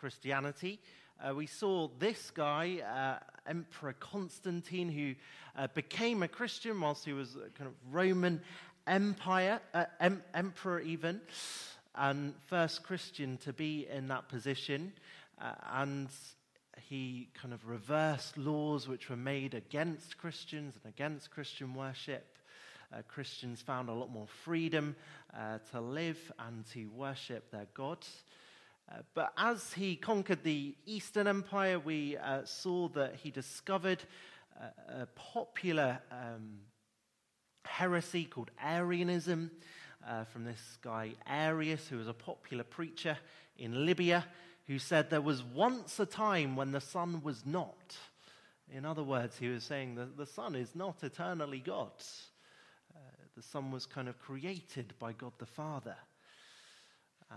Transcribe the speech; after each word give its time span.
Christianity. 0.00 0.80
Uh, 1.22 1.34
we 1.34 1.46
saw 1.46 1.88
this 1.98 2.30
guy, 2.30 2.78
uh, 2.78 3.22
Emperor 3.46 3.92
Constantine, 3.92 4.88
who 4.88 5.14
uh, 5.60 5.66
became 5.74 6.22
a 6.22 6.28
Christian 6.28 6.80
whilst 6.80 7.04
he 7.04 7.12
was 7.12 7.36
kind 7.58 7.68
of 7.68 7.74
Roman 7.90 8.40
Empire, 8.86 9.60
uh, 9.74 9.84
em- 10.00 10.22
emperor 10.32 10.80
even, 10.80 11.20
and 11.94 12.32
first 12.46 12.82
Christian 12.82 13.36
to 13.44 13.52
be 13.52 13.86
in 13.90 14.08
that 14.08 14.30
position. 14.30 14.94
Uh, 15.38 15.52
and 15.70 16.08
he 16.88 17.28
kind 17.34 17.52
of 17.52 17.68
reversed 17.68 18.38
laws 18.38 18.88
which 18.88 19.10
were 19.10 19.16
made 19.16 19.52
against 19.52 20.16
Christians 20.16 20.78
and 20.82 20.94
against 20.94 21.30
Christian 21.30 21.74
worship. 21.74 22.38
Uh, 22.90 23.02
Christians 23.06 23.60
found 23.60 23.90
a 23.90 23.92
lot 23.92 24.10
more 24.10 24.28
freedom 24.44 24.96
to 25.70 25.80
live 25.80 26.32
and 26.38 26.64
to 26.72 26.86
worship 26.86 27.50
their 27.50 27.66
God. 27.74 27.98
Uh, 28.90 29.02
but 29.14 29.32
as 29.36 29.72
he 29.72 29.94
conquered 29.94 30.42
the 30.42 30.74
Eastern 30.84 31.26
Empire, 31.26 31.78
we 31.78 32.16
uh, 32.16 32.44
saw 32.44 32.88
that 32.88 33.16
he 33.16 33.30
discovered 33.30 34.02
uh, 34.60 35.02
a 35.02 35.06
popular 35.06 36.00
um, 36.10 36.58
heresy 37.64 38.24
called 38.24 38.50
Arianism 38.62 39.50
uh, 40.08 40.24
from 40.24 40.44
this 40.44 40.78
guy 40.82 41.12
Arius, 41.26 41.86
who 41.88 41.98
was 41.98 42.08
a 42.08 42.14
popular 42.14 42.64
preacher 42.64 43.16
in 43.56 43.86
Libya, 43.86 44.24
who 44.66 44.78
said 44.78 45.10
there 45.10 45.20
was 45.20 45.42
once 45.42 46.00
a 46.00 46.06
time 46.06 46.56
when 46.56 46.72
the 46.72 46.80
Son 46.80 47.22
was 47.22 47.46
not. 47.46 47.96
In 48.72 48.84
other 48.84 49.02
words, 49.02 49.38
he 49.38 49.48
was 49.48 49.64
saying 49.64 49.96
that 49.96 50.16
the 50.16 50.26
Son 50.26 50.54
is 50.54 50.74
not 50.74 51.02
eternally 51.04 51.58
God. 51.58 51.92
Uh, 52.94 52.98
the 53.36 53.42
Son 53.42 53.70
was 53.70 53.86
kind 53.86 54.08
of 54.08 54.18
created 54.18 54.94
by 54.98 55.12
God 55.12 55.32
the 55.38 55.46
Father. 55.46 55.96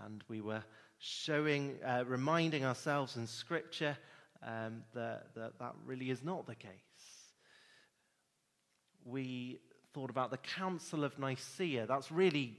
And 0.04 0.24
we 0.28 0.40
were 0.40 0.64
showing, 1.04 1.76
uh, 1.84 2.02
reminding 2.06 2.64
ourselves 2.64 3.16
in 3.16 3.26
Scripture 3.26 3.96
um, 4.42 4.82
that, 4.94 5.34
that 5.34 5.58
that 5.58 5.74
really 5.84 6.08
is 6.08 6.22
not 6.24 6.46
the 6.46 6.54
case. 6.54 6.70
We 9.04 9.58
thought 9.92 10.08
about 10.08 10.30
the 10.30 10.38
Council 10.38 11.04
of 11.04 11.18
Nicaea. 11.18 11.86
That's 11.86 12.10
really 12.10 12.56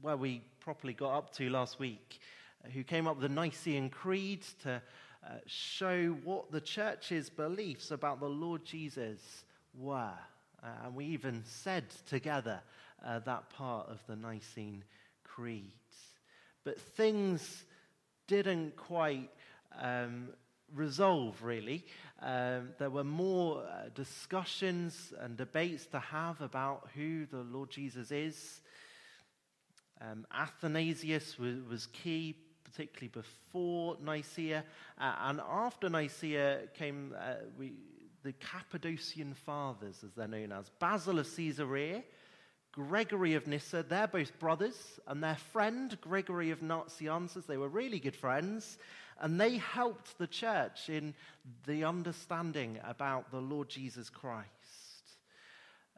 where 0.00 0.16
we 0.16 0.40
properly 0.58 0.94
got 0.94 1.18
up 1.18 1.34
to 1.34 1.50
last 1.50 1.78
week, 1.78 2.18
who 2.72 2.82
came 2.82 3.06
up 3.06 3.16
with 3.16 3.28
the 3.28 3.34
Nicene 3.34 3.90
Creed 3.90 4.42
to 4.62 4.82
uh, 5.22 5.28
show 5.46 6.16
what 6.24 6.50
the 6.50 6.62
church's 6.62 7.28
beliefs 7.28 7.90
about 7.90 8.20
the 8.20 8.28
Lord 8.28 8.64
Jesus 8.64 9.44
were. 9.78 10.18
Uh, 10.62 10.66
and 10.86 10.94
we 10.94 11.04
even 11.04 11.42
said 11.44 11.84
together 12.06 12.62
uh, 13.04 13.18
that 13.18 13.50
part 13.50 13.90
of 13.90 14.00
the 14.06 14.16
Nicene 14.16 14.82
Creed. 15.24 15.72
But 16.64 16.80
things 16.80 17.64
didn't 18.26 18.76
quite 18.76 19.30
um, 19.80 20.28
resolve, 20.74 21.42
really. 21.42 21.84
Um, 22.20 22.70
there 22.78 22.90
were 22.90 23.04
more 23.04 23.62
uh, 23.62 23.88
discussions 23.94 25.12
and 25.20 25.36
debates 25.36 25.86
to 25.86 25.98
have 25.98 26.40
about 26.40 26.88
who 26.94 27.26
the 27.26 27.42
Lord 27.42 27.70
Jesus 27.70 28.10
is. 28.10 28.62
Um, 30.00 30.26
Athanasius 30.34 31.38
was, 31.38 31.56
was, 31.68 31.86
key, 31.86 32.36
particularly 32.64 33.08
before 33.08 33.96
Nicaea. 34.02 34.64
Uh, 34.98 35.14
and 35.22 35.40
after 35.40 35.88
Nicaea 35.88 36.68
came 36.74 37.14
uh, 37.18 37.34
we, 37.58 37.74
the 38.22 38.32
Cappadocian 38.32 39.34
Fathers, 39.34 40.02
as 40.04 40.12
they're 40.14 40.28
known 40.28 40.52
as 40.52 40.70
Basil 40.80 41.18
of 41.18 41.36
Caesarea 41.36 42.02
Gregory 42.76 43.32
of 43.32 43.46
Nyssa, 43.46 43.84
they're 43.88 44.06
both 44.06 44.38
brothers, 44.38 45.00
and 45.06 45.22
their 45.22 45.36
friend, 45.36 45.98
Gregory 46.02 46.50
of 46.50 46.60
Nazianzus, 46.60 47.46
they 47.46 47.56
were 47.56 47.70
really 47.70 47.98
good 47.98 48.14
friends, 48.14 48.76
and 49.18 49.40
they 49.40 49.56
helped 49.56 50.18
the 50.18 50.26
church 50.26 50.90
in 50.90 51.14
the 51.66 51.84
understanding 51.84 52.78
about 52.84 53.30
the 53.30 53.40
Lord 53.40 53.70
Jesus 53.70 54.10
Christ. 54.10 54.50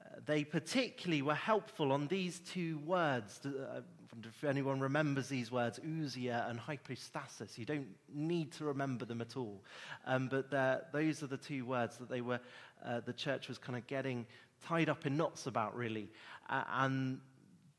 Uh, 0.00 0.20
they 0.24 0.44
particularly 0.44 1.20
were 1.20 1.34
helpful 1.34 1.90
on 1.90 2.06
these 2.06 2.38
two 2.38 2.78
words. 2.86 3.40
Uh, 3.44 3.80
if 4.22 4.44
anyone 4.44 4.78
remembers 4.78 5.28
these 5.28 5.50
words, 5.50 5.80
ousia 5.80 6.48
and 6.48 6.60
hypostasis. 6.60 7.58
You 7.58 7.64
don't 7.64 7.88
need 8.12 8.52
to 8.52 8.64
remember 8.64 9.04
them 9.04 9.20
at 9.20 9.36
all. 9.36 9.62
Um, 10.06 10.28
but 10.28 10.50
those 10.92 11.24
are 11.24 11.26
the 11.26 11.36
two 11.36 11.64
words 11.64 11.96
that 11.98 12.08
they 12.08 12.20
were, 12.20 12.40
uh, 12.84 13.00
the 13.00 13.12
church 13.12 13.48
was 13.48 13.58
kind 13.58 13.76
of 13.76 13.86
getting 13.86 14.26
tied 14.66 14.88
up 14.88 15.06
in 15.06 15.16
knots 15.16 15.46
about, 15.46 15.76
really. 15.76 16.10
Uh, 16.48 16.64
and 16.72 17.20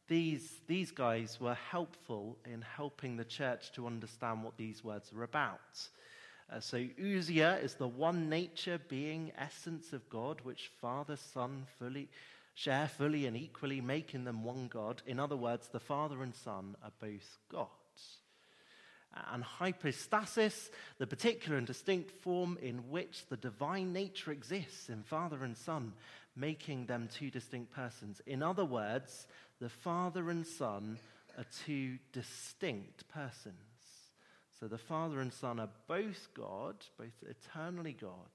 these, 0.07 0.61
these 0.67 0.91
guys 0.91 1.39
were 1.39 1.55
helpful 1.55 2.37
in 2.51 2.61
helping 2.61 3.17
the 3.17 3.25
church 3.25 3.71
to 3.73 3.87
understand 3.87 4.43
what 4.43 4.57
these 4.57 4.83
words 4.83 5.11
are 5.13 5.23
about. 5.23 5.59
Uh, 6.51 6.59
so, 6.59 6.77
ousia 6.77 7.63
is 7.63 7.75
the 7.75 7.87
one 7.87 8.27
nature, 8.27 8.79
being, 8.87 9.31
essence 9.37 9.93
of 9.93 10.09
God, 10.09 10.41
which 10.41 10.71
Father, 10.81 11.15
Son 11.15 11.65
fully 11.77 12.09
share 12.59 12.89
fully 12.89 13.25
and 13.25 13.37
equally, 13.37 13.79
making 13.79 14.25
them 14.25 14.43
one 14.43 14.67
God. 14.67 15.01
In 15.05 15.17
other 15.19 15.37
words, 15.37 15.69
the 15.69 15.79
Father 15.79 16.21
and 16.21 16.35
Son 16.35 16.75
are 16.83 16.91
both 16.99 17.37
God. 17.49 17.67
And 19.31 19.43
hypostasis, 19.43 20.69
the 20.97 21.07
particular 21.07 21.57
and 21.57 21.65
distinct 21.65 22.11
form 22.21 22.57
in 22.61 22.89
which 22.89 23.25
the 23.27 23.37
divine 23.37 23.91
nature 23.91 24.31
exists 24.31 24.89
in 24.89 25.03
Father 25.03 25.43
and 25.43 25.57
Son, 25.57 25.93
making 26.35 26.85
them 26.85 27.09
two 27.11 27.29
distinct 27.29 27.71
persons. 27.71 28.21
In 28.25 28.43
other 28.43 28.65
words, 28.65 29.27
the 29.59 29.69
Father 29.69 30.29
and 30.29 30.45
Son 30.45 30.99
are 31.37 31.45
two 31.65 31.97
distinct 32.11 33.07
persons. 33.09 33.55
So 34.59 34.67
the 34.67 34.77
Father 34.77 35.21
and 35.21 35.31
Son 35.31 35.59
are 35.59 35.69
both 35.87 36.27
God, 36.33 36.75
both 36.97 37.23
eternally 37.27 37.95
God, 37.99 38.29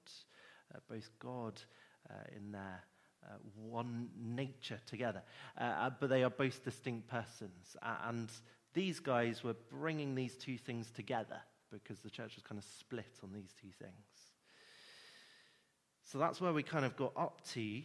uh, 0.73 0.79
both 0.89 1.09
God 1.19 1.61
uh, 2.09 2.13
in 2.35 2.51
their 2.51 2.83
uh, 3.23 3.37
one 3.55 4.09
nature 4.19 4.79
together. 4.85 5.21
Uh, 5.59 5.63
uh, 5.63 5.89
but 5.99 6.09
they 6.09 6.23
are 6.23 6.29
both 6.29 6.63
distinct 6.63 7.07
persons. 7.07 7.75
and 7.81 8.29
these 8.73 8.99
guys 8.99 9.43
were 9.43 9.55
bringing 9.69 10.15
these 10.15 10.35
two 10.35 10.57
things 10.57 10.91
together 10.91 11.39
because 11.71 11.99
the 11.99 12.09
church 12.09 12.35
was 12.35 12.43
kind 12.43 12.59
of 12.59 12.65
split 12.65 13.19
on 13.23 13.31
these 13.33 13.53
two 13.59 13.71
things. 13.79 14.14
So 16.05 16.19
that's 16.19 16.39
where 16.39 16.53
we 16.53 16.63
kind 16.63 16.85
of 16.85 16.95
got 16.95 17.13
up 17.17 17.41
to 17.53 17.81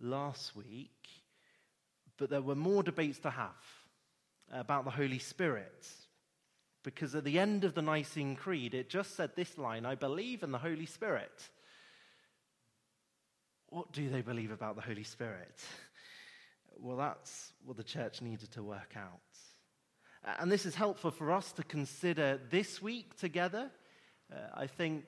last 0.00 0.54
week. 0.54 1.08
But 2.16 2.30
there 2.30 2.42
were 2.42 2.54
more 2.54 2.82
debates 2.82 3.18
to 3.20 3.30
have 3.30 3.50
about 4.52 4.84
the 4.84 4.90
Holy 4.90 5.18
Spirit. 5.18 5.86
Because 6.82 7.14
at 7.14 7.24
the 7.24 7.38
end 7.38 7.64
of 7.64 7.74
the 7.74 7.82
Nicene 7.82 8.36
Creed, 8.36 8.74
it 8.74 8.90
just 8.90 9.16
said 9.16 9.30
this 9.34 9.56
line 9.56 9.86
I 9.86 9.94
believe 9.94 10.42
in 10.42 10.52
the 10.52 10.58
Holy 10.58 10.86
Spirit. 10.86 11.48
What 13.68 13.92
do 13.92 14.08
they 14.08 14.20
believe 14.20 14.50
about 14.52 14.76
the 14.76 14.82
Holy 14.82 15.02
Spirit? 15.02 15.60
Well, 16.78 16.96
that's 16.96 17.52
what 17.64 17.76
the 17.76 17.84
church 17.84 18.20
needed 18.20 18.52
to 18.52 18.62
work 18.62 18.94
out. 18.96 20.38
And 20.38 20.50
this 20.50 20.66
is 20.66 20.74
helpful 20.74 21.10
for 21.10 21.32
us 21.32 21.52
to 21.52 21.62
consider 21.62 22.40
this 22.50 22.80
week 22.82 23.16
together. 23.16 23.70
Uh, 24.32 24.36
I 24.54 24.66
think 24.66 25.04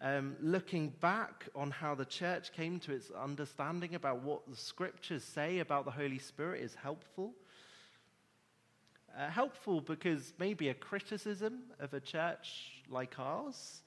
um, 0.00 0.36
looking 0.40 0.90
back 1.00 1.46
on 1.54 1.70
how 1.70 1.94
the 1.94 2.04
church 2.04 2.52
came 2.52 2.78
to 2.80 2.92
its 2.92 3.10
understanding 3.10 3.94
about 3.94 4.22
what 4.22 4.48
the 4.48 4.56
scriptures 4.56 5.24
say 5.24 5.60
about 5.60 5.84
the 5.84 5.90
Holy 5.90 6.18
Spirit 6.18 6.62
is 6.62 6.74
helpful. 6.74 7.32
Uh, 9.16 9.30
helpful 9.30 9.80
because 9.80 10.32
maybe 10.38 10.68
a 10.68 10.74
criticism 10.74 11.60
of 11.78 11.94
a 11.94 12.00
church 12.00 12.82
like 12.90 13.18
ours 13.18 13.82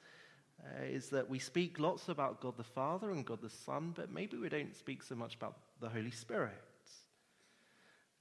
uh, 0.63 0.83
is 0.83 1.09
that 1.09 1.29
we 1.29 1.37
speak 1.37 1.79
lots 1.79 2.07
about 2.07 2.39
God 2.39 2.55
the 2.57 2.63
Father 2.63 3.11
and 3.11 3.25
God 3.25 3.41
the 3.41 3.49
Son, 3.49 3.93
but 3.95 4.11
maybe 4.11 4.37
we 4.37 4.49
don't 4.49 4.75
speak 4.75 5.03
so 5.03 5.15
much 5.15 5.35
about 5.35 5.57
the 5.81 5.89
Holy 5.89 6.11
Spirit. 6.11 6.53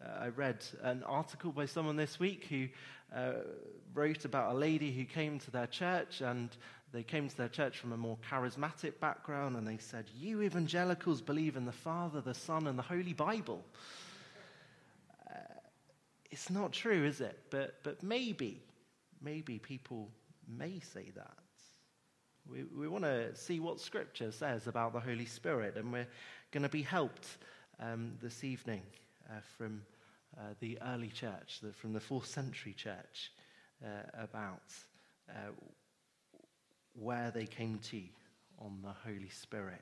Uh, 0.05 0.25
I 0.25 0.29
read 0.29 0.65
an 0.83 1.03
article 1.05 1.53
by 1.53 1.65
someone 1.65 1.97
this 1.97 2.21
week 2.21 2.47
who 2.51 2.69
uh, 3.15 3.33
wrote 3.95 4.25
about 4.25 4.55
a 4.55 4.59
lady 4.59 4.93
who 4.93 5.05
came 5.05 5.39
to 5.39 5.51
their 5.51 5.67
church 5.67 6.21
and 6.21 6.51
they 6.93 7.03
came 7.03 7.29
to 7.29 7.37
their 7.37 7.49
church 7.49 7.79
from 7.79 7.93
a 7.93 7.97
more 7.97 8.17
charismatic 8.31 9.01
background 9.01 9.57
and 9.57 9.67
they 9.67 9.79
said, 9.79 10.07
You 10.17 10.43
evangelicals 10.43 11.21
believe 11.21 11.57
in 11.57 11.65
the 11.65 11.73
Father, 11.73 12.21
the 12.21 12.35
Son, 12.35 12.67
and 12.67 12.79
the 12.79 12.83
Holy 12.83 13.13
Bible. 13.13 13.65
Uh, 15.29 15.39
it's 16.31 16.49
not 16.49 16.73
true, 16.73 17.05
is 17.05 17.21
it? 17.21 17.39
But, 17.51 17.75
but 17.83 18.03
maybe, 18.03 18.63
maybe 19.21 19.59
people 19.59 20.11
may 20.49 20.81
say 20.81 21.11
that. 21.17 21.37
We, 22.49 22.63
we 22.63 22.87
want 22.87 23.05
to 23.05 23.35
see 23.35 23.59
what 23.59 23.81
Scripture 23.81 24.31
says 24.31 24.69
about 24.69 24.93
the 24.93 25.01
Holy 25.01 25.27
Spirit, 25.27 25.77
and 25.77 25.93
we're 25.93 26.07
going 26.53 26.63
to 26.63 26.69
be 26.69 26.83
helped 26.83 27.39
um, 27.81 28.13
this 28.23 28.45
evening 28.45 28.83
uh, 29.29 29.41
from 29.59 29.83
uh, 30.39 30.55
the 30.61 30.79
early 30.83 31.09
church, 31.09 31.59
the, 31.61 31.73
from 31.73 31.93
the 31.93 32.01
fourth 32.01 32.27
century 32.27 32.73
church, 32.73 33.33
uh, 33.85 34.23
about 34.23 34.63
uh, 35.29 35.51
where 36.99 37.31
they 37.31 37.47
came 37.47 37.79
to 37.91 38.01
on 38.59 38.79
the 38.83 38.93
Holy 39.05 39.29
Spirit. 39.29 39.81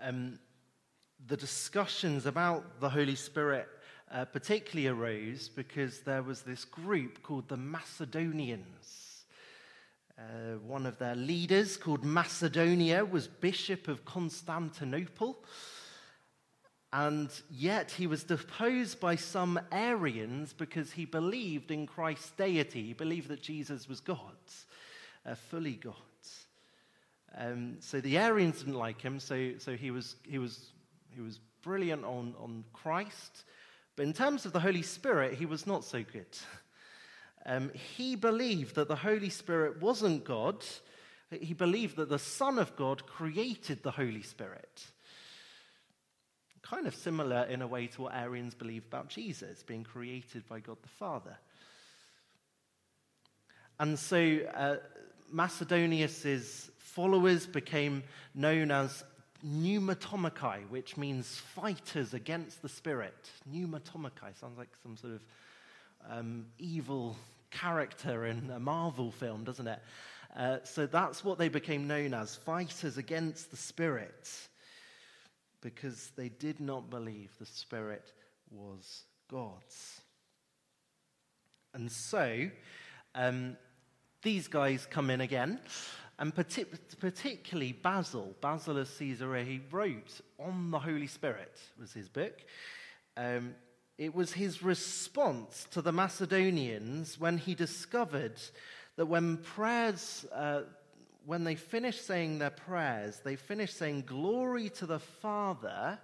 Um, 0.00 0.38
the 1.28 1.36
discussions 1.36 2.26
about 2.26 2.80
the 2.80 2.88
Holy 2.88 3.14
Spirit 3.14 3.68
uh, 4.12 4.24
particularly 4.26 4.88
arose 4.88 5.48
because 5.48 6.00
there 6.00 6.22
was 6.22 6.42
this 6.42 6.64
group 6.64 7.22
called 7.22 7.48
the 7.48 7.56
Macedonians. 7.56 9.24
Uh, 10.18 10.58
one 10.66 10.84
of 10.84 10.98
their 10.98 11.16
leaders, 11.16 11.76
called 11.76 12.04
Macedonius, 12.04 13.10
was 13.10 13.26
Bishop 13.26 13.88
of 13.88 14.04
Constantinople. 14.04 15.38
And 16.92 17.30
yet 17.50 17.90
he 17.90 18.06
was 18.06 18.22
deposed 18.22 19.00
by 19.00 19.16
some 19.16 19.58
Arians 19.70 20.52
because 20.52 20.92
he 20.92 21.06
believed 21.06 21.70
in 21.70 21.86
Christ's 21.86 22.32
deity. 22.32 22.84
He 22.84 22.92
believed 22.92 23.28
that 23.28 23.40
Jesus 23.40 23.88
was 23.88 24.00
God, 24.00 24.18
uh, 25.24 25.34
fully 25.34 25.76
God. 25.76 25.94
Um, 27.34 27.76
so 27.80 28.00
the 28.00 28.18
Arians 28.18 28.58
didn't 28.58 28.74
like 28.74 29.00
him, 29.00 29.18
so, 29.18 29.52
so 29.58 29.74
he, 29.74 29.90
was, 29.90 30.16
he, 30.28 30.38
was, 30.38 30.70
he 31.14 31.22
was 31.22 31.40
brilliant 31.62 32.04
on, 32.04 32.34
on 32.38 32.64
Christ. 32.74 33.44
But 33.96 34.04
in 34.04 34.12
terms 34.12 34.44
of 34.44 34.52
the 34.52 34.60
Holy 34.60 34.82
Spirit, 34.82 35.34
he 35.34 35.46
was 35.46 35.66
not 35.66 35.84
so 35.84 36.02
good. 36.02 36.26
Um, 37.44 37.72
he 37.96 38.14
believed 38.14 38.76
that 38.76 38.86
the 38.86 38.94
Holy 38.94 39.28
Spirit 39.28 39.80
wasn't 39.80 40.22
God. 40.22 40.64
He 41.40 41.54
believed 41.54 41.96
that 41.96 42.08
the 42.08 42.16
Son 42.16 42.56
of 42.56 42.76
God 42.76 43.04
created 43.04 43.82
the 43.82 43.90
Holy 43.90 44.22
Spirit. 44.22 44.84
Kind 46.72 46.86
of 46.86 46.94
similar 46.94 47.42
in 47.50 47.60
a 47.60 47.66
way 47.66 47.86
to 47.86 48.00
what 48.00 48.14
Arians 48.14 48.54
believe 48.54 48.86
about 48.86 49.08
Jesus 49.08 49.62
being 49.62 49.84
created 49.84 50.48
by 50.48 50.58
God 50.58 50.78
the 50.80 50.88
Father. 50.88 51.36
And 53.78 53.98
so 53.98 54.38
uh, 54.54 54.76
Macedonius's 55.30 56.70
followers 56.78 57.46
became 57.46 58.02
known 58.34 58.70
as 58.70 59.04
pneumatomachai, 59.46 60.66
which 60.70 60.96
means 60.96 61.36
fighters 61.54 62.14
against 62.14 62.62
the 62.62 62.70
spirit. 62.70 63.28
Pneumatomachai 63.52 64.34
sounds 64.40 64.56
like 64.56 64.70
some 64.82 64.96
sort 64.96 65.12
of 65.12 65.20
um, 66.08 66.46
evil 66.58 67.16
character 67.50 68.24
in 68.24 68.50
a 68.50 68.58
Marvel 68.58 69.10
film, 69.10 69.44
doesn't 69.44 69.68
it? 69.68 69.80
Uh, 70.34 70.56
so 70.64 70.86
that's 70.86 71.22
what 71.22 71.36
they 71.36 71.50
became 71.50 71.86
known 71.86 72.14
as 72.14 72.34
fighters 72.34 72.96
against 72.96 73.50
the 73.50 73.58
spirit 73.58 74.48
because 75.62 76.10
they 76.16 76.28
did 76.28 76.60
not 76.60 76.90
believe 76.90 77.30
the 77.38 77.46
spirit 77.46 78.12
was 78.50 79.04
God's. 79.30 80.02
And 81.72 81.90
so 81.90 82.50
um, 83.14 83.56
these 84.20 84.48
guys 84.48 84.86
come 84.90 85.08
in 85.08 85.22
again. 85.22 85.60
And 86.18 86.34
particularly 86.34 87.72
Basil, 87.72 88.34
Basil 88.40 88.78
of 88.78 88.98
Caesarea, 88.98 89.44
he 89.44 89.60
wrote 89.70 90.20
on 90.38 90.70
the 90.70 90.78
Holy 90.78 91.06
Spirit, 91.06 91.58
was 91.80 91.92
his 91.92 92.08
book. 92.08 92.44
Um, 93.16 93.54
it 93.98 94.14
was 94.14 94.32
his 94.32 94.62
response 94.62 95.66
to 95.70 95.82
the 95.82 95.92
Macedonians 95.92 97.18
when 97.18 97.38
he 97.38 97.54
discovered 97.54 98.40
that 98.96 99.06
when 99.06 99.38
prayers, 99.38 100.26
uh, 100.32 100.62
when 101.26 101.44
they 101.44 101.54
finished 101.54 102.06
saying 102.06 102.38
their 102.38 102.50
prayers, 102.50 103.20
they 103.24 103.36
finished 103.36 103.76
saying 103.76 104.04
glory 104.06 104.68
to 104.70 104.86
the 104.86 104.98
Father 104.98 105.98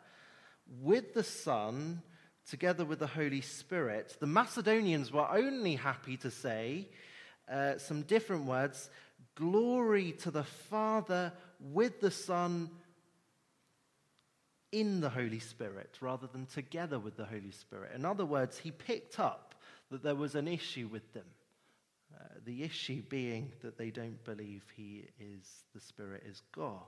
with 0.81 1.15
the 1.15 1.23
Son, 1.23 2.03
together 2.49 2.85
with 2.85 2.99
the 2.99 3.07
Holy 3.07 3.41
Spirit. 3.41 4.17
The 4.21 4.27
Macedonians 4.27 5.13
were 5.13 5.29
only 5.31 5.77
happy 5.77 6.17
to 6.19 6.31
say 6.31 6.89
uh, 7.51 7.79
some 7.79 8.03
different 8.03 8.45
words 8.45 8.91
Glory 9.35 10.13
to 10.23 10.33
the 10.33 10.43
Father 10.43 11.33
with 11.61 12.01
the 12.01 12.11
Son 12.11 12.71
in 14.73 15.01
the 15.01 15.09
Holy 15.09 15.39
Spirit 15.39 15.97
rather 16.01 16.27
than 16.27 16.47
together 16.47 16.99
with 16.99 17.17
the 17.17 17.25
Holy 17.25 17.53
Spirit. 17.53 17.93
In 17.95 18.05
other 18.05 18.25
words, 18.27 18.59
he 18.59 18.73
picked 18.73 19.21
up 19.21 19.55
that 19.91 20.03
there 20.03 20.17
was 20.17 20.35
an 20.35 20.49
issue 20.49 20.89
with 20.89 21.13
them. 21.13 21.25
Uh, 22.19 22.25
the 22.45 22.63
issue 22.65 23.03
being 23.09 23.53
that 23.63 23.79
they 23.79 23.91
don't 23.91 24.23
believe 24.25 24.65
he 24.77 25.05
is, 25.21 25.47
the 25.75 25.81
Spirit 25.81 26.25
is 26.27 26.43
God. 26.53 26.83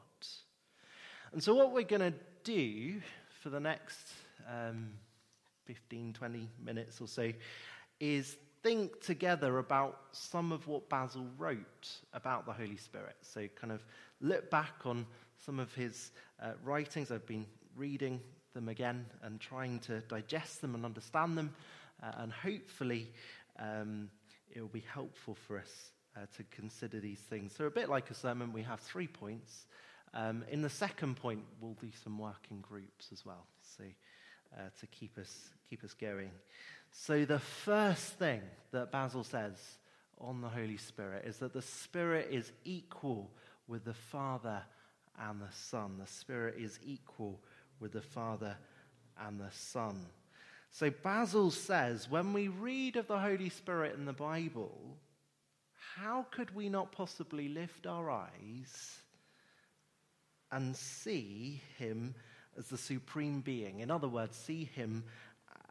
And 1.32 1.42
so, 1.42 1.54
what 1.54 1.72
we're 1.72 1.82
going 1.82 2.12
to 2.12 2.18
do 2.42 3.00
for 3.40 3.50
the 3.50 3.60
next 3.60 4.12
um, 4.48 4.90
15, 5.66 6.14
20 6.14 6.48
minutes 6.64 7.00
or 7.00 7.06
so 7.06 7.32
is 8.00 8.36
think 8.62 9.00
together 9.00 9.58
about 9.58 10.00
some 10.12 10.50
of 10.50 10.66
what 10.66 10.88
Basil 10.88 11.26
wrote 11.38 11.88
about 12.12 12.44
the 12.44 12.52
Holy 12.52 12.76
Spirit. 12.76 13.16
So, 13.22 13.46
kind 13.54 13.72
of 13.72 13.84
look 14.20 14.50
back 14.50 14.74
on 14.84 15.06
some 15.44 15.60
of 15.60 15.72
his 15.74 16.10
uh, 16.42 16.52
writings. 16.64 17.12
I've 17.12 17.26
been 17.26 17.46
reading 17.76 18.20
them 18.52 18.68
again 18.68 19.06
and 19.22 19.40
trying 19.40 19.78
to 19.80 20.00
digest 20.00 20.60
them 20.60 20.74
and 20.74 20.84
understand 20.84 21.38
them, 21.38 21.54
uh, 22.02 22.12
and 22.18 22.32
hopefully 22.32 23.12
um, 23.60 24.10
it 24.54 24.60
will 24.60 24.68
be 24.68 24.84
helpful 24.92 25.36
for 25.46 25.58
us 25.58 25.92
uh, 26.16 26.20
to 26.36 26.44
consider 26.50 27.00
these 27.00 27.20
things. 27.20 27.54
So, 27.56 27.66
a 27.66 27.70
bit 27.70 27.88
like 27.88 28.10
a 28.10 28.14
sermon, 28.14 28.52
we 28.52 28.62
have 28.62 28.80
three 28.80 29.06
points. 29.06 29.66
Um, 30.12 30.44
in 30.50 30.62
the 30.62 30.70
second 30.70 31.16
point, 31.16 31.44
we'll 31.60 31.74
do 31.74 31.90
some 32.02 32.18
working 32.18 32.60
groups 32.60 33.08
as 33.12 33.24
well, 33.24 33.46
so 33.76 33.84
uh, 34.56 34.62
to 34.80 34.86
keep 34.88 35.16
us 35.18 35.50
keep 35.68 35.84
us 35.84 35.94
going. 35.94 36.30
So, 36.90 37.24
the 37.24 37.38
first 37.38 38.18
thing 38.18 38.42
that 38.72 38.90
Basil 38.90 39.24
says 39.24 39.56
on 40.20 40.40
the 40.40 40.48
Holy 40.48 40.76
Spirit 40.76 41.24
is 41.26 41.38
that 41.38 41.52
the 41.52 41.62
Spirit 41.62 42.28
is 42.30 42.50
equal 42.64 43.30
with 43.68 43.84
the 43.84 43.94
Father 43.94 44.62
and 45.18 45.40
the 45.40 45.52
Son. 45.52 45.96
The 45.98 46.06
Spirit 46.06 46.56
is 46.58 46.78
equal 46.84 47.40
with 47.78 47.92
the 47.92 48.02
Father 48.02 48.56
and 49.26 49.38
the 49.38 49.50
Son. 49.52 50.06
So, 50.72 50.90
Basil 50.90 51.50
says 51.50 52.08
when 52.08 52.32
we 52.32 52.48
read 52.48 52.96
of 52.96 53.08
the 53.08 53.18
Holy 53.18 53.48
Spirit 53.48 53.96
in 53.96 54.04
the 54.04 54.12
Bible, 54.12 54.96
how 55.96 56.26
could 56.30 56.54
we 56.54 56.68
not 56.68 56.92
possibly 56.92 57.48
lift 57.48 57.86
our 57.86 58.10
eyes 58.10 58.98
and 60.52 60.74
see 60.76 61.60
him 61.76 62.14
as 62.56 62.68
the 62.68 62.78
supreme 62.78 63.40
being? 63.40 63.80
In 63.80 63.90
other 63.90 64.08
words, 64.08 64.36
see 64.36 64.64
him 64.64 65.04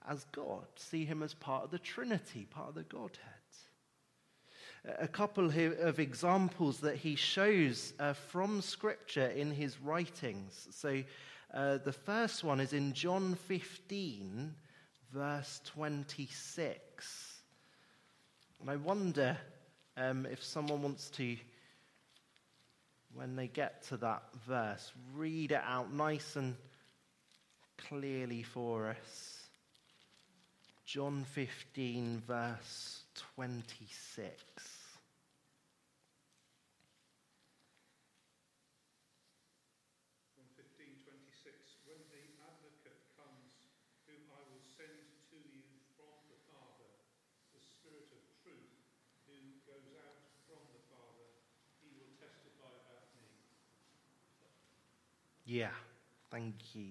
as 0.07 0.25
God, 0.31 0.66
see 0.75 1.06
him 1.06 1.24
as 1.24 1.34
part 1.34 1.63
of 1.63 1.72
the 1.72 1.80
Trinity, 1.80 2.45
part 2.50 2.69
of 2.69 2.75
the 2.75 2.84
Godhead. 2.84 3.24
A 5.00 5.07
couple 5.07 5.45
of 5.45 6.00
examples 6.00 6.80
that 6.80 6.95
he 6.95 7.16
shows 7.16 7.94
uh, 8.00 8.13
from 8.13 8.62
Scripture 8.62 9.28
in 9.28 9.52
his 9.52 9.80
writings. 9.81 10.68
So, 10.72 11.04
uh, 11.54 11.80
the 11.80 11.92
first 11.92 12.44
one 12.44 12.60
is 12.60 12.74
in 12.74 12.94
John 12.94 13.36
15, 13.48 14.56
verse 15.14 15.62
26. 15.66 17.42
And 18.62 18.70
I 18.70 18.76
wonder 18.76 19.38
um, 19.98 20.26
if 20.26 20.44
someone 20.44 20.82
wants 20.82 21.10
to, 21.12 21.38
when 23.14 23.36
they 23.36 23.48
get 23.48 23.83
to 23.88 23.98
that 23.98 24.24
verse, 24.48 24.92
read 25.16 25.52
it 25.52 25.62
out 25.66 25.94
nice 25.94 26.36
and 26.36 26.56
clearly 27.78 28.44
for 28.44 28.90
us. 28.90 29.48
John 30.86 31.26
15, 31.33 32.24
verse 32.28 33.04
26. 33.36 34.33
When 41.90 42.06
the 42.14 42.22
advocate 42.45 43.02
comes, 43.18 43.50
whom 44.06 44.22
I 44.30 44.42
will 44.45 44.62
send 44.78 44.94
to 45.33 45.38
you 45.42 45.66
from 45.98 46.14
the 46.30 46.38
Father, 46.45 46.90
the 47.57 47.62
Spirit 47.66 48.14
of 48.14 48.22
truth, 48.45 48.78
who 49.26 49.38
goes 49.66 49.90
out 49.98 50.22
from 50.45 50.62
the 50.69 50.86
Father, 50.94 51.33
he 51.81 51.90
will 51.98 52.14
testify 52.22 52.69
about 52.69 53.10
me. 53.18 53.26
Yeah, 55.52 55.72
thank 56.30 56.54
you. 56.76 56.90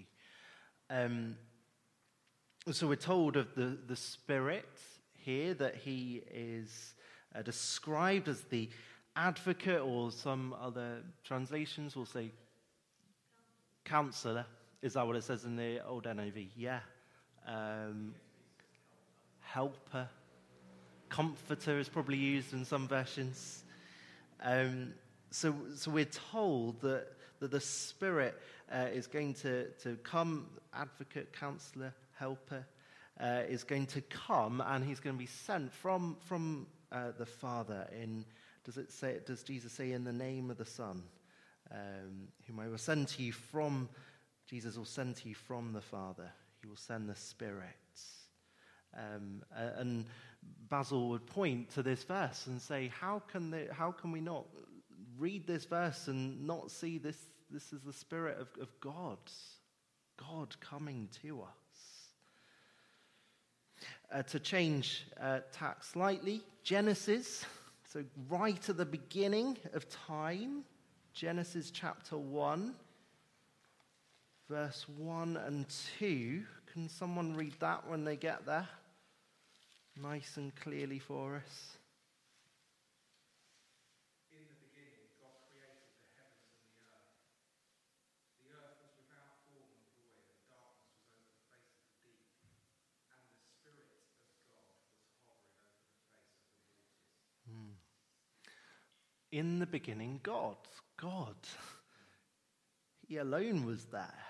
Um, 0.90 1.36
so 2.72 2.88
we're 2.88 2.96
told 2.96 3.36
of 3.36 3.54
the, 3.54 3.78
the 3.86 3.94
Spirit 3.94 4.68
here 5.14 5.54
that 5.54 5.76
he 5.76 6.24
is 6.34 6.94
uh, 7.36 7.42
described 7.42 8.26
as 8.26 8.40
the 8.50 8.68
advocate, 9.14 9.80
or 9.80 10.10
some 10.10 10.56
other 10.60 11.04
translations 11.22 11.94
will 11.94 12.04
say 12.04 12.32
counselor. 13.84 14.44
Is 14.82 14.94
that 14.94 15.06
what 15.06 15.14
it 15.14 15.22
says 15.22 15.44
in 15.44 15.54
the 15.54 15.86
old 15.86 16.06
NIV? 16.06 16.48
Yeah. 16.56 16.80
Um, 17.46 18.12
helper. 19.38 20.08
Comforter 21.08 21.78
is 21.78 21.88
probably 21.88 22.16
used 22.16 22.52
in 22.52 22.64
some 22.64 22.88
versions. 22.88 23.62
Um, 24.42 24.94
so, 25.30 25.54
so 25.76 25.92
we're 25.92 26.06
told 26.06 26.80
that, 26.80 27.06
that 27.40 27.50
the 27.50 27.60
Spirit 27.60 28.40
uh, 28.72 28.86
is 28.92 29.06
going 29.06 29.34
to, 29.34 29.68
to 29.82 29.96
come, 30.02 30.48
advocate, 30.74 31.32
counselor, 31.32 31.94
helper, 32.18 32.66
uh, 33.20 33.42
is 33.48 33.64
going 33.64 33.86
to 33.86 34.00
come 34.02 34.62
and 34.66 34.84
he's 34.84 35.00
going 35.00 35.16
to 35.16 35.18
be 35.18 35.26
sent 35.26 35.72
from, 35.72 36.16
from 36.24 36.66
uh, 36.92 37.12
the 37.18 37.26
Father 37.26 37.88
in, 37.92 38.24
does 38.64 38.76
it 38.76 38.90
say, 38.92 39.18
does 39.26 39.42
Jesus 39.42 39.72
say 39.72 39.92
in 39.92 40.04
the 40.04 40.12
name 40.12 40.50
of 40.50 40.58
the 40.58 40.64
Son, 40.64 41.02
um, 41.70 42.28
whom 42.46 42.60
I 42.60 42.68
will 42.68 42.78
send 42.78 43.08
to 43.08 43.22
you 43.22 43.32
from, 43.32 43.88
Jesus 44.46 44.76
will 44.76 44.84
send 44.84 45.16
to 45.16 45.28
you 45.28 45.34
from 45.34 45.72
the 45.72 45.80
Father. 45.80 46.30
He 46.60 46.68
will 46.68 46.76
send 46.76 47.08
the 47.08 47.14
Spirit. 47.14 47.66
Um, 48.96 49.42
and 49.76 50.06
Basil 50.68 51.08
would 51.10 51.26
point 51.26 51.70
to 51.70 51.82
this 51.82 52.02
verse 52.04 52.46
and 52.46 52.60
say, 52.60 52.90
how 53.00 53.22
can, 53.30 53.50
they, 53.50 53.66
how 53.70 53.92
can 53.92 54.12
we 54.12 54.20
not 54.20 54.46
read 55.18 55.46
this 55.46 55.64
verse 55.64 56.08
and 56.08 56.46
not 56.46 56.70
see 56.70 56.98
this? 56.98 57.16
This 57.50 57.72
is 57.72 57.80
the 57.82 57.92
Spirit 57.92 58.38
of, 58.38 58.48
of 58.60 58.68
God, 58.80 59.18
God 60.16 60.54
coming 60.60 61.08
to 61.22 61.42
us. 61.42 61.48
Uh, 64.12 64.22
to 64.22 64.40
change 64.40 65.06
uh, 65.20 65.40
tack 65.52 65.84
slightly, 65.84 66.42
Genesis, 66.64 67.44
so 67.92 68.04
right 68.28 68.68
at 68.68 68.76
the 68.76 68.84
beginning 68.84 69.56
of 69.72 69.88
time, 69.88 70.64
Genesis 71.14 71.70
chapter 71.70 72.16
1, 72.16 72.74
verse 74.48 74.86
1 74.96 75.36
and 75.36 75.66
2. 75.98 76.42
Can 76.72 76.88
someone 76.88 77.34
read 77.34 77.54
that 77.60 77.88
when 77.88 78.04
they 78.04 78.16
get 78.16 78.46
there? 78.46 78.68
Nice 80.00 80.36
and 80.36 80.54
clearly 80.54 81.00
for 81.00 81.42
us. 81.42 81.78
In 84.30 84.46
the 84.46 84.54
beginning, 84.62 85.10
God 85.18 85.34
created 85.50 85.90
the 85.98 86.06
heavens 86.14 86.54
and 86.54 86.70
the 86.70 86.86
earth. 86.86 87.18
The 88.46 88.52
earth 88.54 88.78
was 88.78 88.94
without 88.94 89.42
form 89.48 89.74
and 89.74 89.82
void, 89.90 90.22
and 90.28 90.38
darkness 90.46 91.02
was 91.02 91.18
over 91.18 91.34
the 91.34 91.50
face 91.50 91.74
of 91.82 91.90
the 91.90 91.98
deep. 92.06 92.30
And 93.10 93.26
the 93.26 93.42
Spirit 93.42 93.90
of 93.90 94.06
God 94.46 94.70
was 94.70 95.18
hovering 95.26 95.66
over 95.66 95.90
the 95.90 96.06
face 96.06 96.38
of 96.46 96.62
the 97.42 97.58
waters. 97.58 97.98
In 99.30 99.58
the 99.58 99.66
beginning, 99.66 100.20
God. 100.22 100.56
God. 100.96 101.36
He 103.06 103.16
alone 103.16 103.64
was 103.64 103.84
there. 103.86 104.24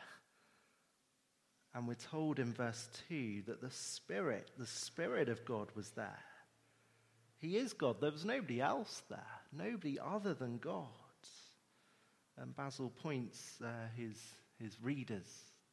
And 1.75 1.87
we're 1.87 1.95
told 1.95 2.39
in 2.39 2.53
verse 2.53 2.89
2 3.09 3.43
that 3.47 3.61
the 3.61 3.71
Spirit, 3.71 4.51
the 4.59 4.67
Spirit 4.67 5.29
of 5.29 5.45
God 5.45 5.69
was 5.75 5.91
there. 5.91 6.19
He 7.39 7.57
is 7.57 7.73
God. 7.73 8.01
There 8.01 8.11
was 8.11 8.25
nobody 8.25 8.61
else 8.61 9.03
there, 9.09 9.21
nobody 9.53 9.99
other 9.99 10.35
than 10.35 10.59
God. 10.59 10.87
And 12.37 12.55
Basil 12.57 12.91
points 13.03 13.59
uh, 13.63 13.69
his, 13.97 14.17
his 14.61 14.77
readers 14.83 15.29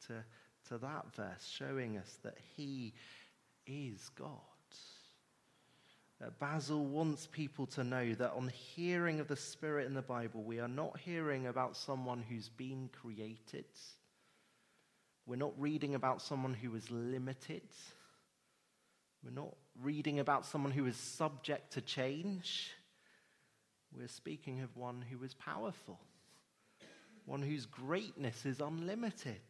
to, 0.07 0.23
to 0.69 0.77
that 0.79 1.15
verse, 1.15 1.47
showing 1.47 1.97
us 1.97 2.19
that 2.23 2.37
he 2.55 2.93
is 3.65 4.09
God. 4.09 4.29
Uh, 6.23 6.29
Basil 6.39 6.85
wants 6.85 7.27
people 7.27 7.65
to 7.67 7.83
know 7.83 8.13
that 8.13 8.31
on 8.31 8.47
hearing 8.47 9.19
of 9.19 9.27
the 9.27 9.35
Spirit 9.35 9.85
in 9.85 9.93
the 9.93 10.01
Bible, 10.01 10.43
we 10.43 10.59
are 10.59 10.67
not 10.67 10.97
hearing 10.99 11.47
about 11.47 11.75
someone 11.75 12.23
who's 12.27 12.47
been 12.47 12.89
created. 13.01 13.65
We're 15.25 15.35
not 15.35 15.53
reading 15.57 15.95
about 15.95 16.21
someone 16.21 16.53
who 16.53 16.73
is 16.75 16.89
limited. 16.89 17.63
We're 19.23 19.31
not 19.31 19.55
reading 19.81 20.19
about 20.19 20.45
someone 20.45 20.71
who 20.71 20.85
is 20.85 20.95
subject 20.95 21.73
to 21.73 21.81
change. 21.81 22.71
We're 23.91 24.07
speaking 24.07 24.61
of 24.61 24.77
one 24.77 25.03
who 25.09 25.23
is 25.25 25.33
powerful, 25.33 25.99
one 27.25 27.41
whose 27.41 27.65
greatness 27.65 28.45
is 28.45 28.61
unlimited, 28.61 29.41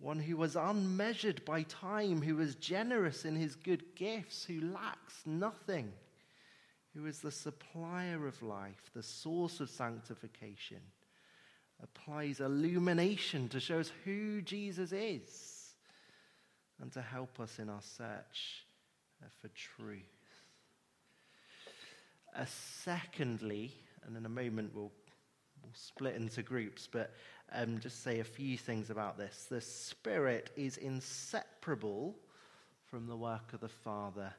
one 0.00 0.18
who 0.18 0.36
was 0.36 0.56
unmeasured 0.56 1.44
by 1.44 1.62
time, 1.62 2.22
who 2.22 2.36
was 2.36 2.54
generous 2.54 3.24
in 3.24 3.36
his 3.36 3.54
good 3.54 3.94
gifts, 3.94 4.44
who 4.44 4.60
lacks 4.72 5.22
nothing, 5.26 5.92
who 6.94 7.06
is 7.06 7.20
the 7.20 7.30
supplier 7.30 8.26
of 8.26 8.42
life, 8.42 8.90
the 8.94 9.02
source 9.02 9.60
of 9.60 9.68
sanctification, 9.68 10.80
applies 11.82 12.40
illumination 12.40 13.48
to 13.50 13.60
show 13.60 13.78
us 13.78 13.92
who 14.04 14.40
Jesus 14.40 14.90
is 14.92 15.74
and 16.80 16.90
to 16.92 17.02
help 17.02 17.38
us 17.38 17.58
in 17.58 17.68
our 17.68 17.82
search 17.82 18.64
for 19.40 19.48
truth. 19.48 20.00
Uh, 22.34 22.44
secondly, 22.84 23.72
and 24.06 24.16
in 24.16 24.24
a 24.24 24.30
moment 24.30 24.74
we'll, 24.74 24.92
we'll 25.62 25.72
split 25.74 26.16
into 26.16 26.42
groups, 26.42 26.88
but 26.90 27.12
um, 27.52 27.78
just 27.80 28.02
say 28.02 28.20
a 28.20 28.24
few 28.24 28.56
things 28.56 28.90
about 28.90 29.18
this. 29.18 29.46
The 29.50 29.60
Spirit 29.60 30.50
is 30.56 30.76
inseparable 30.76 32.16
from 32.90 33.06
the 33.06 33.16
work 33.16 33.52
of 33.52 33.60
the 33.60 33.68
Father 33.68 34.32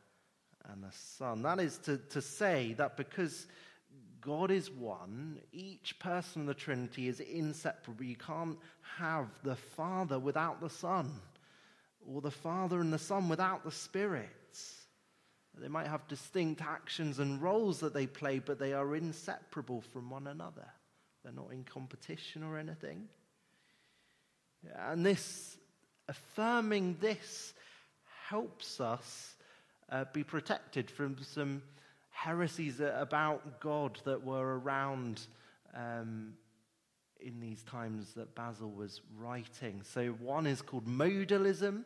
and 0.69 0.83
the 0.83 0.91
Son. 0.91 1.41
That 1.41 1.59
is 1.59 1.77
to, 1.79 1.97
to 1.97 2.21
say 2.21 2.73
that 2.77 2.97
because 2.97 3.47
God 4.21 4.51
is 4.51 4.69
one, 4.69 5.39
each 5.51 5.97
person 5.99 6.41
of 6.41 6.47
the 6.47 6.53
Trinity 6.53 7.07
is 7.07 7.19
inseparable. 7.19 8.03
You 8.03 8.15
can't 8.15 8.57
have 8.97 9.27
the 9.43 9.55
Father 9.55 10.19
without 10.19 10.61
the 10.61 10.69
Son, 10.69 11.11
or 12.07 12.21
the 12.21 12.31
Father 12.31 12.79
and 12.79 12.93
the 12.93 12.99
Son 12.99 13.29
without 13.29 13.63
the 13.63 13.71
Spirit. 13.71 14.29
They 15.59 15.67
might 15.67 15.87
have 15.87 16.07
distinct 16.07 16.61
actions 16.61 17.19
and 17.19 17.41
roles 17.41 17.79
that 17.81 17.93
they 17.93 18.07
play, 18.07 18.39
but 18.39 18.57
they 18.57 18.73
are 18.73 18.95
inseparable 18.95 19.81
from 19.81 20.09
one 20.09 20.27
another. 20.27 20.67
They're 21.23 21.33
not 21.33 21.51
in 21.51 21.63
competition 21.63 22.43
or 22.43 22.57
anything. 22.57 23.07
And 24.75 25.05
this, 25.05 25.57
affirming 26.07 26.97
this, 26.99 27.53
helps 28.27 28.79
us 28.79 29.35
uh, 29.89 30.05
be 30.13 30.23
protected 30.23 30.89
from 30.89 31.17
some 31.21 31.61
heresies 32.11 32.79
about 32.79 33.59
God 33.59 33.99
that 34.05 34.23
were 34.23 34.59
around 34.59 35.21
um, 35.73 36.33
in 37.19 37.39
these 37.39 37.63
times 37.63 38.13
that 38.13 38.33
Basil 38.35 38.71
was 38.71 39.01
writing. 39.17 39.81
So, 39.83 40.07
one 40.19 40.47
is 40.47 40.61
called 40.61 40.87
modalism. 40.87 41.83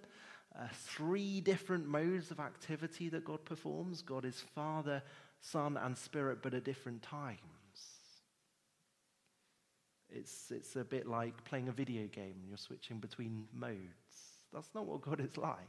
Uh, 0.58 0.68
three 0.72 1.42
different 1.42 1.86
modes 1.86 2.32
of 2.32 2.39
activity 2.39 3.10
that 3.10 3.25
God 3.25 3.44
performs. 3.44 4.01
God 4.01 4.24
is 4.24 4.42
Father, 4.54 5.04
Son, 5.42 5.75
and 5.75 5.98
Spirit, 5.98 6.39
but 6.42 6.54
at 6.54 6.63
different 6.63 7.01
times. 7.01 7.39
It's, 10.15 10.51
it's 10.51 10.75
a 10.75 10.84
bit 10.84 11.07
like 11.07 11.43
playing 11.43 11.67
a 11.67 11.72
video 11.72 12.07
game 12.07 12.36
and 12.39 12.48
you're 12.48 12.57
switching 12.57 13.00
between 13.00 13.48
modes. 13.53 13.77
That's 14.53 14.69
not 14.74 14.86
what 14.86 15.01
God 15.01 15.19
is 15.19 15.38
like. 15.38 15.60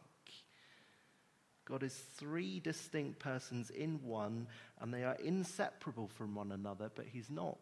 God 1.66 1.82
is 1.82 1.94
three 2.16 2.60
distinct 2.60 3.18
persons 3.18 3.70
in 3.70 4.00
one, 4.02 4.46
and 4.80 4.94
they 4.94 5.02
are 5.02 5.16
inseparable 5.16 6.06
from 6.06 6.34
one 6.34 6.52
another, 6.52 6.90
but 6.94 7.06
He's 7.06 7.28
not 7.28 7.58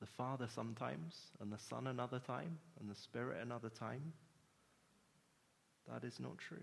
the 0.00 0.06
Father 0.06 0.48
sometimes, 0.52 1.16
and 1.40 1.52
the 1.52 1.58
Son 1.58 1.86
another 1.86 2.18
time, 2.18 2.58
and 2.80 2.90
the 2.90 2.94
Spirit 2.94 3.42
another 3.42 3.68
time. 3.68 4.14
That 5.92 6.02
is 6.04 6.18
not 6.18 6.38
true. 6.38 6.56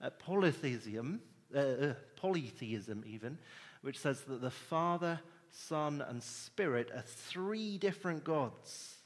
Uh, 0.00 0.10
polytheism, 0.10 1.20
uh, 1.54 1.58
uh, 1.58 1.94
polytheism 2.16 3.04
even, 3.06 3.38
which 3.82 3.98
says 3.98 4.20
that 4.22 4.40
the 4.40 4.50
Father, 4.50 5.20
Son, 5.50 6.02
and 6.06 6.22
Spirit 6.22 6.90
are 6.94 7.04
three 7.06 7.78
different 7.78 8.24
gods. 8.24 8.96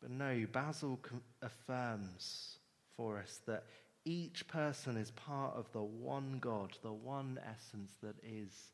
But 0.00 0.10
no, 0.10 0.46
Basil 0.50 1.00
affirms 1.42 2.58
for 2.96 3.18
us 3.18 3.40
that 3.46 3.64
each 4.04 4.46
person 4.48 4.96
is 4.96 5.10
part 5.10 5.56
of 5.56 5.70
the 5.72 5.82
one 5.82 6.38
God, 6.40 6.76
the 6.82 6.92
one 6.92 7.38
essence 7.48 7.92
that 8.02 8.16
is 8.22 8.70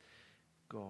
God. 0.68 0.82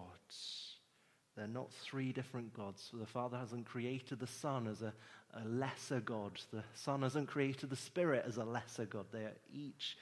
They're 1.37 1.47
not 1.49 1.73
three 1.73 2.13
different 2.13 2.53
gods. 2.55 2.91
The 2.93 3.07
Father 3.07 3.37
hasn't 3.37 3.67
created 3.67 4.21
the 4.21 4.27
Son 4.27 4.69
as 4.69 4.83
a, 4.83 4.93
a 5.35 5.45
lesser 5.49 6.01
God. 6.01 6.41
The 6.53 6.63
Son 6.75 7.03
hasn't 7.03 7.29
created 7.29 7.71
the 7.71 7.77
Spirit 7.77 8.25
as 8.27 8.37
a 8.37 8.45
lesser 8.45 8.85
God. 8.85 9.07
They 9.13 9.25
are 9.25 9.37
each 9.53 9.97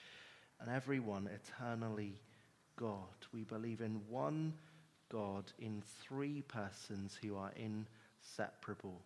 and 0.61 0.71
every 0.71 1.00
one 1.00 1.28
eternally 1.28 2.21
God. 2.76 2.99
We 3.33 3.45
believe 3.45 3.81
in 3.81 4.00
one 4.09 4.54
God 5.12 5.45
in 5.59 5.83
three 6.00 6.42
persons 6.42 7.19
who 7.23 7.37
are 7.37 7.52
inseparable 7.54 9.02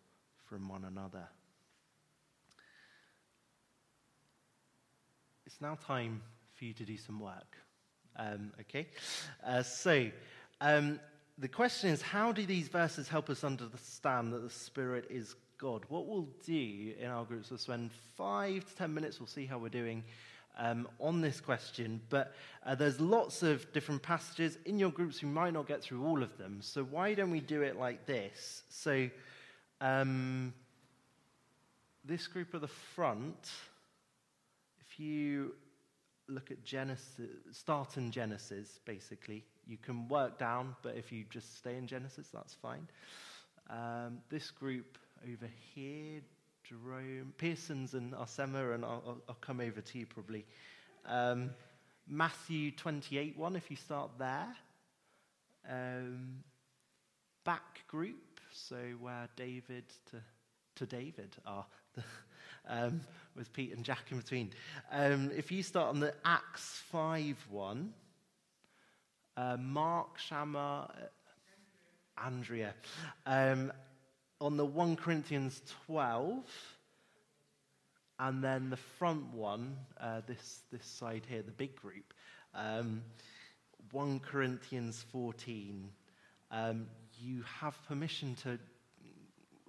from 0.48 0.68
one 0.68 0.84
another. 0.84 1.26
It's 5.44 5.60
now 5.60 5.76
time 5.86 6.22
for 6.54 6.64
you 6.64 6.74
to 6.74 6.84
do 6.84 6.96
some 6.96 7.18
work. 7.18 7.56
Um, 8.16 8.52
okay? 8.60 8.86
Uh, 9.44 9.62
so, 9.62 10.08
um, 10.60 11.00
the 11.38 11.48
question 11.48 11.90
is 11.90 12.00
how 12.00 12.32
do 12.32 12.46
these 12.46 12.68
verses 12.68 13.08
help 13.08 13.28
us 13.28 13.42
understand 13.44 14.32
that 14.32 14.42
the 14.42 14.50
Spirit 14.50 15.06
is 15.10 15.34
God? 15.58 15.84
What 15.88 16.06
we'll 16.06 16.28
do 16.46 16.94
in 16.98 17.10
our 17.10 17.24
groups, 17.24 17.50
we'll 17.50 17.58
spend 17.58 17.90
five 18.16 18.64
to 18.64 18.76
ten 18.76 18.94
minutes, 18.94 19.18
we'll 19.18 19.26
see 19.26 19.44
how 19.44 19.58
we're 19.58 19.68
doing. 19.68 20.04
Um, 20.58 20.88
on 21.00 21.20
this 21.20 21.38
question, 21.38 22.00
but 22.08 22.34
uh, 22.64 22.74
there's 22.74 22.98
lots 22.98 23.42
of 23.42 23.70
different 23.74 24.02
passages 24.02 24.56
in 24.64 24.78
your 24.78 24.90
groups. 24.90 25.22
We 25.22 25.28
might 25.28 25.52
not 25.52 25.68
get 25.68 25.82
through 25.82 26.02
all 26.02 26.22
of 26.22 26.38
them, 26.38 26.60
so 26.62 26.82
why 26.82 27.12
don't 27.12 27.30
we 27.30 27.40
do 27.40 27.60
it 27.60 27.78
like 27.78 28.06
this? 28.06 28.62
So, 28.70 29.10
um, 29.82 30.54
this 32.06 32.26
group 32.26 32.54
at 32.54 32.62
the 32.62 32.68
front, 32.68 33.50
if 34.80 34.98
you 34.98 35.52
look 36.28 36.50
at 36.50 36.64
Genesis, 36.64 37.28
start 37.52 37.96
in 37.96 38.10
Genesis, 38.10 38.80
basically, 38.84 39.44
you 39.66 39.76
can 39.76 40.08
work 40.08 40.38
down, 40.38 40.76
but 40.82 40.96
if 40.96 41.12
you 41.12 41.24
just 41.30 41.58
stay 41.58 41.76
in 41.76 41.86
Genesis, 41.86 42.28
that's 42.32 42.54
fine. 42.54 42.86
Um, 43.68 44.18
this 44.30 44.50
group 44.50 44.98
over 45.24 45.50
here, 45.74 46.20
Jerome, 46.68 47.32
Pearson's 47.38 47.94
and 47.94 48.12
Arsema, 48.12 48.74
and 48.74 48.84
I'll, 48.84 49.20
I'll, 49.28 49.36
come 49.40 49.60
over 49.60 49.80
to 49.80 49.98
you 49.98 50.04
probably. 50.04 50.44
Um, 51.04 51.50
Matthew 52.08 52.72
28 52.72 53.38
1, 53.38 53.56
if 53.56 53.70
you 53.70 53.76
start 53.76 54.10
there. 54.18 54.48
Um, 55.70 56.42
back 57.44 57.86
group, 57.86 58.40
so 58.52 58.76
where 59.00 59.28
David 59.36 59.84
to, 60.10 60.16
to 60.76 60.86
David 60.86 61.36
are, 61.46 61.66
um, 62.68 63.00
with 63.36 63.52
Pete 63.52 63.72
and 63.72 63.84
Jack 63.84 64.06
in 64.10 64.18
between. 64.18 64.50
Um, 64.90 65.30
if 65.36 65.52
you 65.52 65.62
start 65.62 65.90
on 65.90 66.00
the 66.00 66.14
Acts 66.24 66.82
5 66.90 67.46
1, 67.48 67.92
uh, 69.36 69.56
Mark, 69.60 70.18
Shama, 70.18 70.90
uh, 70.90 72.24
Andrea. 72.24 72.74
Um, 73.24 73.72
on 74.40 74.56
the 74.56 74.64
1 74.64 74.96
Corinthians 74.96 75.62
12, 75.86 76.44
and 78.18 78.42
then 78.42 78.70
the 78.70 78.76
front 78.76 79.32
one, 79.32 79.76
uh, 80.00 80.20
this, 80.26 80.60
this 80.70 80.84
side 80.84 81.22
here, 81.28 81.42
the 81.42 81.52
big 81.52 81.76
group, 81.76 82.12
um, 82.54 83.02
1 83.92 84.20
Corinthians 84.20 85.04
14. 85.12 85.88
Um, 86.50 86.86
you 87.18 87.42
have 87.60 87.74
permission 87.88 88.34
to 88.42 88.58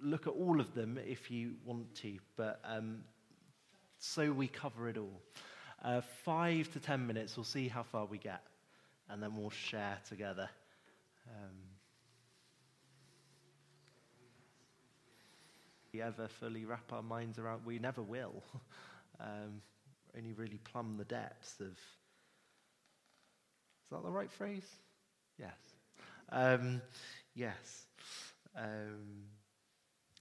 look 0.00 0.26
at 0.26 0.32
all 0.32 0.60
of 0.60 0.74
them 0.74 0.98
if 1.06 1.30
you 1.30 1.54
want 1.64 1.94
to, 1.96 2.18
but 2.36 2.60
um, 2.64 2.98
so 3.98 4.30
we 4.30 4.48
cover 4.48 4.88
it 4.88 4.96
all. 4.96 5.20
Uh, 5.82 6.00
five 6.24 6.70
to 6.72 6.80
ten 6.80 7.06
minutes, 7.06 7.36
we'll 7.36 7.44
see 7.44 7.68
how 7.68 7.82
far 7.82 8.04
we 8.04 8.18
get, 8.18 8.42
and 9.08 9.22
then 9.22 9.36
we'll 9.36 9.50
share 9.50 9.98
together. 10.08 10.48
Um, 11.28 11.67
ever 16.02 16.28
fully 16.28 16.64
wrap 16.64 16.92
our 16.92 17.02
minds 17.02 17.38
around, 17.38 17.64
we 17.64 17.78
never 17.78 18.02
will. 18.02 18.42
um, 19.20 19.62
only 20.16 20.32
really 20.32 20.58
plumb 20.58 20.96
the 20.96 21.04
depths 21.04 21.60
of. 21.60 21.68
Is 21.68 21.76
that 23.92 24.02
the 24.02 24.10
right 24.10 24.30
phrase? 24.30 24.66
Yes. 25.38 25.56
Um, 26.30 26.82
yes. 27.34 27.86
Um, 28.56 29.24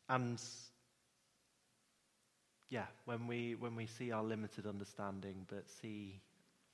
and 0.10 0.39
yeah, 2.69 2.86
when 3.05 3.27
we 3.27 3.55
when 3.55 3.75
we 3.75 3.86
see 3.88 4.12
our 4.12 4.24
limited 4.24 4.67
understanding, 4.67 5.46
but 5.50 5.69
see 5.81 6.22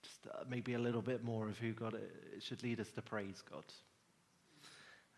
just 0.03 0.27
uh, 0.27 0.43
maybe 0.49 0.73
a 0.73 0.79
little 0.79 1.01
bit 1.01 1.23
more 1.23 1.47
of 1.47 1.57
who 1.57 1.71
God 1.71 1.95
it 1.95 2.43
should 2.43 2.63
lead 2.63 2.79
us 2.79 2.89
to 2.91 3.01
praise 3.01 3.41
God, 3.49 3.65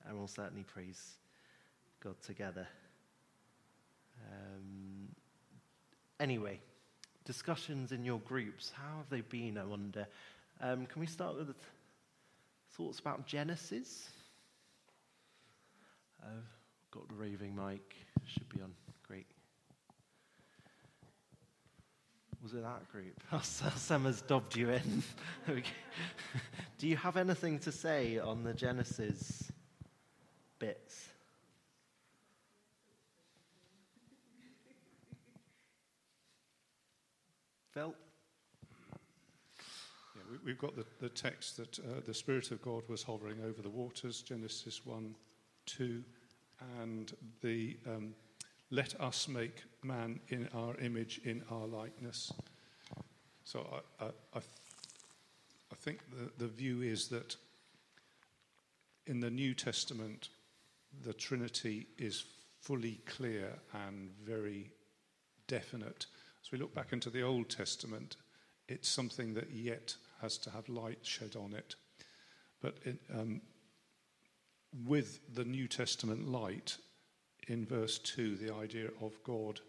and 0.08 0.18
we'll 0.18 0.28
certainly 0.28 0.64
praise 0.64 1.02
God 2.02 2.16
together. 2.22 2.68
Um, 4.22 5.10
anyway, 6.20 6.60
discussions 7.26 7.92
in 7.92 8.06
your 8.06 8.20
groups, 8.20 8.72
how 8.76 8.98
have 8.98 9.10
they 9.10 9.22
been? 9.22 9.58
I 9.58 9.66
wonder. 9.66 10.08
Um, 10.62 10.86
can 10.86 11.00
we 11.00 11.08
start 11.08 11.38
with 11.38 11.56
thoughts 12.74 13.00
about 13.00 13.26
Genesis? 13.26 14.10
Uh, 16.24 16.42
got 16.92 17.08
the 17.10 17.16
raving 17.16 17.56
mic, 17.56 17.96
should 18.26 18.50
be 18.50 18.62
on. 18.62 18.72
Great. 19.08 19.28
Was 22.42 22.54
it 22.54 22.64
that 22.64 22.92
group? 22.92 23.22
Sam 23.44 24.06
has 24.06 24.22
dobbed 24.22 24.56
you 24.56 24.70
in. 24.70 25.04
Do 26.78 26.88
you 26.88 26.98
have 26.98 27.18
anything 27.18 27.60
to 27.60 27.72
say 27.72 28.20
on 28.20 28.44
the 28.44 28.54
Genesis 28.54 29.52
bits? 30.60 31.10
Phil? 37.76 37.94
Yeah, 40.16 40.22
we, 40.46 40.52
have 40.52 40.58
got 40.58 40.78
the, 40.78 40.86
the 41.02 41.10
text 41.10 41.58
that 41.58 41.78
uh, 41.80 42.00
the 42.06 42.14
Spirit 42.14 42.52
of 42.52 42.62
God 42.62 42.84
was 42.88 43.04
hovering 43.04 43.40
over 43.46 43.62
the 43.62 43.70
waters, 43.70 44.22
Genesis 44.22 44.86
1 44.86 45.14
2, 45.66 46.02
and 46.82 47.12
the 47.42 47.76
um, 47.86 48.16
let 48.72 49.00
us 49.02 49.28
make 49.28 49.64
man 49.84 50.22
in 50.30 50.48
our 50.56 50.78
image, 50.78 51.20
in 51.26 51.44
our 51.52 51.68
likeness. 51.68 52.32
So 53.44 53.68
I, 54.00 54.06
I, 54.06 54.08
I, 54.36 54.40
I 54.40 55.76
think 55.76 56.00
the, 56.12 56.46
the 56.46 56.48
view 56.50 56.82
is 56.82 57.10
that 57.10 57.36
in 59.06 59.20
the 59.20 59.30
New 59.30 59.54
Testament, 59.54 60.30
the 61.04 61.14
Trinity 61.14 61.88
is 61.98 62.24
fully 62.62 63.02
clear 63.06 63.52
and 63.86 64.12
very 64.24 64.72
definite. 65.50 66.06
As 66.46 66.52
we 66.52 66.60
look 66.60 66.76
back 66.76 66.94
into 66.94 67.10
the 67.10 67.24
Old 67.24 67.50
Testament, 67.50 68.18
it's 68.68 68.88
something 68.88 69.34
that 69.34 69.50
yet 69.50 69.96
has 70.22 70.38
to 70.40 70.52
have 70.52 70.70
light 70.70 71.00
shed 71.02 71.36
on 71.36 71.56
it. 71.56 71.74
But 72.62 72.78
it, 72.86 73.00
um, 73.12 73.42
with 74.86 75.22
the 75.34 75.44
New 75.44 75.68
Testament 75.68 76.30
light, 76.30 76.78
in 77.48 77.66
verse 77.66 77.98
2, 77.98 78.36
the 78.36 78.54
idea 78.54 78.90
of 79.02 79.14
God 79.24 79.60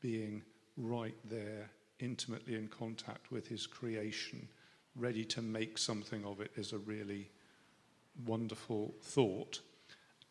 being 0.00 0.42
right 0.76 1.14
there, 1.30 1.70
intimately 2.00 2.56
in 2.56 2.66
contact 2.66 3.30
with 3.30 3.46
his 3.46 3.68
creation, 3.68 4.48
ready 4.96 5.24
to 5.26 5.42
make 5.42 5.78
something 5.78 6.24
of 6.24 6.40
it, 6.40 6.50
is 6.56 6.72
a 6.72 6.78
really 6.78 7.30
wonderful 8.24 8.94
thought. 9.00 9.60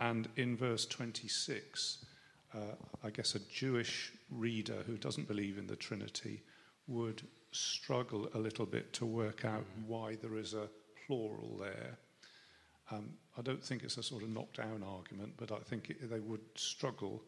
And 0.02 0.28
in 0.36 0.58
verse 0.58 0.86
26, 0.86 2.05
uh, 2.56 2.76
I 3.04 3.10
guess 3.10 3.36
a 3.36 3.40
Jewish 3.40 4.14
reader 4.30 4.84
who 4.88 4.98
doesn't 4.98 5.28
believe 5.28 5.58
in 5.58 5.68
the 5.68 5.76
Trinity 5.76 6.42
would 6.88 7.22
struggle 7.52 8.30
a 8.34 8.38
little 8.38 8.66
bit 8.66 8.94
to 8.94 9.06
work 9.06 9.46
out 9.46 9.62
mm-hmm. 9.62 9.88
why 9.88 10.16
there 10.16 10.38
is 10.38 10.54
a 10.54 10.70
plural 11.06 11.58
there. 11.60 11.98
Um, 12.92 13.12
I 13.38 13.42
don't 13.42 13.64
think 13.64 13.84
it's 13.84 13.98
a 13.98 14.04
sort 14.04 14.24
of 14.24 14.30
knockdown 14.30 14.84
argument, 14.84 15.34
but 15.38 15.52
I 15.52 15.58
think 15.58 15.90
it, 15.90 16.10
they 16.10 16.20
would 16.20 16.42
struggle. 16.56 17.24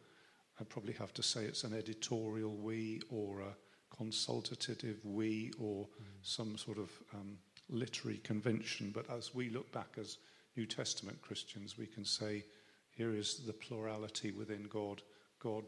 I'd 0.60 0.68
probably 0.68 0.94
have 0.94 1.12
to 1.14 1.22
say 1.22 1.44
it's 1.44 1.64
an 1.64 1.74
editorial 1.74 2.54
we 2.54 3.00
or 3.10 3.40
a 3.40 3.96
consultative 3.96 5.04
we 5.04 5.50
or 5.58 5.84
mm. 5.84 6.04
some 6.22 6.56
sort 6.56 6.78
of 6.78 6.90
um, 7.14 7.38
literary 7.68 8.18
convention. 8.18 8.92
But 8.94 9.10
as 9.10 9.34
we 9.34 9.50
look 9.50 9.70
back 9.72 9.96
as 9.98 10.18
New 10.56 10.66
Testament 10.66 11.20
Christians, 11.22 11.76
we 11.76 11.86
can 11.86 12.04
say 12.04 12.44
here 12.90 13.14
is 13.14 13.42
the 13.46 13.52
plurality 13.52 14.32
within 14.32 14.64
God, 14.64 15.02
God 15.40 15.64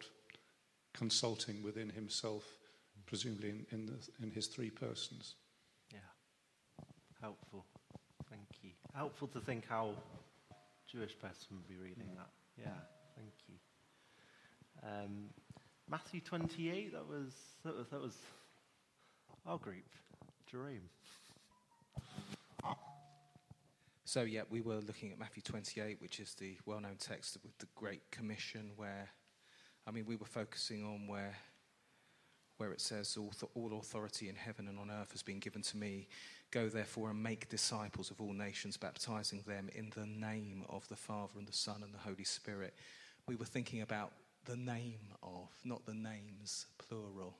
consulting 0.94 1.62
within 1.62 1.90
himself, 1.90 2.44
presumably 3.06 3.50
in, 3.50 3.66
in, 3.70 3.87
the, 3.87 3.98
in 4.22 4.30
his 4.30 4.46
three 4.46 4.70
persons. 4.70 5.35
Yeah, 5.92 5.98
helpful. 7.20 7.64
Thank 8.28 8.48
you. 8.62 8.70
Helpful 8.94 9.28
to 9.28 9.40
think 9.40 9.64
how 9.68 9.94
Jewish 10.90 11.18
person 11.18 11.48
would 11.52 11.68
be 11.68 11.76
reading 11.76 12.09
mm. 12.12 12.16
that. 12.16 12.30
Yeah, 12.59 12.70
thank 13.16 13.33
you. 13.48 13.54
Um, 14.83 15.30
Matthew 15.88 16.20
28, 16.20 16.92
that 16.92 17.09
was, 17.09 17.33
that 17.64 17.76
was, 17.76 17.88
that 17.88 18.00
was 18.00 18.16
our 19.46 19.59
group, 19.59 19.88
Jerome. 20.46 20.88
So, 24.04 24.22
yeah, 24.22 24.42
we 24.50 24.61
were 24.61 24.80
looking 24.80 25.12
at 25.12 25.20
Matthew 25.20 25.40
28, 25.40 26.00
which 26.00 26.18
is 26.18 26.35
the 26.35 26.56
well 26.66 26.80
known 26.80 26.96
text 26.98 27.37
with 27.44 27.56
the 27.59 27.68
Great 27.76 28.11
Commission, 28.11 28.70
where, 28.74 29.09
I 29.86 29.90
mean, 29.90 30.04
we 30.06 30.16
were 30.16 30.26
focusing 30.26 30.84
on 30.84 31.06
where, 31.06 31.36
where 32.58 32.72
it 32.72 32.80
says, 32.80 33.16
all, 33.16 33.30
th- 33.30 33.50
all 33.54 33.78
authority 33.78 34.28
in 34.28 34.34
heaven 34.34 34.68
and 34.68 34.78
on 34.78 34.90
earth 34.90 35.12
has 35.12 35.22
been 35.22 35.38
given 35.38 35.62
to 35.62 35.76
me. 35.76 36.08
Go 36.50 36.68
therefore 36.68 37.10
and 37.10 37.22
make 37.22 37.48
disciples 37.48 38.10
of 38.10 38.20
all 38.20 38.32
nations, 38.32 38.76
baptizing 38.76 39.42
them 39.46 39.68
in 39.74 39.92
the 39.94 40.06
name 40.06 40.64
of 40.68 40.86
the 40.88 40.96
Father 40.96 41.38
and 41.38 41.46
the 41.46 41.52
Son 41.52 41.82
and 41.82 41.94
the 41.94 41.98
Holy 41.98 42.24
Spirit. 42.24 42.74
We 43.26 43.36
were 43.36 43.44
thinking 43.44 43.82
about 43.82 44.12
the 44.44 44.56
name 44.56 45.00
of, 45.22 45.48
not 45.64 45.86
the 45.86 45.94
names, 45.94 46.66
plural, 46.78 47.36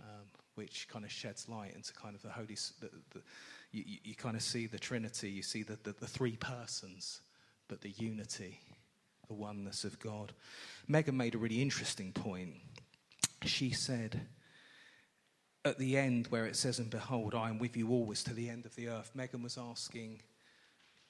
um, 0.00 0.26
which 0.54 0.88
kind 0.88 1.04
of 1.04 1.10
sheds 1.10 1.48
light 1.48 1.74
into 1.74 1.92
kind 1.92 2.14
of 2.14 2.22
the 2.22 2.30
Holy. 2.30 2.56
The, 2.80 2.90
the, 3.10 3.22
you, 3.72 3.84
you, 4.02 4.14
kind 4.14 4.36
of 4.36 4.42
see 4.42 4.66
the 4.66 4.78
Trinity, 4.78 5.30
you 5.30 5.42
see 5.42 5.62
the, 5.62 5.78
the, 5.82 5.92
the 5.92 6.06
three 6.06 6.36
persons, 6.36 7.20
but 7.68 7.80
the 7.80 7.90
unity, 7.90 8.60
the 9.28 9.34
oneness 9.34 9.84
of 9.84 9.98
God. 10.00 10.32
Megan 10.88 11.16
made 11.16 11.34
a 11.34 11.38
really 11.38 11.62
interesting 11.62 12.12
point. 12.12 12.54
She 13.44 13.70
said, 13.70 14.26
at 15.64 15.78
the 15.78 15.96
end 15.96 16.26
where 16.28 16.46
it 16.46 16.56
says, 16.56 16.78
And 16.78 16.90
behold, 16.90 17.34
I 17.34 17.50
am 17.50 17.58
with 17.58 17.76
you 17.76 17.90
always 17.90 18.22
to 18.24 18.34
the 18.34 18.48
end 18.48 18.66
of 18.66 18.74
the 18.74 18.88
earth, 18.88 19.10
Megan 19.14 19.42
was 19.42 19.58
asking, 19.58 20.22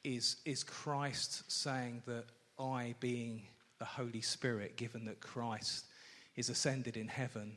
Is, 0.05 0.37
is 0.45 0.65
Christ 0.65 1.51
saying 1.51 2.03
that 2.07 2.25
I, 2.59 2.95
being 3.01 3.43
the 3.79 3.85
Holy 3.85 4.21
Spirit, 4.21 4.77
given 4.77 5.05
that 5.05 5.21
Christ 5.21 5.87
is 6.37 6.49
ascended 6.49 6.97
in 6.97 7.09
heaven 7.09 7.57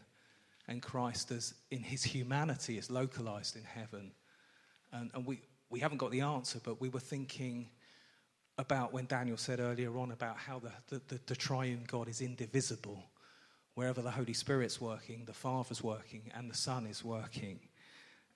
and 0.68 0.82
Christ 0.82 1.32
as 1.32 1.56
in 1.72 1.84
his 1.84 2.04
humanity 2.04 2.78
is 2.78 2.92
localized 2.92 3.56
in 3.56 3.64
heaven? 3.64 4.12
And, 4.94 5.10
and 5.14 5.26
we, 5.26 5.42
we 5.70 5.80
haven't 5.80 5.98
got 5.98 6.12
the 6.12 6.22
answer, 6.22 6.60
but 6.64 6.80
we 6.80 6.90
were 6.90 7.00
thinking 7.00 7.70
about 8.58 8.94
when 8.94 9.06
Daniel 9.06 9.38
said 9.38 9.60
earlier 9.60 9.98
on 9.98 10.12
about 10.12 10.38
how 10.38 10.60
the, 10.60 10.72
the, 10.88 11.02
the, 11.08 11.22
the 11.28 11.36
triune 11.36 11.84
God 11.88 12.08
is 12.08 12.22
indivisible 12.22 13.04
Wherever 13.74 14.02
the 14.02 14.12
Holy 14.12 14.34
Spirit's 14.34 14.82
working, 14.82 15.24
the 15.26 15.34
Father's 15.34 15.82
working, 15.82 16.30
and 16.36 16.52
the 16.52 16.56
Son 16.56 16.86
is 16.86 17.06
working. 17.06 17.60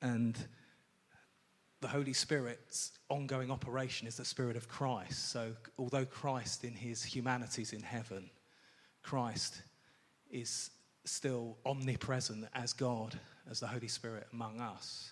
And 0.02 0.38
the 1.82 1.90
Holy 1.90 2.14
Spirit's 2.14 2.94
ongoing 3.10 3.52
operation 3.52 4.08
is 4.08 4.16
the 4.16 4.24
Spirit 4.24 4.56
of 4.56 4.70
Christ. 4.70 5.30
So, 5.30 5.52
although 5.78 6.06
Christ 6.06 6.64
in 6.64 6.74
his 6.74 7.04
humanity 7.04 7.64
is 7.64 7.74
in 7.74 7.82
heaven, 7.82 8.30
Christ 9.04 9.62
is 10.32 10.72
still 11.04 11.58
omnipresent 11.66 12.46
as 12.54 12.72
God, 12.72 13.20
as 13.52 13.60
the 13.60 13.68
Holy 13.68 13.90
Spirit 13.90 14.28
among 14.32 14.62
us. 14.62 15.12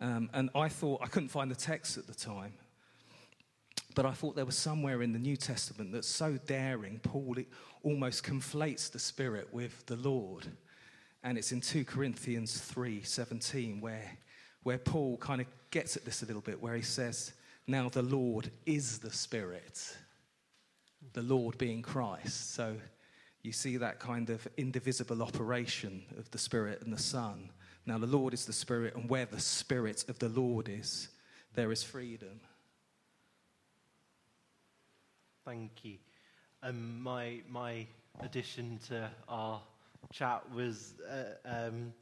Um, 0.00 0.30
and 0.34 0.50
I 0.54 0.68
thought, 0.68 1.00
I 1.02 1.06
couldn't 1.06 1.28
find 1.28 1.48
the 1.48 1.56
text 1.56 1.96
at 1.96 2.08
the 2.08 2.14
time, 2.14 2.54
but 3.94 4.06
I 4.06 4.12
thought 4.12 4.36
there 4.36 4.44
was 4.44 4.56
somewhere 4.56 5.02
in 5.02 5.12
the 5.12 5.18
New 5.18 5.36
Testament 5.36 5.92
that's 5.92 6.08
so 6.08 6.38
daring, 6.46 7.00
Paul 7.02 7.36
almost 7.82 8.24
conflates 8.24 8.90
the 8.90 8.98
Spirit 8.98 9.48
with 9.52 9.84
the 9.86 9.96
Lord. 9.96 10.46
And 11.22 11.36
it's 11.36 11.52
in 11.52 11.60
2 11.60 11.84
Corinthians 11.84 12.60
3:17 12.60 13.80
where, 13.80 14.18
where 14.62 14.78
Paul 14.78 15.16
kind 15.18 15.40
of 15.40 15.46
gets 15.70 15.96
at 15.96 16.04
this 16.04 16.22
a 16.22 16.26
little 16.26 16.42
bit, 16.42 16.62
where 16.62 16.74
he 16.74 16.82
says, 16.82 17.32
Now 17.66 17.88
the 17.88 18.02
Lord 18.02 18.50
is 18.66 18.98
the 18.98 19.10
Spirit, 19.10 19.96
the 21.12 21.22
Lord 21.22 21.58
being 21.58 21.82
Christ. 21.82 22.54
So 22.54 22.76
you 23.42 23.52
see 23.52 23.76
that 23.78 23.98
kind 23.98 24.30
of 24.30 24.46
indivisible 24.56 25.22
operation 25.22 26.02
of 26.18 26.30
the 26.30 26.38
Spirit 26.38 26.82
and 26.82 26.92
the 26.92 27.02
Son. 27.02 27.50
Now 27.86 27.98
the 27.98 28.06
Lord 28.06 28.34
is 28.34 28.44
the 28.44 28.52
Spirit, 28.52 28.94
and 28.94 29.08
where 29.08 29.26
the 29.26 29.40
Spirit 29.40 30.04
of 30.08 30.18
the 30.18 30.28
Lord 30.28 30.68
is, 30.68 31.08
there 31.54 31.72
is 31.72 31.82
freedom. 31.82 32.40
Thank 35.48 35.82
you. 35.82 35.96
Um, 36.62 37.02
my, 37.02 37.40
my 37.48 37.86
addition 38.20 38.78
to 38.88 39.08
our 39.30 39.62
chat 40.12 40.42
was 40.52 40.92
uh, 41.10 41.38
um, 41.46 41.94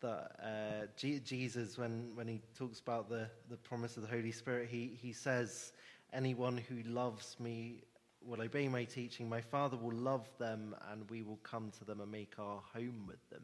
that 0.00 0.30
uh, 0.42 0.86
G- 0.96 1.20
Jesus, 1.22 1.76
when, 1.76 2.12
when 2.14 2.26
he 2.26 2.40
talks 2.58 2.80
about 2.80 3.10
the, 3.10 3.28
the 3.50 3.58
promise 3.58 3.98
of 3.98 4.04
the 4.04 4.08
Holy 4.08 4.32
Spirit, 4.32 4.70
he, 4.70 4.98
he 5.02 5.12
says, 5.12 5.74
Anyone 6.14 6.56
who 6.56 6.76
loves 6.90 7.36
me 7.38 7.82
will 8.26 8.40
obey 8.40 8.68
my 8.68 8.84
teaching. 8.84 9.28
My 9.28 9.42
Father 9.42 9.76
will 9.76 9.94
love 9.94 10.26
them, 10.38 10.74
and 10.90 11.02
we 11.10 11.22
will 11.22 11.40
come 11.42 11.72
to 11.76 11.84
them 11.84 12.00
and 12.00 12.10
make 12.10 12.38
our 12.38 12.62
home 12.72 13.04
with 13.06 13.28
them. 13.28 13.42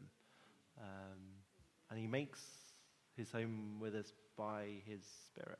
Um, 0.79 1.19
and 1.91 1.99
he 1.99 2.07
makes 2.07 2.41
his 3.15 3.31
home 3.31 3.79
with 3.79 3.93
us 3.93 4.11
by 4.35 4.69
his 4.87 5.01
Spirit. 5.27 5.59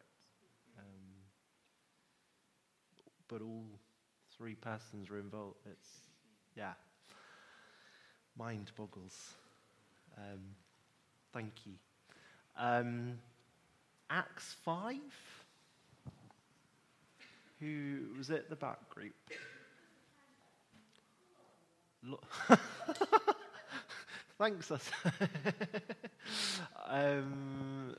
Um, 0.79 1.11
but 3.31 3.41
all 3.41 3.63
three 4.37 4.55
persons 4.55 5.09
are 5.09 5.17
involved. 5.17 5.65
It's, 5.65 5.89
yeah, 6.57 6.73
mind 8.37 8.71
boggles. 8.75 9.35
Um, 10.17 10.41
thank 11.31 11.53
you. 11.65 11.73
Um, 12.57 13.17
Acts 14.09 14.55
5. 14.65 14.97
Who 17.61 17.99
was 18.17 18.29
it? 18.29 18.49
The 18.49 18.55
back 18.57 18.89
group. 18.89 19.13
Thanks. 24.37 24.71
us. 24.71 24.89
um, 26.87 27.95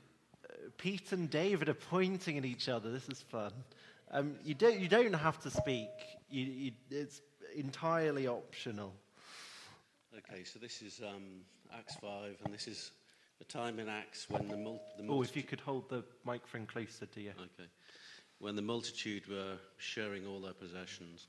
Pete 0.77 1.13
and 1.13 1.29
David 1.29 1.69
are 1.69 1.73
pointing 1.73 2.37
at 2.37 2.45
each 2.45 2.67
other. 2.67 2.91
This 2.91 3.07
is 3.07 3.21
fun. 3.21 3.53
Um, 4.11 4.35
you, 4.43 4.53
don't, 4.53 4.79
you 4.79 4.87
don't 4.87 5.13
have 5.13 5.39
to 5.41 5.49
speak, 5.49 5.89
you, 6.29 6.43
you, 6.43 6.71
it's 6.91 7.21
entirely 7.55 8.27
optional. 8.27 8.93
Okay, 10.15 10.43
so 10.43 10.59
this 10.59 10.81
is 10.81 11.01
um, 11.01 11.41
Acts 11.73 11.95
5, 11.95 12.37
and 12.45 12.53
this 12.53 12.67
is 12.67 12.91
the 13.39 13.45
time 13.45 13.79
in 13.79 13.89
Acts 13.89 14.29
when 14.29 14.47
the, 14.47 14.57
mul- 14.57 14.81
the 14.97 15.03
Oh, 15.03 15.21
if 15.23 15.35
you 15.35 15.41
multitude. 15.41 15.47
could 15.47 15.59
hold 15.61 15.89
the 15.89 16.03
microphone 16.25 16.65
closer 16.67 17.05
to 17.07 17.21
you. 17.21 17.31
Okay. 17.31 17.69
When 18.39 18.55
the 18.55 18.61
multitude 18.61 19.27
were 19.27 19.55
sharing 19.77 20.27
all 20.27 20.39
their 20.41 20.53
possessions, 20.53 21.25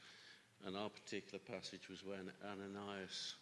and 0.66 0.76
our 0.76 0.90
particular 0.90 1.38
passage 1.38 1.88
was 1.88 2.04
when 2.04 2.30
Ananias 2.44 3.34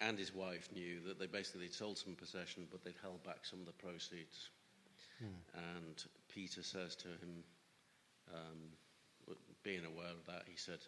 and 0.00 0.18
his 0.18 0.34
wife 0.34 0.68
knew 0.74 1.00
that 1.06 1.18
they 1.18 1.26
basically 1.26 1.68
sold 1.68 1.98
some 1.98 2.14
possession, 2.14 2.66
but 2.70 2.82
they'd 2.84 2.94
held 3.02 3.22
back 3.24 3.38
some 3.44 3.60
of 3.60 3.66
the 3.66 3.72
proceeds. 3.72 4.50
And 5.54 6.04
Peter 6.28 6.62
says 6.62 6.94
to 6.96 7.08
him, 7.08 7.44
um, 8.34 9.36
being 9.62 9.84
aware 9.84 10.10
of 10.10 10.26
that, 10.26 10.44
he 10.46 10.56
said, 10.56 10.78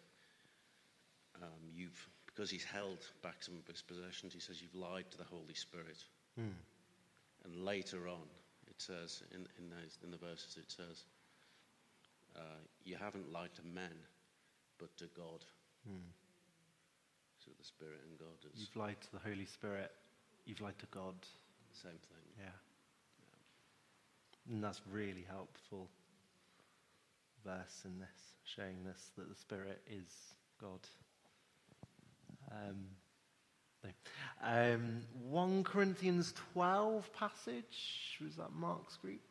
um, 1.41 1.71
"You've 1.73 2.09
because 2.27 2.49
he's 2.49 2.63
held 2.63 2.99
back 3.21 3.41
some 3.43 3.57
of 3.57 3.67
his 3.67 3.81
possessions. 3.81 4.33
He 4.33 4.39
says 4.39 4.61
you've 4.61 4.75
lied 4.75 5.09
to 5.11 5.17
the 5.17 5.23
Holy 5.25 5.53
Spirit." 5.53 6.03
And 7.43 7.65
later 7.65 8.07
on, 8.07 8.27
it 8.67 8.79
says 8.81 9.23
in 9.31 9.47
in, 9.57 9.69
those, 9.69 9.97
in 10.03 10.11
the 10.11 10.17
verses, 10.17 10.57
it 10.57 10.71
says, 10.71 11.03
uh, 12.35 12.61
"You 12.85 12.95
haven't 12.97 13.31
lied 13.31 13.53
to 13.55 13.63
men, 13.63 14.05
but 14.77 14.95
to 14.97 15.07
God." 15.07 15.43
So 17.39 17.51
the 17.57 17.63
Spirit 17.63 18.01
and 18.07 18.19
God 18.19 18.45
is 18.53 18.59
You've 18.59 18.75
lied 18.75 18.99
to 19.01 19.11
the 19.11 19.19
Holy 19.19 19.45
Spirit, 19.45 19.91
you've 20.45 20.61
lied 20.61 20.77
to 20.79 20.85
God. 20.87 21.15
same 21.71 21.91
thing. 21.91 22.25
Yeah. 22.37 22.51
And 24.49 24.63
that's 24.63 24.81
really 24.91 25.25
helpful 25.29 25.89
verse 27.45 27.83
in 27.85 27.99
this, 27.99 28.33
showing 28.43 28.83
this 28.83 29.11
that 29.17 29.29
the 29.29 29.35
Spirit 29.35 29.81
is 29.89 30.33
God. 30.59 30.79
Um, 32.51 32.85
no. 33.83 33.89
um, 34.43 35.01
1 35.29 35.63
Corinthians 35.63 36.33
12 36.53 37.13
passage, 37.13 38.17
was 38.23 38.35
that 38.35 38.51
Mark's 38.53 38.97
group? 38.97 39.21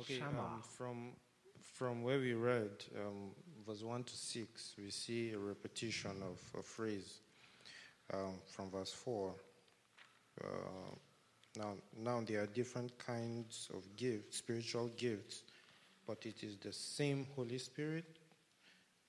Okay, 0.00 0.20
um, 0.20 0.62
from 0.62 1.10
from 1.74 2.02
where 2.02 2.18
we 2.18 2.32
read, 2.34 2.70
um, 2.96 3.30
verse 3.66 3.82
one 3.82 4.04
to 4.04 4.16
six, 4.16 4.74
we 4.78 4.90
see 4.90 5.32
a 5.32 5.38
repetition 5.38 6.12
of 6.22 6.60
a 6.60 6.62
phrase 6.62 7.18
um, 8.14 8.34
from 8.46 8.70
verse 8.70 8.92
four. 8.92 9.32
Uh, 10.42 10.94
now, 11.58 11.74
now 11.96 12.22
there 12.24 12.42
are 12.42 12.46
different 12.46 12.96
kinds 12.98 13.68
of 13.74 13.84
gifts, 13.96 14.38
spiritual 14.38 14.90
gifts, 14.96 15.42
but 16.06 16.24
it 16.24 16.44
is 16.44 16.56
the 16.56 16.72
same 16.72 17.26
Holy 17.34 17.58
Spirit. 17.58 18.04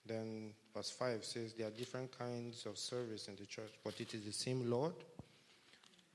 Then 0.05 0.53
verse 0.73 0.89
five 0.89 1.23
says 1.23 1.53
there 1.53 1.67
are 1.67 1.71
different 1.71 2.17
kinds 2.17 2.65
of 2.65 2.77
service 2.77 3.27
in 3.27 3.35
the 3.35 3.45
church, 3.45 3.73
but 3.83 4.01
it 4.01 4.15
is 4.15 4.25
the 4.25 4.31
same 4.31 4.67
Lord, 4.69 4.95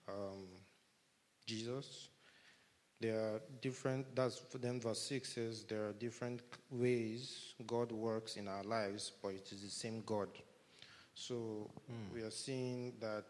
um, 0.08 0.46
Jesus. 1.46 2.08
There 3.00 3.16
are 3.16 3.40
different, 3.60 4.16
that's 4.16 4.40
then 4.60 4.80
verse 4.80 5.00
6 5.02 5.34
says 5.34 5.64
there 5.64 5.88
are 5.88 5.92
different 5.92 6.40
ways 6.70 7.54
God 7.66 7.92
works 7.92 8.36
in 8.36 8.48
our 8.48 8.62
lives, 8.64 9.12
but 9.22 9.32
it 9.32 9.52
is 9.52 9.62
the 9.62 9.68
same 9.68 10.02
God. 10.06 10.28
So 11.14 11.70
we 12.14 12.22
are 12.22 12.30
seeing 12.30 12.94
that 13.00 13.24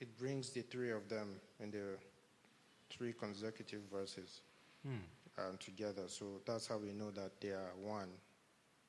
it 0.00 0.16
brings 0.16 0.50
the 0.50 0.62
three 0.62 0.90
of 0.90 1.08
them 1.08 1.36
in 1.60 1.70
the 1.70 1.98
three 3.00 3.14
consecutive 3.14 3.80
verses 3.90 4.42
um, 5.38 5.56
together. 5.58 6.02
So 6.06 6.26
that's 6.44 6.66
how 6.66 6.76
we 6.76 6.92
know 6.92 7.10
that 7.12 7.40
they 7.40 7.48
are 7.48 7.72
one. 7.82 8.10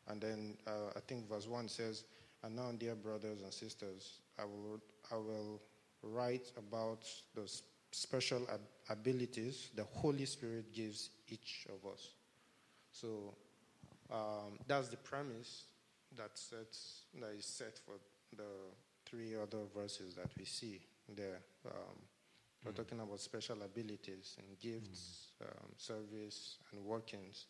And 0.10 0.19
then 0.19 0.58
uh, 0.67 0.91
I 0.97 1.00
think 1.08 1.30
verse 1.30 1.47
1 1.47 1.69
says, 1.69 2.04
And 2.43 2.58
now, 2.58 2.71
dear 2.78 2.95
brothers 2.95 3.41
and 3.41 3.54
sisters, 3.54 4.19
I 4.38 4.43
will, 4.43 4.82
I 5.12 5.15
will 5.15 5.62
write 6.04 6.52
about 6.58 7.06
the 7.36 7.50
special 7.91 8.45
ab- 8.52 8.60
abilities 8.89 9.69
the 9.76 9.86
Holy 9.93 10.26
Spirit 10.26 10.74
gives 10.74 11.12
each 11.30 11.65
of 11.69 11.89
us. 11.89 12.10
So 12.91 13.34
um, 14.12 14.60
that's 14.67 14.89
the 14.89 14.97
premise 14.97 15.63
that 16.17 16.32
sets 16.38 17.04
that 17.21 17.32
is 17.38 17.45
set 17.45 17.78
for 17.78 17.93
the 18.36 18.43
three 19.06 19.36
other 19.41 19.60
verses 19.74 20.15
that 20.15 20.32
we 20.38 20.43
see 20.43 20.82
there. 21.15 21.39
Um, 21.65 21.95
we're 22.65 22.71
talking 22.74 23.00
about 23.00 23.19
special 23.19 23.58
abilities 23.63 24.38
and 24.38 24.60
gifts, 24.60 25.32
um, 25.41 25.69
service, 25.78 26.58
and 26.71 26.84
workings. 26.86 27.45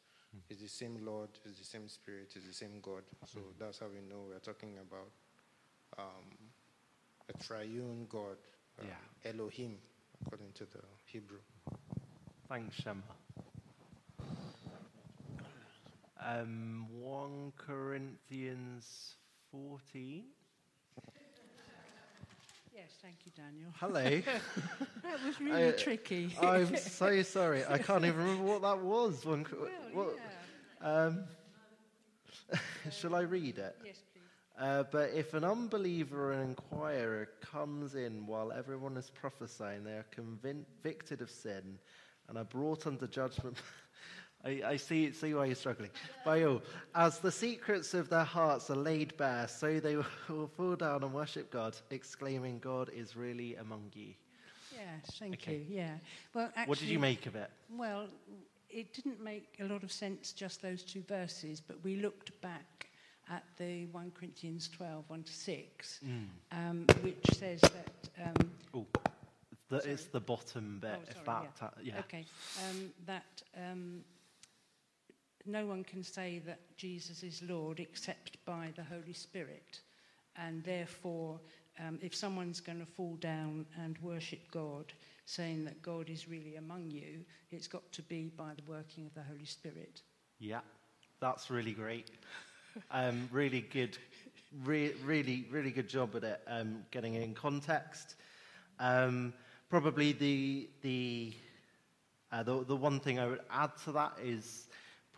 It's 0.50 0.62
the 0.62 0.70
same 0.70 1.06
Lord, 1.06 1.30
it's 1.44 1.60
the 1.60 1.66
same 1.66 1.90
Spirit, 1.90 2.32
it's 2.36 2.48
the 2.48 2.54
same 2.54 2.80
God. 2.82 3.04
So 3.26 3.40
that's 3.60 3.80
how 3.80 3.88
we 3.88 4.00
know 4.08 4.24
we're 4.30 4.40
talking 4.40 4.76
about 4.80 5.10
um, 6.00 6.38
a 7.28 7.44
triune 7.44 8.06
God, 8.10 8.38
um, 8.80 8.88
Yeah. 8.88 9.32
Elohim, 9.32 9.78
according 10.26 10.54
to 10.54 10.66
the 10.66 10.80
Hebrew. 11.06 11.40
Thanks, 12.48 12.76
Shema. 12.78 13.02
Um, 16.24 16.88
1 17.02 17.52
Corinthians 17.58 19.16
14. 19.52 20.24
Yes, 22.92 23.00
thank 23.02 23.18
you, 23.26 23.32
Daniel. 23.36 23.72
Hello. 23.80 24.22
That 25.04 25.26
was 25.26 25.40
really 25.40 25.68
I- 25.70 25.72
tricky. 25.72 26.36
I'm 26.42 26.76
so 26.78 27.22
sorry. 27.24 27.64
I 27.66 27.78
can't 27.78 28.06
even 28.06 28.18
remember 28.20 28.44
what 28.44 28.62
that 28.62 28.80
was. 28.80 29.26
One, 29.26 29.46
well, 29.52 29.70
what, 29.94 30.18
yeah. 30.82 31.06
um, 31.06 31.24
Shall 32.92 33.16
I 33.16 33.22
read 33.22 33.58
it? 33.60 33.76
Yes, 33.86 33.98
please. 34.14 34.24
Uh, 34.60 34.84
but 34.92 35.12
if 35.14 35.34
an 35.34 35.44
unbeliever 35.44 36.30
or 36.30 36.32
an 36.34 36.50
inquirer 36.50 37.30
comes 37.42 37.96
in 37.96 38.26
while 38.26 38.52
everyone 38.52 38.98
is 38.98 39.10
prophesying, 39.10 39.84
they 39.84 39.94
are 39.94 40.06
convicted 40.12 41.22
of 41.22 41.30
sin 41.30 41.78
and 42.30 42.38
are 42.38 42.44
brought 42.46 42.88
under 42.88 43.08
judgment. 43.08 43.58
I, 44.44 44.62
I 44.66 44.78
see, 44.78 45.12
see 45.12 45.34
why 45.34 45.46
you're 45.46 45.56
struggling. 45.56 45.92
By 46.26 46.44
all, 46.44 46.62
as 46.96 47.20
the 47.20 47.32
secrets 47.32 47.94
of 47.94 48.10
their 48.10 48.24
hearts 48.24 48.70
are 48.70 48.76
laid 48.76 49.16
bare, 49.18 49.48
so 49.48 49.80
they 49.80 49.96
will 50.30 50.48
fall 50.58 50.76
down 50.76 51.04
and 51.04 51.14
worship 51.14 51.52
God, 51.52 51.76
exclaiming, 51.92 52.60
God 52.60 52.90
is 52.96 53.16
really 53.16 53.56
among 53.56 53.92
you. 53.94 54.14
Yes, 54.74 55.16
thank 55.20 55.34
Okay. 55.36 55.58
you. 55.58 55.66
Yeah. 55.78 55.94
Well, 56.34 56.48
actually, 56.56 56.70
what 56.70 56.80
did 56.80 56.88
you 56.90 57.00
make 57.00 57.26
of 57.28 57.36
it? 57.36 57.52
Well, 57.70 58.08
it 58.70 58.94
didn't 58.94 59.22
make 59.24 59.58
a 59.60 59.66
lot 59.66 59.84
of 59.84 59.92
sense 59.92 60.32
just 60.32 60.62
those 60.62 60.82
two 60.84 61.04
verses, 61.08 61.62
but 61.62 61.78
we 61.84 61.98
looked 61.98 62.40
back 62.42 62.88
at 63.30 63.44
the 63.58 63.86
1 63.88 64.12
Corinthians 64.12 64.68
12, 64.70 65.04
1 65.08 65.24
to 65.24 65.32
6, 65.34 66.00
um, 66.52 66.86
which 67.02 67.26
says 67.34 67.62
that. 67.62 67.92
Um, 68.26 68.52
Oh, 68.74 68.86
the, 69.70 69.78
it's 69.90 70.06
the 70.06 70.20
bottom 70.20 70.80
bit. 70.82 70.92
Oh, 70.96 71.14
sorry, 71.14 71.26
that, 71.26 71.44
yeah. 71.44 71.50
ta- 71.60 71.74
yeah. 71.84 72.00
Okay. 72.00 72.26
Um, 72.70 72.90
that 73.06 73.42
um, 73.56 74.02
no 75.46 75.66
one 75.66 75.84
can 75.84 76.04
say 76.04 76.42
that 76.46 76.60
Jesus 76.78 77.24
is 77.24 77.42
Lord 77.44 77.80
except 77.80 78.44
by 78.46 78.74
the 78.76 78.84
Holy 78.84 79.14
Spirit. 79.14 79.82
And 80.38 80.64
therefore, 80.64 81.40
um, 81.80 82.00
if 82.02 82.16
someone's 82.16 82.60
going 82.60 82.80
to 82.80 82.86
fall 82.86 83.16
down 83.16 83.66
and 83.80 83.98
worship 84.02 84.40
God, 84.52 84.94
saying 85.26 85.66
that 85.66 85.82
God 85.82 86.10
is 86.10 86.28
really 86.28 86.56
among 86.56 86.92
you, 86.92 87.26
it's 87.52 87.68
got 87.68 87.90
to 87.94 88.02
be 88.04 88.32
by 88.36 88.52
the 88.56 88.72
working 88.72 89.06
of 89.06 89.14
the 89.14 89.24
Holy 89.24 89.46
Spirit. 89.46 90.02
Yeah, 90.40 90.62
that's 91.20 91.50
really 91.50 91.74
great. 91.74 92.10
Um, 92.90 93.28
really 93.32 93.62
good, 93.62 93.98
re- 94.64 94.94
really, 95.04 95.46
really 95.52 95.72
good 95.72 95.90
job 95.90 96.16
at 96.16 96.24
it, 96.24 96.42
um, 96.48 96.86
getting 96.92 97.16
it 97.16 97.24
in 97.24 97.34
context. 97.34 98.16
Um, 98.80 99.34
probably 99.70 100.14
the, 100.14 100.70
the, 100.82 101.34
uh, 102.32 102.44
the, 102.44 102.64
the 102.64 102.76
one 102.76 103.00
thing 103.00 103.20
I 103.20 103.28
would 103.28 103.42
add 103.52 103.72
to 103.86 103.92
that 103.92 104.14
is 104.24 104.68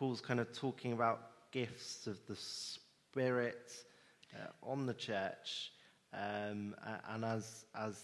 Paul's 0.04 0.20
kind 0.20 0.38
of 0.38 0.52
talking 0.52 0.92
about 0.92 1.50
gifts 1.50 2.06
of 2.06 2.18
the 2.28 2.36
Spirit 2.36 3.72
uh, 4.34 4.48
on 4.62 4.84
the 4.84 4.92
church. 4.92 5.72
Um, 6.12 6.74
and 7.08 7.24
as, 7.24 7.64
as, 7.74 7.98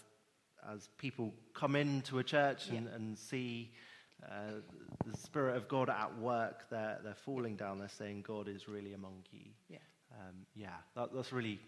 as 0.67 0.89
people 0.97 1.31
come 1.53 1.75
into 1.75 2.17
a 2.17 2.23
church 2.23 2.69
and, 2.69 2.87
Yeah. 2.87 2.95
and 2.95 3.15
see 3.15 3.71
uh, 4.23 4.61
the 5.05 5.15
Spirit 5.15 5.57
of 5.57 5.67
God 5.67 5.91
at 5.91 6.17
work, 6.17 6.63
they're, 6.71 6.97
they're 7.03 7.13
falling 7.13 7.55
down, 7.55 7.77
they're 7.77 7.87
saying, 7.87 8.23
God 8.27 8.47
is 8.47 8.67
really 8.67 8.93
among 8.93 9.23
you. 9.31 9.51
Yeah. 9.69 9.77
Um, 10.13 10.37
yeah, 10.55 10.69
that, 10.95 11.13
that's 11.13 11.31
really, 11.31 11.59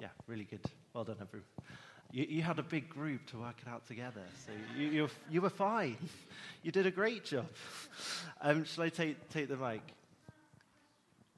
yeah, 0.00 0.08
really 0.26 0.44
good. 0.44 0.64
Well 0.94 1.04
done, 1.04 1.16
everyone. 1.20 1.44
You, 2.12 2.26
you 2.28 2.42
had 2.42 2.58
a 2.58 2.62
big 2.62 2.88
group 2.90 3.26
to 3.28 3.38
work 3.38 3.56
it 3.66 3.68
out 3.68 3.86
together, 3.86 4.22
so 4.46 4.52
you, 4.76 4.88
you're, 4.88 5.10
you 5.30 5.40
were 5.40 5.50
fine. 5.50 5.96
You 6.64 6.70
did 6.70 6.86
a 6.86 6.90
great 6.92 7.24
job. 7.24 7.46
Um, 8.40 8.64
shall 8.64 8.84
I 8.84 8.88
take, 8.88 9.28
take 9.30 9.48
the 9.48 9.56
mic? 9.56 9.82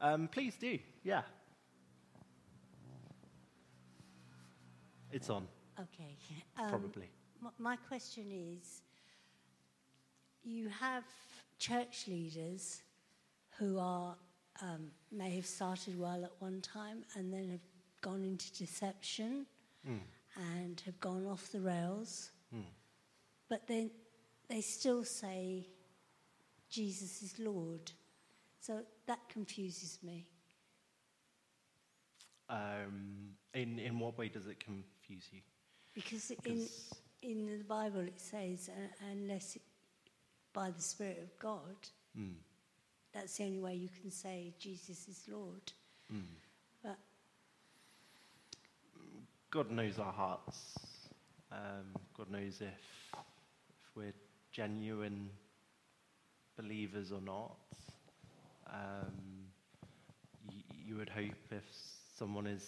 Um, 0.01 0.29
please 0.29 0.55
do, 0.59 0.79
yeah. 1.03 1.23
It's 5.13 5.31
on, 5.31 5.47
Okay. 5.79 6.17
Um, 6.59 6.69
probably. 6.69 7.09
My 7.59 7.77
question 7.77 8.25
is 8.33 8.83
you 10.43 10.69
have 10.69 11.05
church 11.59 12.07
leaders 12.09 12.83
who 13.59 13.79
are 13.79 14.17
um, 14.63 14.91
may 15.13 15.37
have 15.37 15.47
started 15.47 15.99
well 15.99 16.25
at 16.25 16.33
one 16.39 16.61
time 16.61 17.05
and 17.17 17.33
then 17.33 17.51
have 17.51 17.65
gone 18.01 18.25
into 18.25 18.53
deception 18.55 19.47
Mm. 19.89 19.99
And 20.37 20.81
have 20.85 20.99
gone 21.01 21.27
off 21.27 21.51
the 21.53 21.61
rails, 21.61 22.31
Mm. 22.55 22.65
but 23.49 23.67
then 23.67 23.91
they 24.49 24.61
still 24.61 25.05
say 25.05 25.67
Jesus 26.69 27.23
is 27.23 27.39
Lord. 27.39 27.91
So 28.61 28.85
that 29.07 29.29
confuses 29.29 29.99
me. 30.03 30.27
Um, 32.49 33.37
in, 33.55 33.79
in 33.79 33.99
what 33.99 34.19
way 34.19 34.29
does 34.29 34.47
it 34.47 34.61
confuse 34.61 35.29
you? 35.33 35.41
Because 35.95 36.31
in, 36.31 36.37
'Cause- 36.59 36.93
in 37.23 37.59
the 37.59 37.65
Bible 37.65 38.01
it 38.01 38.21
says, 38.21 38.69
uh, 38.69 39.05
unless 39.11 39.57
it, 39.57 39.63
by 40.53 40.71
the 40.71 40.83
Spirit 40.83 41.19
of 41.23 41.39
God, 41.39 41.77
Mm, 42.17 42.37
that's 43.13 43.37
the 43.39 43.45
only 43.45 43.59
way 43.61 43.75
you 43.75 43.89
can 43.89 44.11
say 44.11 44.55
Jesus 44.59 45.09
is 45.09 45.27
Lord. 45.29 45.73
mm. 46.13 46.23
But 46.83 46.99
God 49.55 49.71
knows 49.71 50.01
our 50.01 50.13
hearts. 50.13 50.75
Um, 51.53 51.87
God 52.19 52.29
knows 52.29 52.61
if, 52.61 53.15
if 53.15 53.95
we're 53.95 54.13
genuine 54.51 55.31
believers 56.57 57.13
or 57.13 57.21
not. 57.21 57.55
Um, 58.67 59.13
you, 60.51 60.63
you 60.85 60.97
would 60.97 61.09
hope 61.09 61.53
if 61.53 61.63
someone 62.19 62.49
is 62.49 62.65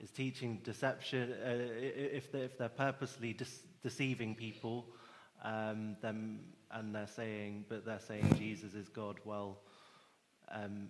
is 0.00 0.10
teaching 0.10 0.60
deception, 0.64 1.32
uh, 1.32 1.48
if 1.48 2.30
they're, 2.30 2.44
if 2.44 2.58
they're 2.58 2.68
purposely 2.68 3.34
deceiving 3.82 4.34
people, 4.34 4.88
um, 5.42 5.96
then 6.02 6.40
and 6.72 6.94
they're 6.94 7.06
saying, 7.06 7.64
but 7.70 7.86
they're 7.86 7.98
saying 8.06 8.34
Jesus 8.36 8.74
is 8.74 8.90
God. 8.90 9.16
Well, 9.24 9.60
um, 10.50 10.88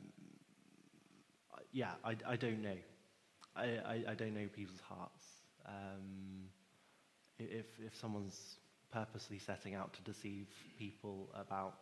yeah, 1.71 1.93
I, 2.05 2.17
I 2.27 2.35
don't 2.35 2.61
know. 2.61 2.77
I, 3.55 3.65
I, 3.65 4.05
I 4.09 4.15
don't 4.15 4.35
know 4.35 4.49
people's 4.55 4.81
hearts. 4.89 5.25
Um, 5.67 6.45
if, 7.39 7.67
if 7.85 7.97
someone's 8.01 8.57
purposely 8.93 9.39
setting 9.39 9.75
out 9.75 9.93
to 9.95 10.03
deceive 10.03 10.47
people 10.79 11.29
about 11.35 11.75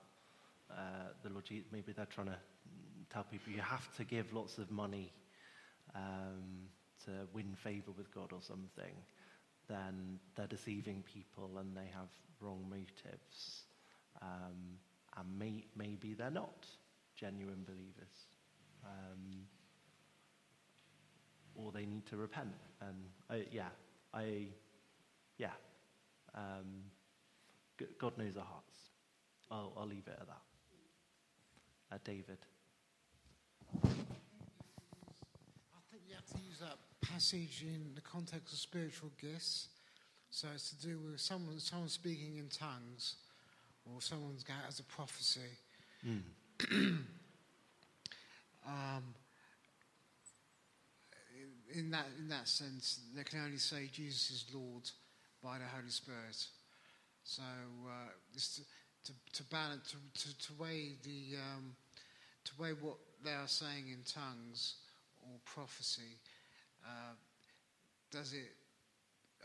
uh, 0.71 1.11
the 1.23 1.31
Lord 1.31 1.45
Jesus, 1.45 1.69
maybe 1.73 1.93
they're 1.93 2.07
trying 2.07 2.29
to 2.29 2.39
tell 3.13 3.25
people 3.25 3.53
you 3.53 3.61
have 3.61 3.95
to 3.97 4.05
give 4.05 4.33
lots 4.33 4.59
of 4.59 4.71
money 4.71 5.13
um, 5.95 6.69
to 7.05 7.11
win 7.33 7.57
favor 7.63 7.93
with 7.97 8.13
God 8.15 8.33
or 8.33 8.41
something, 8.41 8.95
then 9.69 10.19
they're 10.37 10.47
deceiving 10.47 11.03
people 11.13 11.51
and 11.59 11.77
they 11.77 11.89
have 11.95 12.09
wrong 12.41 12.65
motives. 12.69 13.65
Um, 14.23 14.79
and 15.17 15.39
may, 15.39 15.65
maybe 15.77 16.15
they're 16.15 16.31
not 16.31 16.67
genuine 17.17 17.65
believers. 17.67 18.27
Um, 18.85 19.47
or 21.65 21.73
they 21.73 21.87
need 21.87 22.07
to 22.07 22.17
repent. 22.17 22.55
And 22.81 22.97
I, 23.29 23.45
yeah, 23.51 23.69
I, 24.15 24.47
yeah, 25.39 25.53
um, 26.35 26.85
God 27.99 28.17
knows 28.19 28.37
our 28.37 28.45
hearts. 28.45 28.91
I'll, 29.51 29.73
I'll 29.77 29.87
leave 29.87 30.07
it 30.07 30.19
at 30.21 30.27
that. 30.27 30.43
Uh, 31.93 31.99
David. 32.05 32.39
I 33.75 33.89
think 35.91 36.03
you 36.09 36.15
have 36.15 36.27
to 36.27 36.39
use 36.47 36.61
that 36.61 36.79
passage 37.01 37.65
in 37.67 37.95
the 37.95 38.01
context 38.01 38.53
of 38.53 38.59
spiritual 38.59 39.11
gifts. 39.21 39.69
So 40.31 40.49
it's 40.55 40.71
to 40.71 40.87
do 40.87 40.99
with 40.99 41.21
someone, 41.21 41.59
someone 41.59 41.89
speaking 41.89 42.39
in 42.39 42.49
tongues, 42.49 43.17
or 43.85 44.01
someone's 44.01 44.45
got 44.45 44.57
as 44.69 44.79
a 44.79 44.85
prophecy. 44.85 45.41
Mm. 46.07 46.99
Um, 48.67 49.15
in, 51.75 51.91
that 51.91 52.07
in 52.19 52.29
that 52.29 52.49
sense, 52.49 53.01
they 53.15 53.25
can 53.25 53.41
only 53.45 53.59
say 53.59 53.89
Jesus 53.93 54.31
is 54.31 54.47
Lord 54.55 54.91
by 55.43 55.59
the 55.59 55.65
Holy 55.65 55.91
Spirit. 55.91 56.37
So 57.25 57.43
uh, 57.43 58.11
to, 58.35 58.61
to, 59.05 59.13
to 59.35 59.43
balance 59.45 59.91
to, 59.91 60.29
to, 60.29 60.39
to 60.39 60.53
weigh 60.59 60.97
the 61.03 61.37
um, 61.39 61.75
to 62.45 62.53
weigh 62.59 62.73
what 62.81 62.97
they 63.25 63.33
are 63.33 63.49
saying 63.49 63.89
in 63.89 63.99
tongues 64.05 64.77
or 65.23 65.39
prophecy. 65.45 66.19
Uh, 66.85 67.15
does 68.11 68.33
it 68.33 68.53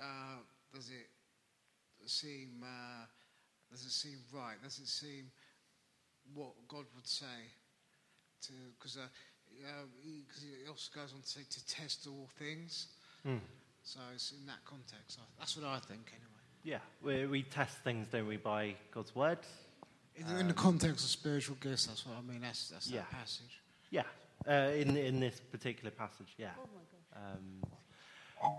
uh, 0.01 0.39
does 0.73 0.89
it 0.89 1.09
seem 2.09 2.63
uh, 2.63 3.05
does 3.71 3.85
it 3.85 3.91
seem 3.91 4.19
right? 4.33 4.55
Does 4.63 4.79
it 4.79 4.87
seem 4.87 5.31
what 6.33 6.53
God 6.67 6.85
would 6.95 7.07
say? 7.07 7.51
To 8.43 8.53
because 9.59 10.43
uh, 10.43 10.47
he 10.63 10.69
also 10.69 10.91
goes 10.93 11.13
on 11.13 11.21
to 11.21 11.27
say 11.27 11.41
to 11.49 11.67
test 11.67 12.07
all 12.07 12.27
things. 12.37 12.87
Mm. 13.27 13.39
So 13.83 13.99
it's 14.13 14.31
in 14.31 14.45
that 14.47 14.63
context. 14.65 15.19
I- 15.21 15.25
That's 15.39 15.55
what 15.57 15.65
I 15.65 15.79
think, 15.79 16.11
anyway. 16.11 16.31
Yeah, 16.63 16.79
we, 17.03 17.25
we 17.27 17.43
test 17.43 17.77
things, 17.83 18.07
don't 18.11 18.27
we, 18.27 18.37
by 18.37 18.75
God's 18.91 19.15
word? 19.15 19.39
In, 20.15 20.27
the- 20.27 20.39
in 20.39 20.47
the 20.47 20.53
context 20.53 21.03
of 21.05 21.09
spiritual 21.11 21.57
gifts, 21.61 21.85
that's 21.87 22.05
what 22.05 22.15
I 22.17 22.21
mean. 22.31 22.41
That's 22.41 22.69
that's 22.69 22.89
Yeah. 22.89 23.01
that 23.01 23.11
passage. 23.11 23.61
Yeah, 23.91 24.03
uh, 24.47 24.71
in, 24.71 24.97
in 24.97 25.19
this 25.19 25.39
particular 25.39 25.91
passage, 25.91 26.33
yeah. 26.37 26.49
oh 26.59 26.67
my 26.73 26.81
God. 26.81 27.35
Um, 27.35 28.51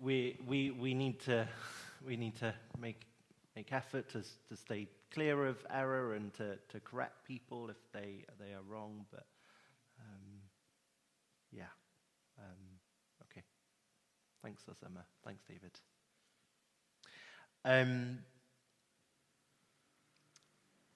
we, 0.00 0.36
we, 0.46 0.70
we 0.70 0.94
need 0.94 1.20
to, 1.20 1.46
we 2.06 2.16
need 2.16 2.36
to 2.38 2.52
make, 2.80 3.06
make 3.54 3.72
effort 3.72 4.08
to, 4.10 4.22
to 4.48 4.56
stay 4.56 4.88
clear 5.12 5.46
of 5.46 5.58
error 5.72 6.14
and 6.14 6.32
to, 6.34 6.56
to 6.70 6.80
correct 6.80 7.24
people 7.26 7.68
if 7.70 7.76
they, 7.92 8.24
they 8.38 8.52
are 8.52 8.62
wrong. 8.68 9.04
But 9.10 9.18
um, 9.20 9.24
Yeah. 11.52 11.64
Um, 12.38 12.78
okay. 13.22 13.42
Thanks, 14.42 14.64
Emma. 14.84 15.04
Thanks, 15.24 15.42
David. 15.44 15.72
Um, 17.64 18.20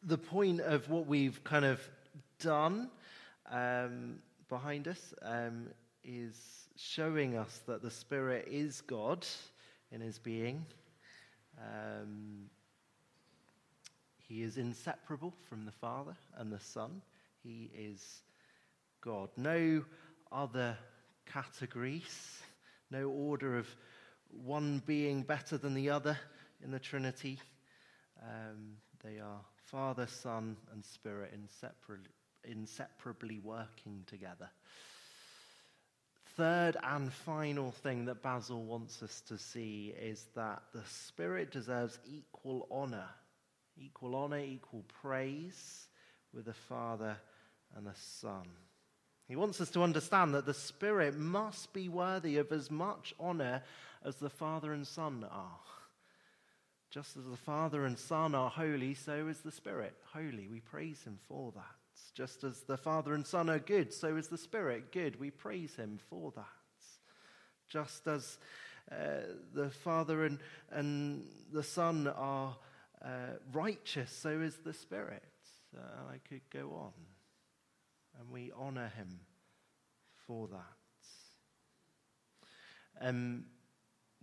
the 0.02 0.18
point 0.18 0.60
of 0.60 0.88
what 0.88 1.06
we've 1.06 1.42
kind 1.44 1.64
of 1.64 1.80
done 2.38 2.90
um, 3.50 4.18
behind 4.48 4.88
us 4.88 5.14
um, 5.22 5.68
is 6.02 6.68
showing 6.76 7.36
us 7.36 7.60
that 7.66 7.82
the 7.82 7.90
Spirit 7.90 8.48
is 8.50 8.80
God 8.80 9.26
in 9.90 10.00
his 10.00 10.18
being. 10.18 10.64
Um, 11.58 12.50
he 14.18 14.42
is 14.42 14.56
inseparable 14.56 15.32
from 15.48 15.64
the 15.64 15.72
Father 15.72 16.16
and 16.36 16.52
the 16.52 16.60
Son. 16.60 17.02
He 17.42 17.70
is 17.76 18.22
God. 19.00 19.28
No 19.36 19.84
other 20.32 20.76
categories, 21.26 22.40
no 22.90 23.08
order 23.08 23.58
of 23.58 23.68
one 24.30 24.82
being 24.87 25.22
better 25.22 25.56
than 25.56 25.74
the 25.74 25.90
other 25.90 26.18
in 26.62 26.70
the 26.70 26.78
Trinity. 26.78 27.38
Um, 28.22 28.76
they 29.02 29.18
are 29.18 29.40
Father, 29.56 30.06
Son, 30.06 30.56
and 30.72 30.84
Spirit 30.84 31.32
inseparably, 31.34 32.10
inseparably 32.44 33.38
working 33.38 34.04
together. 34.06 34.50
Third 36.37 36.76
and 36.82 37.12
final 37.12 37.70
thing 37.70 38.06
that 38.06 38.22
Basil 38.22 38.64
wants 38.64 39.02
us 39.02 39.20
to 39.28 39.38
see 39.38 39.94
is 40.00 40.26
that 40.34 40.62
the 40.72 40.82
Spirit 40.87 41.52
deserves 41.52 41.98
equal 42.04 42.66
honor, 42.70 43.08
equal 43.76 44.16
honor, 44.16 44.40
equal 44.40 44.84
praise 45.00 45.87
with 46.32 46.46
the 46.46 46.54
Father 46.54 47.16
and 47.76 47.87
the 47.87 47.94
Son. 47.94 48.46
He 49.26 49.37
wants 49.37 49.60
us 49.60 49.70
to 49.70 49.82
understand 49.82 50.34
that 50.34 50.46
the 50.46 50.54
Spirit 50.54 51.16
must 51.16 51.72
be 51.72 51.88
worthy 51.88 52.37
of 52.37 52.52
as 52.52 52.70
much 52.70 53.14
honor 53.18 53.62
as 54.04 54.16
the 54.16 54.30
Father 54.30 54.72
and 54.72 54.87
Son 54.87 55.26
are. 55.30 55.60
Just 56.90 57.16
as 57.16 57.24
the 57.24 57.37
Father 57.37 57.87
and 57.87 57.98
Son 57.98 58.34
are 58.34 58.50
holy, 58.50 58.94
so 58.94 59.26
is 59.26 59.40
the 59.40 59.50
Spirit 59.50 59.94
holy. 60.12 60.46
We 60.46 60.60
praise 60.60 61.02
Him 61.04 61.18
for 61.26 61.52
that. 61.52 61.64
Just 62.14 62.44
as 62.44 62.60
the 62.60 62.76
Father 62.76 63.14
and 63.14 63.26
Son 63.26 63.48
are 63.48 63.58
good, 63.58 63.92
so 63.92 64.16
is 64.16 64.28
the 64.28 64.38
Spirit 64.38 64.92
good. 64.92 65.18
We 65.18 65.30
praise 65.30 65.74
Him 65.74 65.98
for 66.08 66.32
that. 66.37 66.44
Just 67.68 68.06
as 68.06 68.38
uh, 68.92 69.22
the 69.54 69.70
Father 69.70 70.26
and, 70.26 70.38
and 70.70 71.24
the 71.52 71.62
Son 71.62 72.06
are 72.06 72.54
uh, 73.02 73.38
righteous, 73.52 74.12
so 74.12 74.40
is 74.40 74.58
the 74.64 74.74
Spirit. 74.74 75.24
Uh, 75.76 76.12
I 76.12 76.18
could 76.28 76.42
go 76.50 76.70
on. 76.78 76.92
And 78.18 78.31
we 78.31 78.53
honor 78.57 78.92
Him 78.96 79.20
for 80.27 80.48
that. 80.48 80.85
Um, 83.00 83.44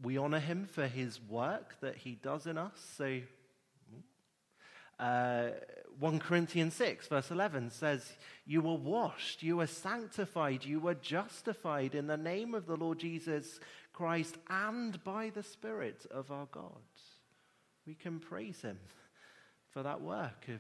we 0.02 0.18
honor 0.18 0.40
him 0.40 0.66
for 0.66 0.88
his 0.88 1.22
work 1.22 1.80
that 1.82 1.98
he 1.98 2.16
does 2.16 2.48
in 2.48 2.58
us. 2.58 2.96
So, 2.98 3.22
uh, 5.00 5.50
1 6.00 6.20
Corinthians 6.20 6.74
6, 6.76 7.08
verse 7.08 7.32
11 7.32 7.72
says, 7.72 8.14
You 8.46 8.62
were 8.62 8.76
washed, 8.76 9.44
you 9.44 9.58
were 9.58 9.68
sanctified, 9.68 10.66
you 10.66 10.80
were 10.80 10.96
justified 10.96 11.96
in 11.96 12.08
the 12.08 12.18
name 12.18 12.54
of 12.54 12.66
the 12.66 12.76
Lord 12.76 13.00
Jesus 13.00 13.60
Christ 13.94 14.38
and 14.50 15.04
by 15.04 15.30
the 15.30 15.44
Spirit 15.44 16.06
of 16.12 16.32
our 16.32 16.48
God. 16.52 16.82
We 17.86 17.96
can 17.96 18.20
praise 18.20 18.62
him 18.62 18.80
for 19.72 19.84
that 19.84 20.02
work 20.02 20.48
of 20.48 20.60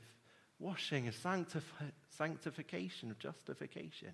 washing, 0.61 1.07
of 1.07 1.15
sanctif- 1.15 1.91
sanctification, 2.17 3.11
of 3.11 3.19
justification. 3.19 4.11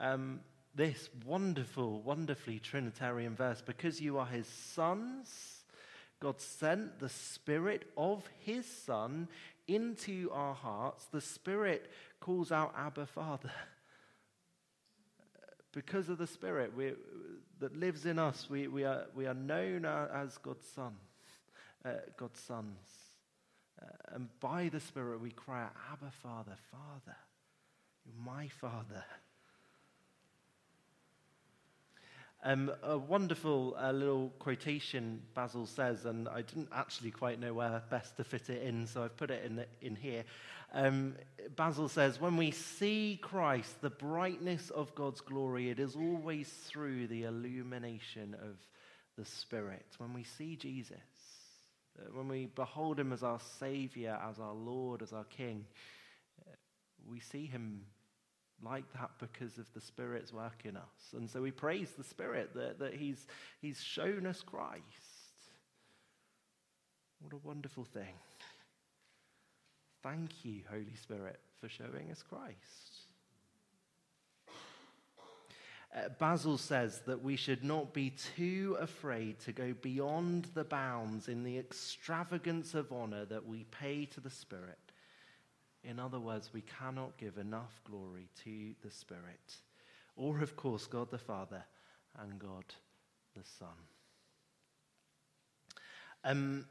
Um, 0.00 0.40
this 0.74 1.10
wonderful, 1.26 2.00
wonderfully 2.00 2.58
Trinitarian 2.58 3.34
verse 3.34 3.60
because 3.60 4.00
you 4.00 4.18
are 4.18 4.26
his 4.26 4.46
sons, 4.46 5.64
God 6.20 6.40
sent 6.40 6.98
the 6.98 7.08
Spirit 7.08 7.84
of 7.96 8.22
his 8.38 8.64
Son 8.64 9.28
into 9.66 10.30
our 10.32 10.54
hearts. 10.54 11.06
The 11.06 11.20
Spirit 11.20 11.90
calls 12.20 12.52
out 12.52 12.74
Abba, 12.76 13.06
Father. 13.06 13.50
Because 15.74 16.10
of 16.10 16.18
the 16.18 16.26
Spirit 16.26 16.76
we, 16.76 16.92
that 17.58 17.74
lives 17.74 18.04
in 18.04 18.18
us, 18.18 18.46
we, 18.50 18.68
we, 18.68 18.84
are, 18.84 19.06
we 19.14 19.26
are 19.26 19.32
known 19.32 19.86
as 19.86 20.36
God's 20.36 20.66
Son, 20.66 20.92
uh, 21.82 21.92
God's 22.18 22.40
sons. 22.40 23.01
And 24.08 24.28
by 24.40 24.68
the 24.68 24.80
Spirit, 24.80 25.20
we 25.20 25.30
cry 25.30 25.62
out, 25.62 25.72
Abba, 25.92 26.10
Father, 26.22 26.56
Father, 26.70 27.16
you're 28.04 28.24
my 28.24 28.48
Father. 28.48 29.04
Um, 32.44 32.72
a 32.82 32.98
wonderful 32.98 33.76
uh, 33.80 33.92
little 33.92 34.30
quotation 34.40 35.22
Basil 35.32 35.64
says, 35.64 36.06
and 36.06 36.28
I 36.28 36.42
didn't 36.42 36.70
actually 36.74 37.12
quite 37.12 37.38
know 37.38 37.54
where 37.54 37.82
best 37.88 38.16
to 38.16 38.24
fit 38.24 38.50
it 38.50 38.62
in, 38.62 38.88
so 38.88 39.04
I've 39.04 39.16
put 39.16 39.30
it 39.30 39.44
in, 39.44 39.56
the, 39.56 39.66
in 39.80 39.94
here. 39.94 40.24
Um, 40.72 41.14
Basil 41.54 41.88
says, 41.88 42.20
When 42.20 42.36
we 42.36 42.50
see 42.50 43.20
Christ, 43.22 43.80
the 43.80 43.90
brightness 43.90 44.70
of 44.70 44.92
God's 44.96 45.20
glory, 45.20 45.70
it 45.70 45.78
is 45.78 45.94
always 45.94 46.48
through 46.48 47.06
the 47.06 47.24
illumination 47.24 48.34
of 48.42 48.56
the 49.16 49.24
Spirit. 49.24 49.86
When 49.98 50.12
we 50.12 50.24
see 50.24 50.56
Jesus, 50.56 50.98
uh, 51.98 52.04
when 52.12 52.28
we 52.28 52.46
behold 52.54 52.98
him 52.98 53.12
as 53.12 53.22
our 53.22 53.40
Savior, 53.58 54.18
as 54.28 54.38
our 54.38 54.54
Lord, 54.54 55.02
as 55.02 55.12
our 55.12 55.24
King, 55.24 55.64
uh, 56.46 56.54
we 57.08 57.20
see 57.20 57.46
him 57.46 57.82
like 58.64 58.84
that 58.94 59.10
because 59.18 59.58
of 59.58 59.72
the 59.74 59.80
Spirit's 59.80 60.32
work 60.32 60.62
in 60.64 60.76
us. 60.76 61.14
And 61.14 61.28
so 61.28 61.42
we 61.42 61.50
praise 61.50 61.90
the 61.96 62.04
Spirit 62.04 62.54
that, 62.54 62.78
that 62.78 62.94
he's, 62.94 63.26
he's 63.60 63.80
shown 63.82 64.26
us 64.26 64.42
Christ. 64.42 64.82
What 67.20 67.32
a 67.32 67.46
wonderful 67.46 67.84
thing. 67.84 68.14
Thank 70.02 70.44
you, 70.44 70.62
Holy 70.68 70.96
Spirit, 71.00 71.38
for 71.60 71.68
showing 71.68 72.10
us 72.10 72.22
Christ. 72.28 73.01
Uh, 75.94 76.08
Basil 76.18 76.56
says 76.56 77.00
that 77.06 77.22
we 77.22 77.36
should 77.36 77.62
not 77.62 77.92
be 77.92 78.10
too 78.10 78.76
afraid 78.80 79.38
to 79.40 79.52
go 79.52 79.74
beyond 79.82 80.48
the 80.54 80.64
bounds 80.64 81.28
in 81.28 81.44
the 81.44 81.58
extravagance 81.58 82.74
of 82.74 82.90
honor 82.90 83.24
that 83.26 83.46
we 83.46 83.64
pay 83.64 84.06
to 84.06 84.20
the 84.20 84.30
Spirit 84.30 84.78
in 85.84 85.98
other 85.98 86.20
words, 86.20 86.50
we 86.52 86.62
cannot 86.62 87.16
give 87.18 87.38
enough 87.38 87.80
glory 87.84 88.28
to 88.44 88.74
the 88.82 88.90
Spirit, 88.90 89.56
or, 90.16 90.40
of 90.40 90.56
course, 90.56 90.86
God 90.86 91.10
the 91.10 91.18
Father 91.18 91.64
and 92.20 92.38
God 92.38 92.64
the 93.34 93.42
Son. 93.58 93.68
Um, 96.24 96.66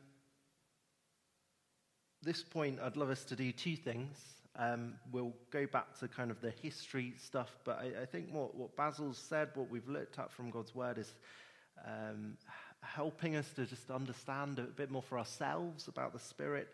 this 2.21 2.41
point, 2.41 2.79
I'd 2.81 2.95
love 2.95 3.09
us 3.09 3.25
to 3.25 3.35
do 3.35 3.51
two 3.51 3.75
things. 3.75 4.17
Um, 4.57 4.95
we'll 5.11 5.33
go 5.49 5.65
back 5.65 5.97
to 5.99 6.07
kind 6.07 6.29
of 6.29 6.41
the 6.41 6.51
history 6.61 7.13
stuff, 7.17 7.55
but 7.63 7.79
I, 7.79 8.01
I, 8.01 8.05
think 8.05 8.33
what, 8.33 8.53
what 8.53 8.75
Basil's 8.75 9.17
said, 9.17 9.49
what 9.55 9.69
we've 9.69 9.87
looked 9.87 10.19
at 10.19 10.31
from 10.31 10.49
God's 10.49 10.75
Word, 10.75 10.97
is 10.97 11.11
um, 11.85 12.37
helping 12.81 13.37
us 13.37 13.49
to 13.55 13.65
just 13.65 13.89
understand 13.89 14.59
a 14.59 14.63
bit 14.63 14.91
more 14.91 15.01
for 15.01 15.17
ourselves 15.17 15.87
about 15.87 16.11
the 16.11 16.19
Spirit 16.19 16.67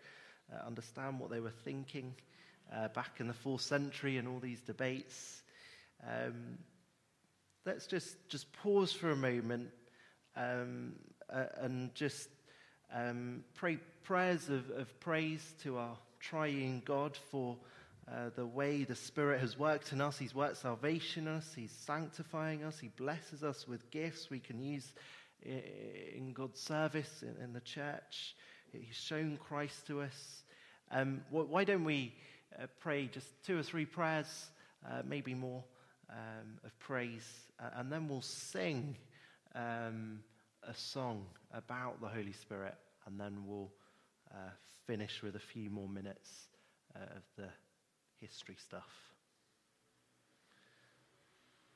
uh, 0.52 0.66
understand 0.66 1.20
what 1.20 1.30
they 1.30 1.40
were 1.40 1.50
thinking 1.50 2.13
uh, 2.74 2.88
back 2.90 3.20
in 3.20 3.28
the 3.28 3.34
fourth 3.34 3.62
century 3.62 4.18
and 4.18 4.28
all 4.28 4.40
these 4.40 4.62
debates. 4.62 5.42
Um, 6.06 6.58
let's 7.66 7.88
just, 7.88 8.16
just 8.30 8.52
pause 8.54 8.94
for 8.94 9.12
a 9.12 9.16
moment 9.16 9.70
um, 10.36 10.94
uh, 11.30 11.46
and 11.58 11.94
just 11.96 12.30
um, 12.94 13.44
pray 13.56 13.78
prayers 14.04 14.50
of, 14.50 14.70
of, 14.70 15.00
praise 15.02 15.54
to 15.62 15.78
our 15.78 15.98
triune 16.30 16.82
God 16.84 17.18
for 17.32 17.56
uh, 18.12 18.30
the 18.36 18.46
way 18.46 18.84
the 18.84 18.96
Spirit 18.96 19.40
has 19.40 19.58
worked 19.58 19.94
in 19.94 20.02
us. 20.02 20.18
He's 20.18 20.36
worked 20.36 20.58
salvation 20.58 21.28
in 21.28 21.36
us, 21.36 21.54
He's 21.56 21.72
sanctifying 21.72 22.63
us, 22.63 22.80
He 22.80 22.90
blesses 22.90 23.44
us 23.44 23.67
with 23.67 23.90
gifts 23.92 24.30
we 24.30 24.40
can 24.40 24.60
use 24.60 24.94
in 25.44 26.34
God's 26.34 26.60
service 26.60 27.21
in, 27.23 27.42
in 27.44 27.54
the 27.54 27.62
church. 27.62 28.36
He's 28.73 28.96
shown 28.96 29.38
Christ 29.38 29.88
to 29.88 30.02
us. 30.02 30.44
Um, 30.92 31.21
why 31.30 31.63
don't 31.63 31.84
we 31.84 32.13
uh, 32.62 32.67
pray 32.80 33.08
just 33.08 33.28
two 33.46 33.58
or 33.58 33.63
three 33.63 33.86
prayers, 33.86 34.50
uh, 34.86 35.04
maybe 35.06 35.34
more, 35.34 35.63
um, 36.10 36.60
of 36.65 36.78
praise, 36.80 37.28
and 37.75 37.92
then 37.92 38.08
we'll 38.08 38.21
sing 38.21 38.96
um, 39.56 40.19
a 40.63 40.73
song 40.73 41.25
about 41.54 42.02
the 42.02 42.08
Holy 42.08 42.34
Spirit, 42.34 42.75
and 43.06 43.19
then 43.19 43.44
we'll 43.46 43.71
uh, 44.34 44.50
finish 44.88 45.21
with 45.21 45.35
a 45.35 45.40
few 45.40 45.69
more 45.69 45.88
minutes 45.88 46.48
uh, 46.96 47.17
of 47.17 47.23
the 47.38 47.50
history 48.19 48.58
stuff. 48.60 48.90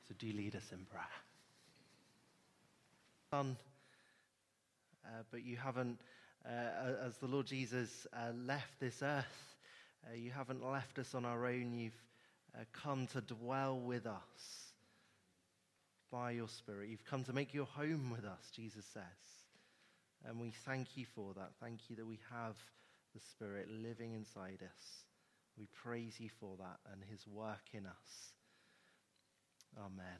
So 0.08 0.14
do 0.18 0.32
lead 0.32 0.56
us 0.56 0.72
in 0.72 0.84
prayer. 0.86 1.04
Son, 3.30 3.56
uh, 5.06 5.22
but 5.30 5.44
you 5.44 5.56
haven't 5.56 5.98
uh, 6.44 7.06
as 7.06 7.16
the 7.18 7.26
Lord 7.26 7.46
Jesus 7.46 8.06
uh, 8.12 8.32
left 8.46 8.80
this 8.80 9.02
earth, 9.02 9.54
uh, 10.06 10.14
you 10.14 10.30
haven't 10.30 10.64
left 10.64 10.98
us 10.98 11.14
on 11.14 11.24
our 11.24 11.46
own. 11.46 11.72
You've 11.72 11.92
uh, 12.54 12.64
come 12.72 13.06
to 13.08 13.20
dwell 13.20 13.78
with 13.78 14.06
us 14.06 14.72
by 16.10 16.32
your 16.32 16.48
Spirit. 16.48 16.88
You've 16.88 17.04
come 17.04 17.24
to 17.24 17.32
make 17.32 17.54
your 17.54 17.66
home 17.66 18.10
with 18.10 18.24
us, 18.24 18.50
Jesus 18.54 18.84
says. 18.92 19.02
And 20.26 20.40
we 20.40 20.52
thank 20.64 20.96
you 20.96 21.06
for 21.14 21.32
that. 21.34 21.52
Thank 21.60 21.88
you 21.88 21.96
that 21.96 22.06
we 22.06 22.18
have 22.32 22.56
the 23.14 23.20
Spirit 23.20 23.68
living 23.70 24.12
inside 24.12 24.60
us. 24.62 25.04
We 25.58 25.66
praise 25.82 26.14
you 26.18 26.30
for 26.40 26.56
that 26.58 26.78
and 26.92 27.02
his 27.10 27.26
work 27.26 27.68
in 27.72 27.86
us. 27.86 28.32
Amen. 29.78 30.18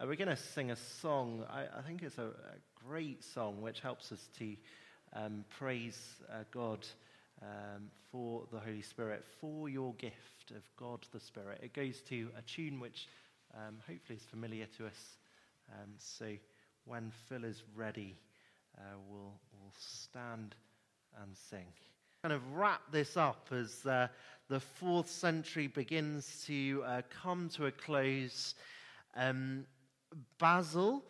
Uh, 0.00 0.06
we're 0.06 0.16
going 0.16 0.28
to 0.28 0.36
sing 0.36 0.70
a 0.70 0.76
song. 0.76 1.44
I, 1.50 1.62
I 1.78 1.82
think 1.86 2.02
it's 2.02 2.18
a, 2.18 2.26
a, 2.26 2.84
great 2.84 3.22
song 3.22 3.62
which 3.62 3.78
helps 3.78 4.10
us 4.10 4.28
to 4.38 4.56
um, 5.12 5.44
praise 5.58 5.98
uh, 6.32 6.42
God 6.50 6.84
um, 7.40 7.90
for 8.10 8.42
the 8.52 8.58
Holy 8.58 8.82
Spirit, 8.82 9.24
for 9.40 9.68
your 9.68 9.94
gift 9.94 10.50
of 10.50 10.62
God 10.76 11.06
the 11.12 11.20
Spirit. 11.20 11.60
It 11.62 11.72
goes 11.72 12.00
to 12.08 12.28
a 12.36 12.42
tune 12.42 12.80
which 12.80 13.06
um, 13.54 13.76
hopefully 13.86 14.16
is 14.16 14.24
familiar 14.24 14.66
to 14.78 14.86
us. 14.86 15.16
Um, 15.72 15.90
so 15.98 16.32
when 16.84 17.12
Phil 17.28 17.44
is 17.44 17.62
ready, 17.76 18.16
uh, 18.78 18.96
we'll, 19.08 19.34
we'll 19.52 19.72
stand 19.78 20.54
and 21.20 21.36
sing. 21.36 21.66
Kind 22.22 22.34
of 22.34 22.54
wrap 22.54 22.80
this 22.90 23.16
up 23.16 23.48
as 23.50 23.84
uh, 23.84 24.08
the 24.48 24.60
fourth 24.60 25.10
century 25.10 25.66
begins 25.66 26.44
to 26.46 26.82
uh, 26.86 27.02
come 27.22 27.48
to 27.50 27.66
a 27.66 27.72
close. 27.72 28.54
Um, 29.16 29.66
Basil, 30.38 31.04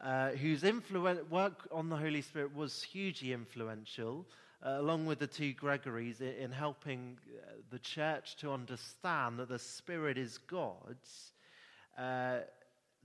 uh, 0.00 0.30
whose 0.30 0.62
influ- 0.62 1.28
work 1.28 1.68
on 1.72 1.88
the 1.88 1.96
Holy 1.96 2.22
Spirit 2.22 2.54
was 2.54 2.82
hugely 2.82 3.32
influential, 3.32 4.26
uh, 4.64 4.76
along 4.78 5.06
with 5.06 5.18
the 5.18 5.26
two 5.26 5.52
Gregories, 5.52 6.20
in, 6.20 6.34
in 6.34 6.50
helping 6.50 7.18
uh, 7.28 7.52
the 7.70 7.78
church 7.78 8.36
to 8.36 8.52
understand 8.52 9.38
that 9.38 9.48
the 9.48 9.58
Spirit 9.58 10.18
is 10.18 10.38
God's. 10.38 11.32
Uh, 11.98 12.40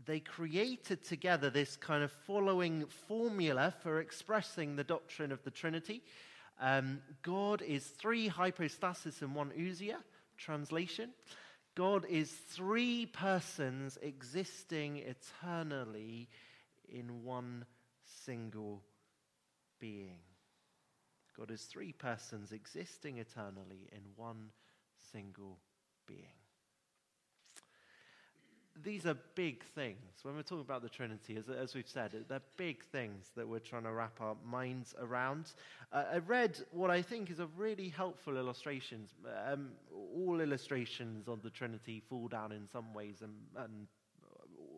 they 0.06 0.20
created 0.20 1.04
together 1.04 1.50
this 1.50 1.76
kind 1.76 2.04
of 2.04 2.12
following 2.12 2.86
formula 3.08 3.74
for 3.84 4.00
expressing 4.00 4.76
the 4.76 4.84
doctrine 4.84 5.32
of 5.32 5.44
the 5.44 5.52
Trinity. 5.52 6.02
Um, 6.60 7.02
God 7.22 7.62
is 7.62 7.86
three 7.86 8.28
hypostasis 8.28 9.22
and 9.22 9.34
one 9.34 9.52
ousia, 9.52 9.96
translation. 10.38 11.12
God 11.76 12.06
is 12.10 12.30
three 12.30 13.06
persons 13.06 13.98
existing 14.02 14.98
eternally 14.98 16.28
in 16.90 17.24
one 17.24 17.66
single 18.26 18.84
being. 19.80 20.20
God 21.38 21.52
is 21.52 21.62
three 21.64 21.94
persons 21.94 22.52
existing 22.52 23.20
eternally 23.20 23.88
in 23.94 24.02
one 24.18 24.52
single 25.14 25.60
being 26.06 26.39
these 28.84 29.06
are 29.06 29.16
big 29.36 29.64
things. 29.64 29.98
When 30.24 30.36
we're 30.36 30.42
talking 30.42 30.62
about 30.62 30.82
the 30.82 30.90
Trinity, 30.90 31.38
as, 31.38 31.50
as 31.50 31.76
we've 31.76 31.88
said, 31.88 32.12
they're 32.28 32.42
big 32.58 32.84
things 32.84 33.32
that 33.36 33.48
we're 33.48 33.60
trying 33.60 33.84
to 33.84 33.92
wrap 33.92 34.20
our 34.22 34.36
minds 34.46 34.96
around. 35.00 35.54
Uh, 35.92 36.04
I 36.14 36.18
read 36.18 36.60
what 36.72 36.90
I 36.90 37.02
think 37.02 37.32
is 37.32 37.40
a 37.40 37.48
really 37.58 37.90
helpful 37.90 38.38
illustration. 38.38 39.08
Um, 39.48 39.70
all 40.16 40.40
illustrations 40.40 41.28
of 41.28 41.42
the 41.42 41.50
Trinity 41.50 42.02
fall 42.10 42.28
down 42.28 42.52
in 42.52 42.68
some 42.68 42.94
ways, 42.94 43.22
and, 43.22 43.34
and 43.58 43.88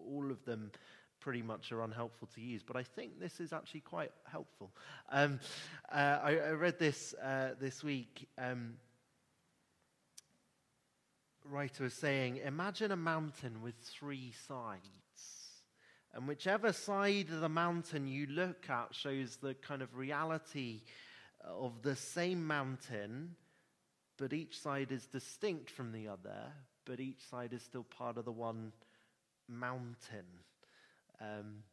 all 0.07 0.31
of 0.31 0.43
them 0.45 0.71
pretty 1.19 1.41
much 1.41 1.71
are 1.71 1.83
unhelpful 1.83 2.27
to 2.35 2.41
use. 2.41 2.63
But 2.65 2.75
I 2.75 2.83
think 2.83 3.19
this 3.19 3.39
is 3.39 3.53
actually 3.53 3.81
quite 3.81 4.11
helpful. 4.29 4.71
Um, 5.09 5.39
uh, 5.91 6.19
I, 6.23 6.37
I, 6.37 6.49
read 6.51 6.79
this 6.79 7.13
uh, 7.23 7.49
this 7.59 7.83
week. 7.83 8.27
Um, 8.37 8.73
writer 11.49 11.85
is 11.85 11.93
saying 11.93 12.37
imagine 12.37 12.91
a 12.91 12.95
mountain 12.97 13.61
with 13.61 13.75
three 13.75 14.33
sides. 14.47 14.81
And 16.13 16.27
whichever 16.27 16.73
side 16.73 17.29
of 17.29 17.39
the 17.39 17.49
mountain 17.49 18.07
you 18.07 18.27
look 18.27 18.69
at 18.69 18.93
shows 18.93 19.37
the 19.37 19.53
kind 19.53 19.81
of 19.81 19.95
reality 19.95 20.81
of 21.43 21.81
the 21.81 21.95
same 21.95 22.45
mountain, 22.45 23.35
but 24.17 24.33
each 24.33 24.59
side 24.59 24.91
is 24.91 25.05
distinct 25.05 25.69
from 25.69 25.93
the 25.93 26.07
other, 26.07 26.51
but 26.85 26.99
each 26.99 27.25
side 27.29 27.53
is 27.53 27.63
still 27.63 27.85
part 27.85 28.17
of 28.17 28.25
the 28.25 28.31
one 28.31 28.73
mountain. 29.47 30.25
Um, 31.21 31.63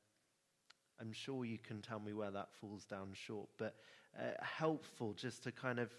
I'm 1.01 1.13
sure 1.13 1.45
you 1.45 1.59
can 1.59 1.83
tell 1.83 2.01
me 2.01 2.13
where 2.13 2.31
that 2.31 2.49
falls 2.61 2.85
down 2.85 3.11
short, 3.13 3.49
but 3.57 3.75
uh, 4.19 4.33
helpful 4.41 5.15
just 5.15 5.45
to 5.45 5.53
kind 5.53 5.79
of 5.79 5.91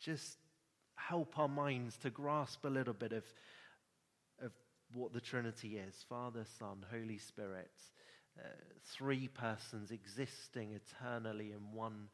just 0.00 0.38
help 0.96 1.38
our 1.38 1.48
minds 1.48 1.96
to 1.98 2.10
grasp 2.10 2.64
a 2.64 2.68
little 2.68 2.94
bit 2.94 3.12
of, 3.12 3.24
of 4.40 4.52
what 4.94 5.12
the 5.12 5.20
Trinity 5.20 5.76
is 5.78 6.04
Father, 6.08 6.44
Son, 6.58 6.84
Holy 6.90 7.18
Spirit, 7.18 7.70
uh, 8.38 8.42
three 8.96 9.28
persons 9.28 9.90
existing 9.90 10.72
eternally 10.72 11.52
in 11.52 11.72
one 11.72 12.08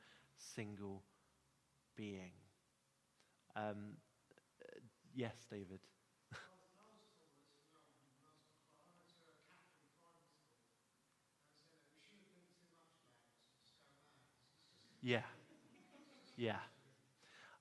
single 0.55 1.03
being. 1.97 2.33
Um, 3.57 3.97
uh, 4.62 4.80
yes, 5.14 5.35
David. 5.51 5.80
yeah. 15.03 15.22
Yeah. 16.37 16.59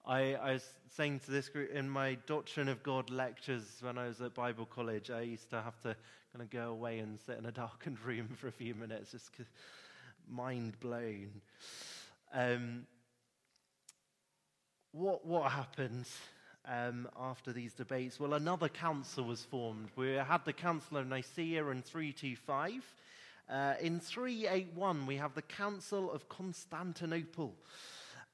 I, 0.05 0.33
I, 0.33 0.53
was 0.53 0.65
saying 0.95 1.19
to 1.25 1.31
this 1.31 1.47
group 1.47 1.71
in 1.71 1.87
my 1.87 2.17
Doctrine 2.25 2.67
of 2.67 2.81
God 2.81 3.11
lectures 3.11 3.63
when 3.81 3.99
I 3.99 4.07
was 4.07 4.19
at 4.19 4.33
Bible 4.33 4.65
college, 4.65 5.11
I 5.11 5.21
used 5.21 5.51
to 5.51 5.61
have 5.61 5.79
to 5.81 5.95
kind 6.33 6.41
of 6.41 6.49
go 6.49 6.69
away 6.69 6.99
and 6.99 7.19
sit 7.19 7.37
in 7.37 7.45
a 7.45 7.51
darkened 7.51 7.99
room 8.01 8.29
for 8.35 8.47
a 8.47 8.51
few 8.51 8.73
minutes, 8.73 9.11
just 9.11 9.29
mind 10.27 10.79
blown. 10.79 11.29
Um, 12.33 12.87
what, 14.91 15.25
what 15.25 15.51
happened 15.51 16.05
um, 16.65 17.07
after 17.19 17.53
these 17.53 17.73
debates? 17.73 18.19
Well, 18.19 18.33
another 18.33 18.69
council 18.69 19.25
was 19.25 19.43
formed. 19.43 19.89
We 19.95 20.13
had 20.13 20.45
the 20.45 20.53
Council 20.53 20.97
of 20.97 21.07
Nicaea 21.07 21.67
in 21.67 21.83
325. 21.83 22.95
Uh, 23.47 23.73
in 23.81 23.99
381, 23.99 25.05
we 25.05 25.17
have 25.17 25.35
the 25.35 25.41
Council 25.43 26.11
of 26.11 26.27
Constantinople. 26.27 27.53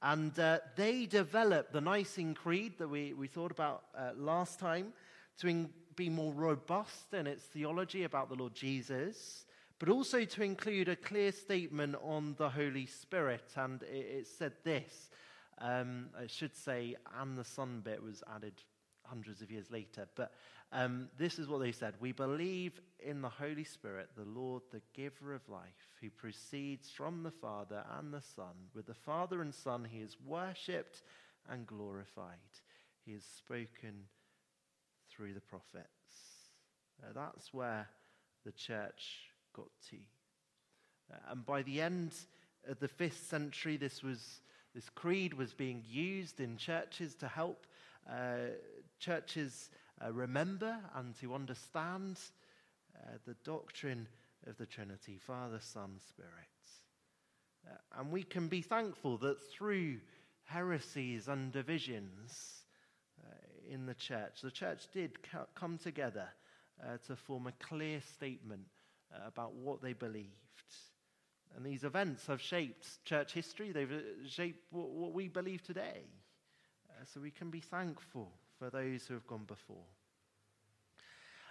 And 0.01 0.37
uh, 0.39 0.59
they 0.75 1.05
developed 1.05 1.73
the 1.73 1.81
Nicene 1.81 2.35
Creed 2.35 2.77
that 2.77 2.87
we, 2.87 3.13
we 3.13 3.27
thought 3.27 3.51
about 3.51 3.83
uh, 3.97 4.11
last 4.15 4.59
time 4.59 4.93
to 5.39 5.47
in, 5.47 5.69
be 5.95 6.09
more 6.09 6.33
robust 6.33 7.13
in 7.13 7.25
its 7.25 7.43
theology 7.43 8.03
about 8.03 8.29
the 8.29 8.35
Lord 8.35 8.53
Jesus, 8.53 9.45
but 9.79 9.89
also 9.89 10.23
to 10.23 10.43
include 10.43 10.87
a 10.87 10.95
clear 10.95 11.31
statement 11.31 11.95
on 12.03 12.35
the 12.37 12.49
Holy 12.49 12.85
Spirit. 12.85 13.53
And 13.55 13.81
it, 13.83 14.05
it 14.19 14.27
said 14.27 14.53
this 14.63 15.09
um, 15.59 16.09
I 16.17 16.27
should 16.27 16.55
say, 16.55 16.95
and 17.19 17.37
the 17.37 17.43
Son 17.43 17.81
bit 17.83 18.01
was 18.01 18.23
added 18.33 18.53
hundreds 19.03 19.41
of 19.41 19.51
years 19.51 19.71
later. 19.71 20.07
But 20.15 20.31
um, 20.71 21.07
this 21.17 21.39
is 21.39 21.47
what 21.47 21.59
they 21.59 21.71
said 21.71 21.93
We 21.99 22.11
believe 22.11 22.79
in 22.99 23.21
the 23.21 23.29
Holy 23.29 23.63
Spirit, 23.63 24.09
the 24.15 24.25
Lord, 24.25 24.63
the 24.71 24.81
giver 24.93 25.33
of 25.33 25.47
life, 25.47 25.93
who 26.01 26.09
proceeds 26.09 26.89
from 26.89 27.23
the 27.23 27.31
Father 27.31 27.83
and 27.97 28.13
the 28.13 28.21
Son. 28.21 28.53
With 28.73 28.87
the 28.87 28.93
Father 28.93 29.41
and 29.41 29.53
Son, 29.53 29.87
he 29.89 29.99
is 29.99 30.17
worshipped 30.25 31.03
and 31.49 31.65
glorified. 31.65 32.37
He 33.05 33.13
is 33.13 33.23
spoken 33.23 34.03
through 35.09 35.33
the 35.33 35.41
prophets. 35.41 35.87
Uh, 37.01 37.13
that's 37.13 37.53
where 37.53 37.87
the 38.45 38.51
church 38.51 39.31
got 39.53 39.69
to. 39.89 39.97
Uh, 41.11 41.31
and 41.31 41.45
by 41.45 41.61
the 41.61 41.81
end 41.81 42.13
of 42.67 42.79
the 42.79 42.87
fifth 42.87 43.25
century, 43.27 43.77
this 43.77 44.03
was 44.03 44.41
this 44.75 44.89
creed 44.89 45.33
was 45.33 45.53
being 45.53 45.81
used 45.89 46.39
in 46.39 46.55
churches 46.55 47.15
to 47.15 47.27
help 47.27 47.65
uh, 48.07 48.51
churches 48.99 49.71
uh, 50.03 50.11
remember 50.11 50.77
and 50.95 51.15
to 51.19 51.33
understand 51.33 52.19
uh, 52.95 53.17
the 53.25 53.35
doctrine 53.43 54.07
of 54.45 54.57
the 54.57 54.65
Trinity 54.65 55.17
Father, 55.17 55.59
Son, 55.59 55.99
Spirit. 56.09 56.31
Uh, 57.67 57.99
and 57.99 58.11
we 58.11 58.23
can 58.23 58.47
be 58.47 58.61
thankful 58.61 59.17
that 59.17 59.37
through 59.51 59.97
heresies 60.45 61.27
and 61.27 61.51
divisions 61.51 62.63
uh, 63.19 63.33
in 63.69 63.85
the 63.85 63.95
church, 63.95 64.41
the 64.41 64.51
church 64.51 64.87
did 64.93 65.17
come 65.55 65.77
together 65.77 66.27
uh, 66.83 66.97
to 67.07 67.15
form 67.15 67.47
a 67.47 67.65
clear 67.65 67.99
statement 68.15 68.61
about 69.25 69.53
what 69.53 69.81
they 69.81 69.93
believed. 69.93 70.27
And 71.55 71.65
these 71.65 71.83
events 71.83 72.27
have 72.27 72.41
shaped 72.41 73.03
church 73.05 73.33
history, 73.33 73.71
they've 73.71 73.91
shaped 74.27 74.59
what, 74.71 74.89
what 74.89 75.13
we 75.13 75.27
believe 75.27 75.63
today. 75.63 76.03
So 77.05 77.19
we 77.21 77.31
can 77.31 77.49
be 77.49 77.59
thankful 77.59 78.31
for 78.59 78.69
those 78.69 79.05
who 79.07 79.13
have 79.13 79.27
gone 79.27 79.45
before. 79.47 79.83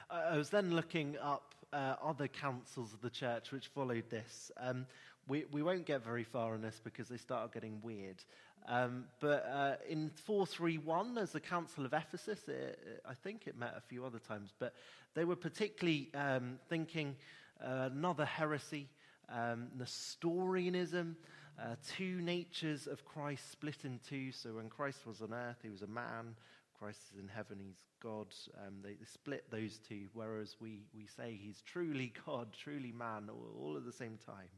I 0.09 0.37
was 0.37 0.51
then 0.51 0.75
looking 0.75 1.17
up 1.19 1.55
uh, 1.73 1.97
other 2.03 2.29
councils 2.29 2.93
of 2.93 3.01
the 3.01 3.11
church 3.11 3.51
which 3.51 3.67
followed 3.69 4.09
this. 4.09 4.51
Um, 4.57 4.87
we, 5.29 5.45
we 5.51 5.63
won't 5.63 5.85
get 5.85 6.05
very 6.05 6.23
far 6.23 6.55
on 6.55 6.63
this 6.63 6.81
because 6.85 7.09
they 7.09 7.17
start 7.17 7.53
getting 7.53 7.81
weird. 7.83 8.23
Um, 8.69 9.05
but 9.21 9.45
uh, 9.51 9.75
in 9.89 10.11
431, 10.11 11.15
there's 11.15 11.33
the 11.33 11.41
Council 11.41 11.85
of 11.85 11.93
Ephesus. 11.93 12.41
It, 12.49 12.79
it- 12.87 13.03
I 13.09 13.15
think 13.15 13.47
it 13.47 13.57
met 13.59 13.75
a 13.77 13.81
few 13.81 14.05
other 14.05 14.19
times, 14.21 14.53
but 14.59 14.75
they 15.15 15.25
were 15.25 15.37
particularly 15.37 16.11
um, 16.15 16.59
thinking 16.69 17.17
uh, 17.65 17.89
another 17.93 18.25
heresy, 18.25 18.89
um, 19.29 19.69
Nestorianism, 19.77 21.17
uh, 21.61 21.77
two 21.97 22.21
natures 22.21 22.87
of 22.87 23.05
Christ 23.05 23.51
split 23.51 23.85
in 23.85 24.01
two. 24.09 24.33
So 24.33 24.51
when 24.55 24.69
Christ 24.69 25.07
was 25.07 25.23
on 25.23 25.33
earth, 25.33 25.59
he 25.63 25.71
was 25.71 25.83
a 25.83 25.87
man. 25.87 26.37
Christ 26.79 27.01
is 27.13 27.21
in 27.21 27.29
heaven, 27.29 27.59
he's 27.61 27.79
God. 28.03 28.29
Um, 28.67 28.75
they, 28.83 28.91
they 28.91 29.05
split 29.05 29.51
those 29.51 29.79
two, 29.79 30.07
whereas 30.13 30.57
we, 30.61 30.81
we 30.95 31.07
say 31.07 31.39
he's 31.41 31.63
truly 31.63 32.13
God, 32.27 32.49
truly 32.53 32.93
man, 32.93 33.29
all, 33.31 33.49
all 33.59 33.77
at 33.77 33.85
the 33.85 33.93
same 33.93 34.19
time. 34.25 34.49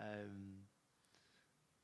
Um, 0.00 0.54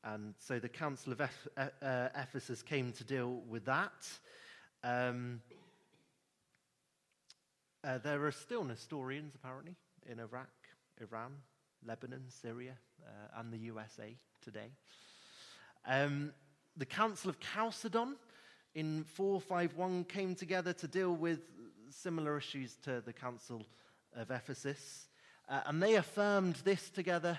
and 0.03 0.35
so 0.39 0.59
the 0.59 0.69
Council 0.69 1.13
of 1.13 1.21
Eph- 1.21 1.49
uh, 1.57 2.09
Ephesus 2.17 2.63
came 2.63 2.93
to 2.93 3.05
deal 3.05 3.43
with 3.49 3.67
that. 3.67 4.09
Um, 4.83 5.41
uh, 7.85 7.99
there 7.99 8.25
are 8.27 8.33
still 8.33 8.65
Nestorians, 8.65 9.35
apparently, 9.35 9.77
in 10.11 10.19
Iraq, 10.19 10.49
Iran, 11.01 11.33
Lebanon, 11.87 12.25
Syria, 12.29 12.75
uh, 13.05 13.41
and 13.41 13.53
the 13.53 13.59
USA 13.59 14.17
today. 14.43 14.71
Um, 15.87 16.33
the 16.77 16.87
Council 16.87 17.31
of 17.31 17.39
Chalcedon 17.41 18.17
in 18.75 19.05
451 19.05 20.05
came 20.05 20.35
together 20.35 20.73
to 20.75 20.87
deal 20.87 21.15
with 21.15 21.41
similar 21.91 22.39
issues 22.39 22.77
to 22.85 23.01
the 23.01 23.13
Council 23.13 23.67
of 24.15 24.31
Ephesus. 24.31 25.09
Uh, 25.49 25.61
and 25.67 25.83
they 25.83 25.97
affirmed 25.97 26.57
this 26.65 26.91
together. 26.91 27.39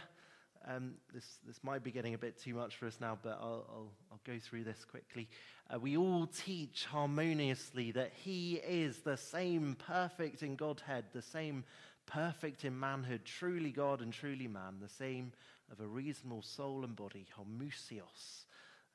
Um, 0.67 0.95
this, 1.13 1.39
this 1.47 1.63
might 1.63 1.83
be 1.83 1.91
getting 1.91 2.13
a 2.13 2.17
bit 2.17 2.39
too 2.39 2.53
much 2.53 2.75
for 2.75 2.85
us 2.85 2.97
now, 2.99 3.17
but 3.23 3.39
I'll, 3.41 3.65
I'll, 3.69 3.91
I'll 4.11 4.21
go 4.25 4.37
through 4.37 4.63
this 4.63 4.85
quickly. 4.85 5.27
Uh, 5.73 5.79
we 5.79 5.97
all 5.97 6.27
teach 6.27 6.85
harmoniously 6.85 7.91
that 7.93 8.11
He 8.13 8.55
is 8.55 8.99
the 8.99 9.17
same 9.17 9.75
perfect 9.75 10.43
in 10.43 10.55
Godhead, 10.55 11.05
the 11.13 11.21
same 11.21 11.63
perfect 12.11 12.65
in 12.65 12.77
manhood, 12.77 13.21
truly 13.23 13.71
God 13.71 14.01
and 14.01 14.11
truly 14.11 14.47
man, 14.47 14.75
the 14.81 14.89
same 14.89 15.31
of 15.71 15.79
a 15.79 15.87
reasonable 15.87 16.41
soul 16.41 16.83
and 16.83 16.95
body, 16.95 17.25
homoousios, 17.37 18.45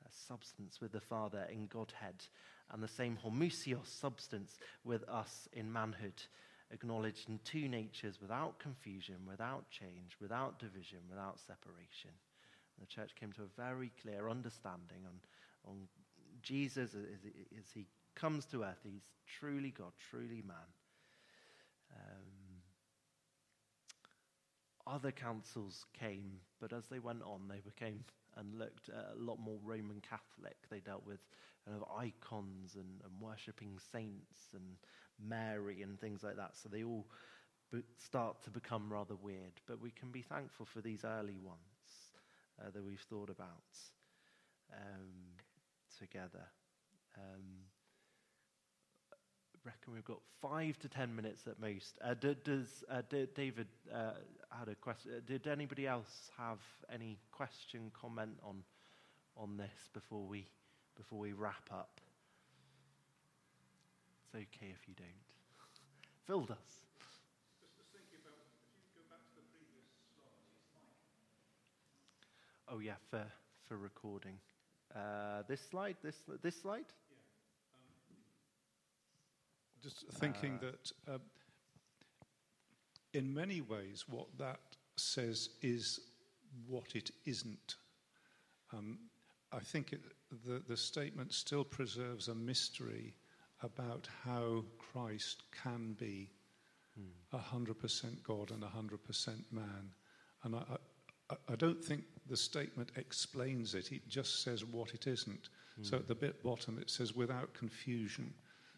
a 0.05 0.09
substance 0.27 0.79
with 0.79 0.91
the 0.91 1.01
Father 1.01 1.47
in 1.51 1.65
Godhead, 1.67 2.23
and 2.71 2.83
the 2.83 2.87
same 2.87 3.17
homoousios 3.25 3.87
substance 3.87 4.59
with 4.83 5.07
us 5.09 5.47
in 5.53 5.71
manhood, 5.71 6.21
acknowledged 6.71 7.29
in 7.29 7.39
two 7.43 7.67
natures 7.67 8.21
without 8.21 8.59
confusion, 8.59 9.15
without 9.27 9.69
change, 9.71 10.15
without 10.21 10.59
division, 10.59 10.99
without 11.09 11.39
separation. 11.39 12.11
And 12.77 12.85
the 12.87 12.93
church 12.93 13.15
came 13.19 13.31
to 13.33 13.43
a 13.43 13.61
very 13.61 13.91
clear 14.01 14.29
understanding 14.29 15.05
on, 15.05 15.71
on 15.71 15.87
Jesus 16.43 16.93
as, 16.93 17.31
as 17.57 17.71
he 17.73 17.87
comes 18.13 18.45
to 18.47 18.63
earth. 18.63 18.83
He's 18.83 19.01
truly 19.39 19.73
God, 19.75 19.93
truly 20.11 20.43
man. 20.45 20.57
Um, 21.95 22.36
other 24.87 25.11
councils 25.11 25.85
came, 25.99 26.39
but 26.59 26.73
as 26.73 26.87
they 26.87 26.99
went 26.99 27.21
on, 27.23 27.47
they 27.49 27.59
became 27.59 28.03
and 28.37 28.59
looked 28.59 28.89
a 28.89 29.15
lot 29.17 29.39
more 29.39 29.57
Roman 29.63 29.99
Catholic. 30.01 30.57
They 30.69 30.79
dealt 30.79 31.05
with 31.05 31.19
kind 31.65 31.75
of 31.81 31.87
icons 31.97 32.75
and, 32.75 33.01
and 33.03 33.19
worshipping 33.19 33.79
saints 33.91 34.53
and 34.53 34.77
Mary 35.19 35.81
and 35.81 35.99
things 35.99 36.23
like 36.23 36.35
that. 36.37 36.55
So 36.55 36.69
they 36.69 36.83
all 36.83 37.07
start 37.97 38.43
to 38.43 38.49
become 38.49 38.91
rather 38.91 39.15
weird. 39.15 39.59
But 39.65 39.81
we 39.81 39.91
can 39.91 40.11
be 40.11 40.21
thankful 40.21 40.65
for 40.65 40.81
these 40.81 41.03
early 41.03 41.37
ones 41.37 42.13
uh, 42.61 42.69
that 42.73 42.83
we've 42.83 43.01
thought 43.09 43.29
about 43.29 43.75
um, 44.73 45.35
together. 45.99 46.45
Um, 47.17 47.65
reckon 49.67 49.93
we've 49.93 50.05
got 50.05 50.21
five 50.41 50.79
to 50.79 50.87
ten 50.87 51.13
minutes 51.13 51.45
at 51.45 51.59
most. 51.59 51.99
Uh, 52.01 52.13
does 52.13 52.83
uh, 52.89 53.01
David 53.35 53.67
uh, 53.93 54.11
had 54.49 54.69
a 54.69 54.75
question? 54.75 55.11
Did 55.25 55.45
anybody 55.45 55.85
else 55.85 56.31
have 56.37 56.59
any 56.93 57.19
question, 57.31 57.91
comment 57.99 58.39
on 58.43 58.63
on 59.35 59.57
this 59.57 59.89
before 59.93 60.25
we 60.25 60.47
before 60.95 61.19
we 61.19 61.33
wrap 61.33 61.69
up? 61.71 61.99
It's 64.23 64.35
okay 64.35 64.71
if 64.71 64.87
you 64.87 64.93
don't. 64.95 65.07
Phil 66.25 66.41
does. 66.41 66.57
Oh 72.69 72.79
yeah, 72.79 72.93
for 73.09 73.23
for 73.67 73.77
recording. 73.77 74.39
Uh, 74.95 75.43
this 75.49 75.61
slide. 75.69 75.97
This 76.01 76.15
this 76.41 76.55
slide. 76.61 76.85
Just 79.87 80.05
thinking 80.19 80.55
Uh, 80.55 80.65
that 80.65 80.91
uh, 81.13 81.17
in 83.13 83.33
many 83.33 83.61
ways 83.61 84.05
what 84.07 84.27
that 84.37 84.59
says 84.95 85.49
is 85.61 85.99
what 86.67 86.95
it 86.95 87.11
isn't. 87.25 87.75
Um, 88.73 88.99
I 89.51 89.59
think 89.59 89.93
it, 89.93 90.01
the, 90.45 90.61
the 90.67 90.77
statement 90.77 91.33
still 91.33 91.63
preserves 91.63 92.27
a 92.27 92.35
mystery 92.35 93.15
about 93.61 94.07
how 94.25 94.65
Christ 94.77 95.43
can 95.63 95.93
be 95.93 96.31
a 97.31 97.37
100% 97.37 98.23
God 98.23 98.51
and 98.51 98.63
a 98.63 98.67
100% 98.67 99.51
man. 99.51 99.91
And 100.43 100.55
I, 100.55 100.63
I, 101.29 101.35
I 101.49 101.55
don't 101.55 101.83
think 101.83 102.03
the 102.27 102.37
statement 102.37 102.91
explains 102.95 103.75
it, 103.75 103.91
it 103.91 104.07
just 104.07 104.43
says 104.43 104.65
what 104.65 104.93
it 104.93 105.07
isn't. 105.07 105.49
So 105.83 105.97
at 105.97 106.07
the 106.07 106.15
bit 106.15 106.41
bottom 106.41 106.79
it 106.81 106.89
says 106.89 107.15
without 107.15 107.53
confusion. 107.53 108.33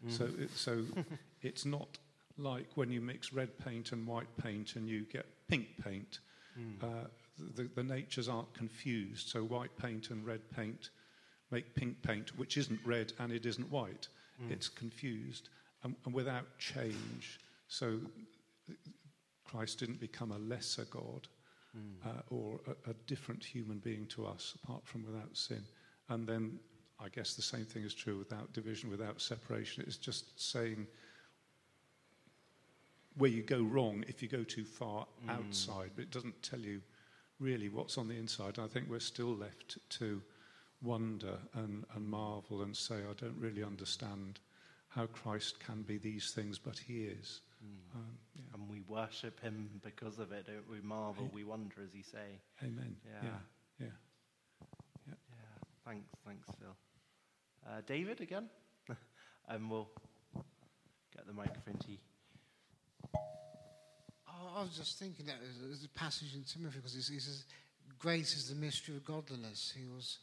So, 0.08 0.24
it, 0.38 0.50
so 0.56 0.84
it's 1.42 1.66
not 1.66 1.98
like 2.38 2.66
when 2.74 2.90
you 2.90 3.00
mix 3.00 3.32
red 3.32 3.58
paint 3.58 3.92
and 3.92 4.06
white 4.06 4.34
paint 4.42 4.76
and 4.76 4.88
you 4.88 5.04
get 5.04 5.26
pink 5.48 5.66
paint. 5.84 6.20
Uh, 6.82 7.06
the, 7.56 7.68
the 7.74 7.82
natures 7.82 8.28
aren't 8.28 8.52
confused. 8.54 9.28
So 9.28 9.42
white 9.42 9.76
paint 9.76 10.10
and 10.10 10.24
red 10.26 10.40
paint 10.54 10.90
make 11.50 11.74
pink 11.74 12.00
paint, 12.02 12.38
which 12.38 12.56
isn't 12.56 12.80
red 12.84 13.12
and 13.18 13.32
it 13.32 13.46
isn't 13.46 13.70
white. 13.70 14.08
It's 14.50 14.68
confused 14.68 15.48
and, 15.84 15.94
and 16.04 16.14
without 16.14 16.46
change. 16.58 17.38
So 17.68 17.98
Christ 19.44 19.78
didn't 19.78 20.00
become 20.00 20.32
a 20.32 20.38
lesser 20.38 20.84
God 20.90 21.28
uh, 22.06 22.22
or 22.30 22.60
a, 22.66 22.90
a 22.90 22.94
different 23.06 23.44
human 23.44 23.78
being 23.78 24.06
to 24.06 24.26
us 24.26 24.56
apart 24.62 24.86
from 24.86 25.04
without 25.04 25.36
sin. 25.36 25.62
And 26.08 26.26
then 26.26 26.58
I 27.02 27.08
guess 27.08 27.34
the 27.34 27.42
same 27.42 27.64
thing 27.64 27.82
is 27.82 27.94
true 27.94 28.18
without 28.18 28.52
division, 28.52 28.90
without 28.90 29.20
separation. 29.20 29.84
It's 29.86 29.96
just 29.96 30.40
saying 30.40 30.86
where 33.16 33.30
you 33.30 33.42
go 33.42 33.62
wrong 33.62 34.04
if 34.08 34.22
you 34.22 34.28
go 34.28 34.44
too 34.44 34.64
far 34.64 35.06
outside, 35.28 35.90
but 35.94 36.02
it 36.02 36.10
doesn't 36.10 36.42
tell 36.42 36.60
you 36.60 36.80
really 37.38 37.68
what's 37.68 37.98
on 37.98 38.08
the 38.08 38.16
inside. 38.16 38.58
I 38.58 38.66
think 38.66 38.88
we're 38.88 39.00
still 39.00 39.34
left 39.34 39.78
to 39.98 40.20
wonder 40.82 41.38
and, 41.54 41.84
and 41.94 42.08
marvel 42.08 42.62
and 42.62 42.76
say, 42.76 42.96
I 42.96 43.14
don't 43.20 43.36
really 43.38 43.62
understand 43.64 44.40
how 44.88 45.06
Christ 45.06 45.60
can 45.60 45.82
be 45.82 45.98
these 45.98 46.32
things, 46.32 46.58
but 46.58 46.78
he 46.78 47.04
is. 47.04 47.40
Um, 47.94 48.18
yeah. 48.34 48.42
And 48.54 48.68
we 48.68 48.82
worship 48.88 49.40
him 49.40 49.68
because 49.82 50.18
of 50.18 50.32
it, 50.32 50.46
don't 50.46 50.68
we? 50.70 50.80
Marvel, 50.80 51.28
we 51.32 51.44
wonder, 51.44 51.76
as 51.84 51.94
you 51.94 52.02
say. 52.02 52.40
Amen. 52.62 52.96
Yeah. 53.04 53.28
yeah. 53.80 53.86
Yeah, 55.06 55.14
thanks, 55.84 56.08
thanks, 56.24 56.48
Phil. 56.58 56.74
Uh, 57.66 57.80
David 57.86 58.20
again, 58.20 58.48
and 59.48 59.70
we'll 59.70 59.88
get 61.14 61.26
the 61.26 61.32
microphone 61.32 61.76
to 61.76 61.90
you. 61.90 61.98
Oh, 64.28 64.58
I 64.58 64.62
was 64.62 64.76
just 64.76 64.98
thinking 64.98 65.26
that 65.26 65.36
there's 65.62 65.84
a 65.84 65.98
passage 65.98 66.34
in 66.34 66.42
Timothy 66.44 66.78
because 66.78 66.94
he 66.94 67.02
says, 67.02 67.44
"Grace 67.98 68.36
is 68.36 68.48
the 68.48 68.54
mystery 68.54 68.96
of 68.96 69.04
godliness." 69.04 69.74
He 69.76 69.86
was 69.86 70.18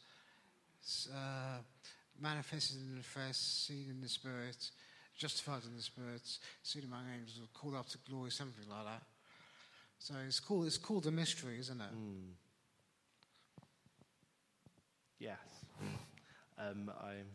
uh, 1.14 1.58
manifested 2.20 2.78
in 2.78 2.96
the 2.96 3.02
flesh, 3.02 3.36
seen 3.36 3.86
in 3.90 4.00
the 4.00 4.08
spirit, 4.08 4.70
justified 5.16 5.62
in 5.64 5.76
the 5.76 5.82
spirit, 5.82 6.22
seen 6.62 6.84
among 6.84 7.04
angels, 7.14 7.40
called 7.54 7.76
up 7.76 7.88
to 7.88 7.98
glory, 8.08 8.30
something 8.30 8.68
like 8.68 8.84
that. 8.84 9.02
So 9.98 10.14
it's 10.26 10.40
called 10.40 10.66
it's 10.66 10.78
called 10.78 11.06
a 11.06 11.10
mystery, 11.10 11.58
isn't 11.58 11.80
it? 11.80 11.94
Mm. 11.94 12.32
Yes. 15.18 15.38
Um, 16.58 16.90
I'm 17.00 17.26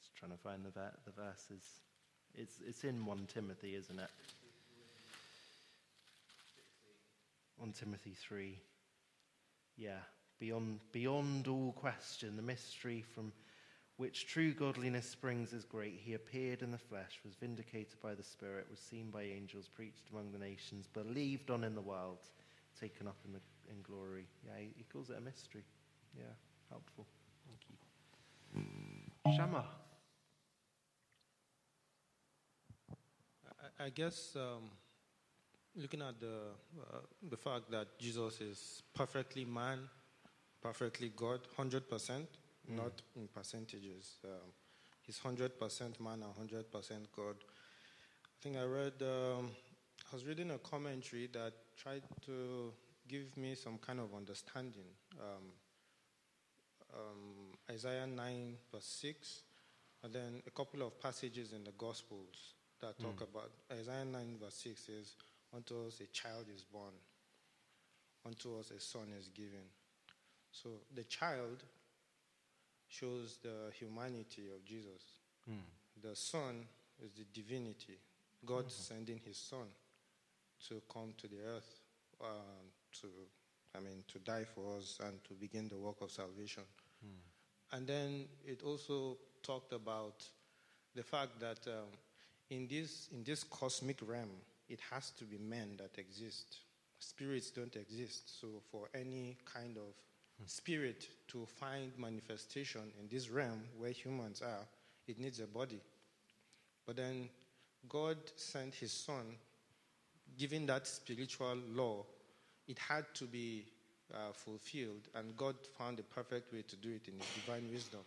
just 0.00 0.14
trying 0.16 0.32
to 0.32 0.38
find 0.38 0.64
the, 0.64 0.70
ver- 0.70 0.96
the 1.04 1.12
verses. 1.12 1.62
It's, 2.34 2.56
it's 2.66 2.84
in 2.84 3.06
1 3.06 3.26
Timothy, 3.32 3.74
isn't 3.74 3.98
it? 3.98 4.10
1 7.58 7.72
Timothy 7.72 8.14
3. 8.14 8.58
Yeah. 9.76 9.98
Beyond, 10.38 10.80
beyond 10.92 11.48
all 11.48 11.72
question, 11.72 12.36
the 12.36 12.42
mystery 12.42 13.02
from 13.14 13.32
which 13.96 14.26
true 14.26 14.52
godliness 14.52 15.08
springs 15.08 15.54
is 15.54 15.64
great. 15.64 15.98
He 16.04 16.12
appeared 16.12 16.60
in 16.60 16.70
the 16.70 16.78
flesh, 16.78 17.20
was 17.24 17.34
vindicated 17.34 17.98
by 18.02 18.14
the 18.14 18.22
Spirit, 18.22 18.66
was 18.68 18.78
seen 18.78 19.10
by 19.10 19.22
angels, 19.22 19.68
preached 19.68 20.10
among 20.12 20.32
the 20.32 20.38
nations, 20.38 20.86
believed 20.92 21.50
on 21.50 21.64
in 21.64 21.74
the 21.74 21.80
world, 21.80 22.18
taken 22.78 23.08
up 23.08 23.16
in 23.24 23.32
the 23.32 23.40
in 23.70 23.80
glory. 23.82 24.26
Yeah, 24.44 24.60
he, 24.60 24.68
he 24.76 24.84
calls 24.92 25.08
it 25.08 25.16
a 25.16 25.20
mystery. 25.20 25.64
Yeah, 26.16 26.24
helpful. 26.70 27.06
Thank 27.46 27.60
you. 27.70 27.85
Shama. 29.36 29.64
I, 33.78 33.86
I 33.86 33.90
guess 33.90 34.36
um, 34.36 34.70
looking 35.74 36.02
at 36.02 36.18
the 36.20 36.54
uh, 36.80 36.98
the 37.30 37.36
fact 37.36 37.70
that 37.70 37.98
Jesus 37.98 38.40
is 38.40 38.82
perfectly 38.94 39.44
man, 39.44 39.80
perfectly 40.62 41.12
God, 41.14 41.40
hundred 41.56 41.88
percent, 41.88 42.28
not 42.68 43.02
in 43.16 43.28
percentages. 43.28 44.18
Um, 44.24 44.52
he's 45.02 45.18
hundred 45.18 45.58
percent 45.58 46.00
man 46.00 46.22
and 46.22 46.34
hundred 46.36 46.70
percent 46.70 47.08
God. 47.14 47.36
I 47.38 48.42
think 48.42 48.56
I 48.56 48.64
read. 48.64 48.94
Um, 49.02 49.50
I 50.10 50.14
was 50.14 50.24
reading 50.24 50.52
a 50.52 50.58
commentary 50.58 51.28
that 51.32 51.52
tried 51.76 52.02
to 52.26 52.72
give 53.08 53.36
me 53.36 53.54
some 53.54 53.78
kind 53.78 53.98
of 53.98 54.14
understanding. 54.14 54.86
Um, 55.20 55.52
um, 56.94 57.55
Isaiah 57.70 58.06
9, 58.06 58.56
verse 58.72 58.98
6, 59.02 59.42
and 60.04 60.12
then 60.12 60.42
a 60.46 60.50
couple 60.50 60.82
of 60.82 61.00
passages 61.00 61.52
in 61.52 61.64
the 61.64 61.72
Gospels 61.72 62.54
that 62.80 62.98
talk 62.98 63.18
hmm. 63.18 63.24
about 63.24 63.50
Isaiah 63.72 64.04
9, 64.04 64.38
verse 64.40 64.54
6 64.54 64.80
says, 64.80 65.16
Unto 65.54 65.86
us 65.86 66.00
a 66.00 66.06
child 66.06 66.46
is 66.54 66.62
born, 66.62 66.92
unto 68.24 68.58
us 68.58 68.70
a 68.70 68.80
son 68.80 69.08
is 69.18 69.28
given. 69.28 69.66
So 70.52 70.68
the 70.94 71.04
child 71.04 71.64
shows 72.88 73.38
the 73.42 73.72
humanity 73.78 74.44
of 74.54 74.64
Jesus. 74.64 75.02
Hmm. 75.44 75.66
The 76.02 76.14
son 76.14 76.66
is 77.02 77.10
the 77.12 77.24
divinity, 77.32 77.98
God 78.44 78.64
hmm. 78.64 78.68
sending 78.70 79.20
his 79.24 79.38
son 79.38 79.66
to 80.68 80.82
come 80.92 81.14
to 81.18 81.26
the 81.26 81.40
earth 81.56 81.80
um, 82.20 82.70
to, 83.00 83.08
I 83.76 83.80
mean, 83.80 84.04
to 84.08 84.18
die 84.20 84.44
for 84.54 84.76
us 84.76 84.98
and 85.04 85.22
to 85.24 85.34
begin 85.34 85.68
the 85.68 85.76
work 85.76 85.96
of 86.00 86.10
salvation. 86.10 86.62
And 87.72 87.86
then 87.86 88.26
it 88.44 88.62
also 88.62 89.16
talked 89.42 89.72
about 89.72 90.24
the 90.94 91.02
fact 91.02 91.40
that 91.40 91.60
um, 91.66 91.88
in 92.50 92.66
this 92.68 93.08
in 93.12 93.24
this 93.24 93.44
cosmic 93.44 93.98
realm, 94.06 94.30
it 94.68 94.80
has 94.90 95.10
to 95.10 95.24
be 95.24 95.38
men 95.38 95.76
that 95.78 95.98
exist. 95.98 96.58
Spirits 96.98 97.50
don't 97.50 97.76
exist. 97.76 98.40
So 98.40 98.48
for 98.70 98.88
any 98.94 99.36
kind 99.44 99.76
of 99.76 100.46
spirit 100.46 101.08
to 101.28 101.46
find 101.46 101.92
manifestation 101.98 102.82
in 103.00 103.08
this 103.08 103.30
realm 103.30 103.62
where 103.78 103.90
humans 103.90 104.42
are, 104.42 104.66
it 105.06 105.18
needs 105.18 105.40
a 105.40 105.46
body. 105.46 105.80
But 106.86 106.96
then 106.96 107.28
God 107.88 108.16
sent 108.36 108.74
His 108.74 108.92
Son, 108.92 109.24
giving 110.38 110.66
that 110.66 110.86
spiritual 110.86 111.58
law, 111.72 112.04
it 112.66 112.78
had 112.78 113.04
to 113.14 113.24
be 113.24 113.66
uh, 114.14 114.32
fulfilled, 114.32 115.08
and 115.14 115.36
God 115.36 115.56
found 115.78 115.98
the 115.98 116.02
perfect 116.02 116.52
way 116.52 116.62
to 116.68 116.76
do 116.76 116.90
it 116.90 117.08
in 117.08 117.14
His 117.18 117.28
divine 117.44 117.70
wisdom 117.70 118.00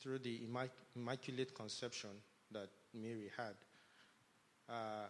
through 0.00 0.18
the 0.18 0.40
immac- 0.40 0.70
immaculate 0.96 1.54
conception 1.54 2.10
that 2.52 2.68
Mary 2.94 3.30
had. 3.36 3.54
Uh, 4.68 5.06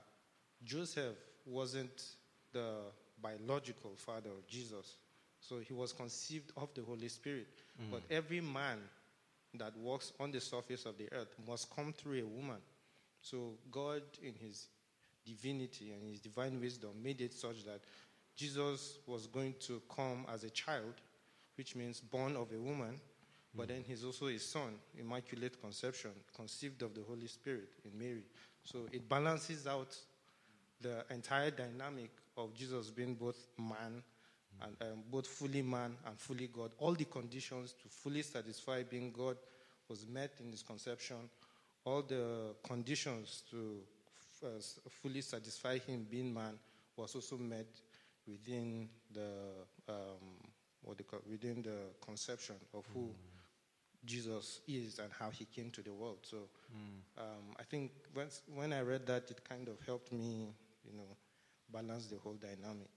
Joseph 0.65 1.17
wasn't 1.47 2.03
the 2.53 2.75
biological 3.23 3.93
father 3.97 4.31
of 4.31 4.47
Jesus, 4.47 4.97
so 5.41 5.59
he 5.59 5.73
was 5.73 5.93
conceived 5.93 6.53
of 6.57 6.69
the 6.75 6.83
Holy 6.83 7.09
Spirit. 7.09 7.49
But 7.91 8.03
every 8.11 8.41
man 8.41 8.79
that 9.55 9.77
walks 9.77 10.13
on 10.21 10.31
the 10.31 10.41
surface 10.41 10.85
of 10.85 10.99
the 10.99 11.09
earth 11.13 11.35
must 11.49 11.75
come 11.75 11.93
through 11.93 12.21
a 12.21 12.27
woman. 12.27 12.59
So 13.23 13.53
God, 13.71 14.03
in 14.23 14.35
His 14.35 14.69
divinity 15.25 15.93
and 15.93 16.03
His 16.11 16.21
divine 16.21 16.61
wisdom, 16.61 16.91
made 17.03 17.21
it 17.21 17.33
such 17.33 17.65
that 17.65 17.81
Jesus 18.41 18.99
was 19.07 19.27
going 19.27 19.55
to 19.61 19.83
come 19.95 20.25
as 20.33 20.45
a 20.45 20.51
child, 20.51 20.95
which 21.57 21.77
means 21.77 22.01
born 22.01 22.37
of 22.37 22.51
a 22.53 22.59
woman, 22.59 22.99
but 23.55 23.69
then 23.69 23.85
He's 23.87 24.03
also 24.03 24.29
a 24.29 24.39
son, 24.39 24.77
immaculate 24.99 25.61
conception, 25.61 26.13
conceived 26.35 26.81
of 26.81 26.95
the 26.95 27.03
Holy 27.03 27.27
Spirit 27.27 27.69
in 27.85 27.99
Mary. 27.99 28.25
So 28.65 28.87
it 28.93 29.07
balances 29.07 29.67
out 29.67 29.95
the 30.81 31.05
entire 31.11 31.51
dynamic 31.51 32.11
of 32.39 32.55
Jesus 32.55 32.89
being 32.89 33.15
both 33.15 33.47
man 33.59 34.03
and 34.63 34.77
um, 34.81 35.03
both 35.11 35.27
fully 35.27 35.61
man 35.61 35.95
and 36.07 36.19
fully 36.19 36.47
God. 36.47 36.71
All 36.79 36.95
the 36.95 37.05
conditions 37.05 37.75
to 37.83 37.89
fully 37.91 38.23
satisfy 38.23 38.85
being 38.85 39.13
God 39.13 39.37
was 39.87 40.07
met 40.07 40.31
in 40.43 40.51
his 40.51 40.63
conception. 40.63 41.29
All 41.85 42.01
the 42.01 42.55
conditions 42.67 43.43
to 43.51 43.81
f- 44.43 44.49
uh, 44.49 44.91
fully 45.03 45.21
satisfy 45.21 45.77
him 45.77 46.07
being 46.11 46.33
man 46.33 46.55
was 46.97 47.15
also 47.15 47.37
met 47.37 47.67
within 48.27 48.89
the 49.13 49.31
um, 49.89 50.51
what 50.83 50.99
they 50.99 51.05
call, 51.05 51.21
within 51.29 51.63
the 51.63 51.77
conception 52.05 52.57
of 52.75 52.85
who 52.95 53.11
Jesus 54.05 54.61
is 54.67 54.99
and 54.99 55.11
how 55.19 55.31
he 55.31 55.45
came 55.45 55.71
to 55.73 55.83
the 55.83 55.93
world. 55.93 56.19
So 56.23 56.49
um, 57.19 57.55
I 57.59 57.63
think 57.65 57.93
once, 58.15 58.43
when 58.55 58.73
I 58.73 58.81
read 58.81 59.07
that, 59.07 59.31
it 59.31 59.43
kind 59.47 59.69
of 59.69 59.77
helped 59.85 60.13
me, 60.13 60.55
you 60.85 60.97
know, 60.97 61.17
balance 61.73 62.07
the 62.07 62.17
whole 62.17 62.35
dynamic. 62.35 62.89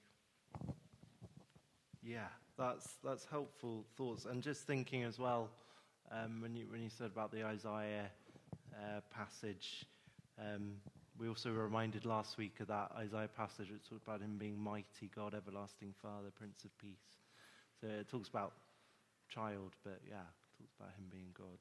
Yeah, 2.02 2.28
that's 2.58 2.96
that's 3.04 3.26
helpful 3.26 3.86
thoughts. 3.96 4.26
And 4.26 4.42
just 4.42 4.66
thinking 4.66 5.04
as 5.04 5.20
well, 5.20 5.50
um, 6.12 6.42
when 6.42 6.56
you 6.56 6.66
when 6.70 6.82
you 6.82 6.90
said 6.90 7.08
about 7.08 7.32
the 7.32 7.46
Isaiah 7.46 8.10
uh, 8.74 9.02
passage, 9.10 9.86
um, 10.40 10.74
we 11.20 11.28
also 11.28 11.52
were 11.52 11.64
reminded 11.64 12.06
last 12.06 12.38
week 12.38 12.60
of 12.60 12.68
that 12.68 12.92
Isaiah 12.98 13.30
passage 13.36 13.70
that 13.70 13.88
talked 13.88 14.08
about 14.08 14.22
him 14.22 14.38
being 14.38 14.60
mighty 14.60 15.10
God, 15.16 15.34
everlasting 15.34 15.94
Father, 16.02 16.32
Prince 16.36 16.64
of 16.66 16.78
Peace. 16.80 17.22
So 17.80 17.88
it 17.88 18.10
talks 18.10 18.30
about 18.30 18.54
child, 19.30 19.74
but 19.84 20.00
yeah, 20.08 20.16
it 20.16 20.58
talks 20.58 20.74
about 20.80 20.92
him 20.98 21.06
being 21.12 21.28
God 21.38 21.60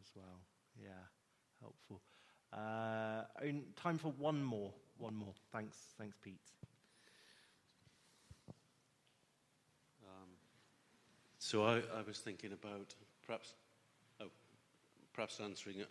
as 0.00 0.10
well. 0.14 0.40
Yeah, 0.80 0.88
helpful. 1.60 2.00
Uh, 2.52 3.24
time 3.76 3.98
for 3.98 4.12
one 4.18 4.42
more. 4.42 4.72
One 4.98 5.14
more. 5.14 5.34
Thanks, 5.52 5.76
thanks, 5.98 6.16
Pete. 6.22 6.38
Um, 10.06 10.28
so 11.38 11.64
I, 11.64 11.78
I 11.98 12.02
was 12.06 12.18
thinking 12.18 12.52
about 12.52 12.94
perhaps, 13.26 13.54
oh, 14.20 14.26
perhaps 15.12 15.40
answering 15.40 15.82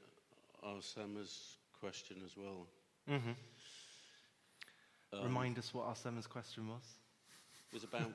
Arsema's 0.66 1.58
question 1.80 2.18
as 2.26 2.38
well. 2.38 2.68
Mm-hmm. 3.10 3.32
Um, 5.14 5.24
Remind 5.24 5.58
us 5.60 5.74
what 5.74 5.86
our 5.86 5.94
Arsema's 5.94 6.28
question 6.28 6.68
was. 6.68 6.84
It 7.72 7.76
was 7.76 7.84
about. 7.84 8.12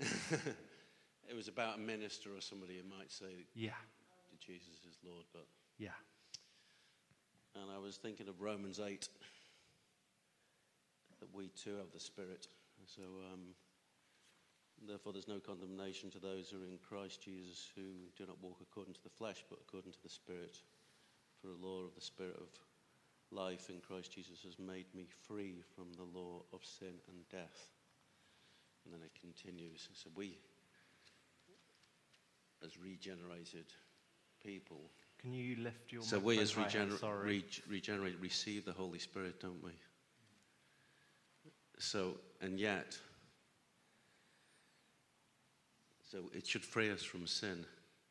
it 1.28 1.36
was 1.36 1.48
about 1.48 1.76
a 1.76 1.80
minister 1.80 2.30
or 2.30 2.40
somebody 2.40 2.76
who 2.76 2.88
might 2.96 3.10
say 3.10 3.46
Yeah, 3.54 3.70
that 4.30 4.40
Jesus 4.40 4.84
is 4.88 4.98
Lord, 5.04 5.24
but 5.32 5.46
yeah. 5.78 5.96
and 7.54 7.70
I 7.70 7.78
was 7.78 7.96
thinking 7.96 8.28
of 8.28 8.40
Romans 8.40 8.80
eight 8.80 9.08
that 11.20 11.28
we 11.34 11.48
too 11.48 11.76
have 11.76 11.92
the 11.92 12.00
Spirit. 12.00 12.48
So 12.86 13.02
um, 13.32 13.54
therefore, 14.88 15.12
there's 15.12 15.28
no 15.28 15.38
condemnation 15.38 16.10
to 16.10 16.18
those 16.18 16.48
who 16.50 16.62
are 16.62 16.66
in 16.66 16.78
Christ 16.78 17.22
Jesus 17.22 17.68
who 17.76 18.08
do 18.16 18.26
not 18.26 18.42
walk 18.42 18.58
according 18.62 18.94
to 18.94 19.02
the 19.02 19.10
flesh, 19.10 19.44
but 19.48 19.58
according 19.66 19.92
to 19.92 20.02
the 20.02 20.08
Spirit. 20.08 20.56
For 21.40 21.46
the 21.48 21.66
law 21.66 21.84
of 21.84 21.94
the 21.94 22.00
Spirit 22.02 22.36
of 22.36 22.48
life 23.32 23.68
in 23.70 23.80
Christ 23.80 24.12
Jesus 24.12 24.42
has 24.44 24.58
made 24.58 24.86
me 24.94 25.06
free 25.26 25.62
from 25.74 25.92
the 25.94 26.18
law 26.18 26.42
of 26.52 26.64
sin 26.64 26.94
and 27.08 27.28
death. 27.30 27.68
And 28.84 28.94
then 28.94 29.00
it 29.02 29.12
continues. 29.20 29.88
So 29.92 30.10
we, 30.16 30.38
as 32.64 32.78
regenerated 32.78 33.66
people, 34.44 34.80
Can 35.18 35.32
you 35.32 35.56
lift 35.62 35.92
your 35.92 36.02
so 36.02 36.18
we 36.18 36.38
as 36.38 36.54
regener- 36.54 36.98
Sorry. 36.98 37.36
reg- 37.36 37.62
regenerate 37.68 38.16
receive 38.20 38.64
the 38.64 38.72
Holy 38.72 38.98
Spirit, 38.98 39.40
don't 39.40 39.62
we? 39.62 39.72
So, 41.78 42.16
and 42.40 42.58
yet, 42.58 42.98
so 46.10 46.18
it 46.34 46.46
should 46.46 46.64
free 46.64 46.90
us 46.90 47.02
from 47.02 47.26
sin. 47.26 47.64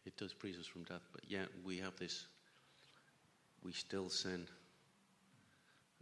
It 0.05 0.17
does 0.17 0.32
free 0.32 0.55
us 0.59 0.65
from 0.65 0.84
death, 0.84 1.07
but 1.11 1.22
yet 1.30 1.47
we 1.63 1.78
have 1.80 1.95
this, 1.97 2.26
we 3.63 3.72
still 3.72 4.09
sin. 4.09 4.47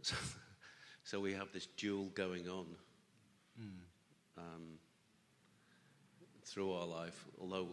So, 0.02 0.16
so 1.04 1.20
we 1.20 1.32
have 1.34 1.52
this 1.52 1.66
duel 1.76 2.06
going 2.14 2.48
on 2.48 2.66
um, 4.36 4.78
through 6.44 6.72
our 6.72 6.86
life, 6.86 7.24
although 7.40 7.68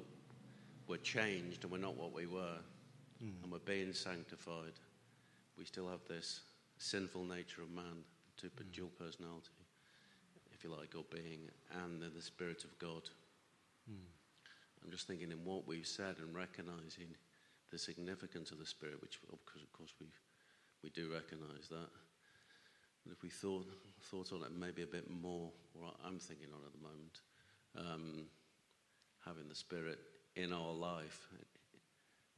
we're 0.88 0.98
changed 0.98 1.64
and 1.64 1.72
we're 1.72 1.78
not 1.78 1.98
what 1.98 2.14
we 2.14 2.26
were, 2.26 2.58
hmm. 3.20 3.30
and 3.44 3.52
we're 3.52 3.60
being 3.60 3.94
sanctified, 3.94 4.74
we 5.58 5.66
still 5.66 5.88
have 5.88 6.02
this 6.08 6.42
sinful 6.78 7.24
nature 7.24 7.62
of 7.62 7.72
man, 7.72 8.04
two 8.38 8.50
hmm. 8.58 8.64
dual 8.72 8.92
personality, 9.00 9.50
if 10.54 10.64
you 10.64 10.70
like, 10.70 10.94
or 10.96 11.06
being, 11.12 11.50
and 11.84 12.02
the 12.02 12.22
Spirit 12.22 12.64
of 12.64 12.78
God. 12.80 13.10
Hmm. 13.88 14.06
I'm 14.84 14.92
just 14.92 15.08
thinking 15.08 15.32
in 15.32 15.44
what 15.44 15.68
we've 15.68 15.88
said 15.88 16.18
and 16.20 16.36
recognizing 16.36 17.16
the 17.72 17.78
significance 17.78 18.52
of 18.52 18.60
the 18.60 18.66
Spirit, 18.66 19.02
which 19.02 19.20
of 19.32 19.44
course, 19.46 19.64
of 19.64 19.74
course 19.74 19.94
we 20.00 20.08
we 20.84 20.92
do 20.92 21.12
recognize 21.12 21.68
that. 21.70 21.90
But 23.06 23.14
if 23.14 23.22
we 23.22 23.30
thought 23.30 23.68
thought 24.02 24.34
on 24.34 24.44
it 24.44 24.52
maybe 24.58 24.84
a 24.84 24.88
bit 24.88 25.10
more, 25.10 25.52
what 25.74 25.96
I'm 26.06 26.20
thinking 26.20 26.48
on 26.54 26.62
at 26.66 26.72
the 26.74 26.88
moment, 26.88 27.22
um, 27.78 28.26
having 29.26 29.48
the 29.48 29.56
Spirit 29.56 30.00
in 30.36 30.52
our 30.52 30.74
life 30.74 31.28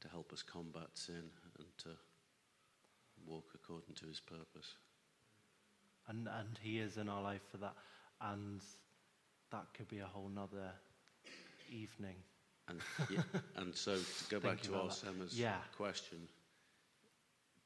to 0.00 0.08
help 0.08 0.32
us 0.32 0.42
combat 0.42 0.88
sin 0.94 1.30
and 1.58 1.66
to 1.78 1.88
walk 3.26 3.50
according 3.54 3.94
to 3.96 4.06
His 4.06 4.20
purpose. 4.20 4.74
And, 6.08 6.28
and 6.28 6.58
He 6.62 6.78
is 6.78 6.96
in 6.96 7.08
our 7.08 7.22
life 7.22 7.42
for 7.50 7.58
that. 7.58 7.74
And 8.20 8.62
that 9.50 9.66
could 9.74 9.88
be 9.88 9.98
a 9.98 10.06
whole 10.06 10.28
nother 10.34 10.70
evening. 11.70 12.16
And, 12.68 12.80
yeah, 13.10 13.22
and 13.56 13.74
so 13.74 13.96
to 13.96 14.24
go 14.30 14.40
back 14.48 14.60
to 14.62 14.76
our. 14.76 14.88
Arsema's 14.88 15.38
Yeah. 15.38 15.56
question, 15.76 16.18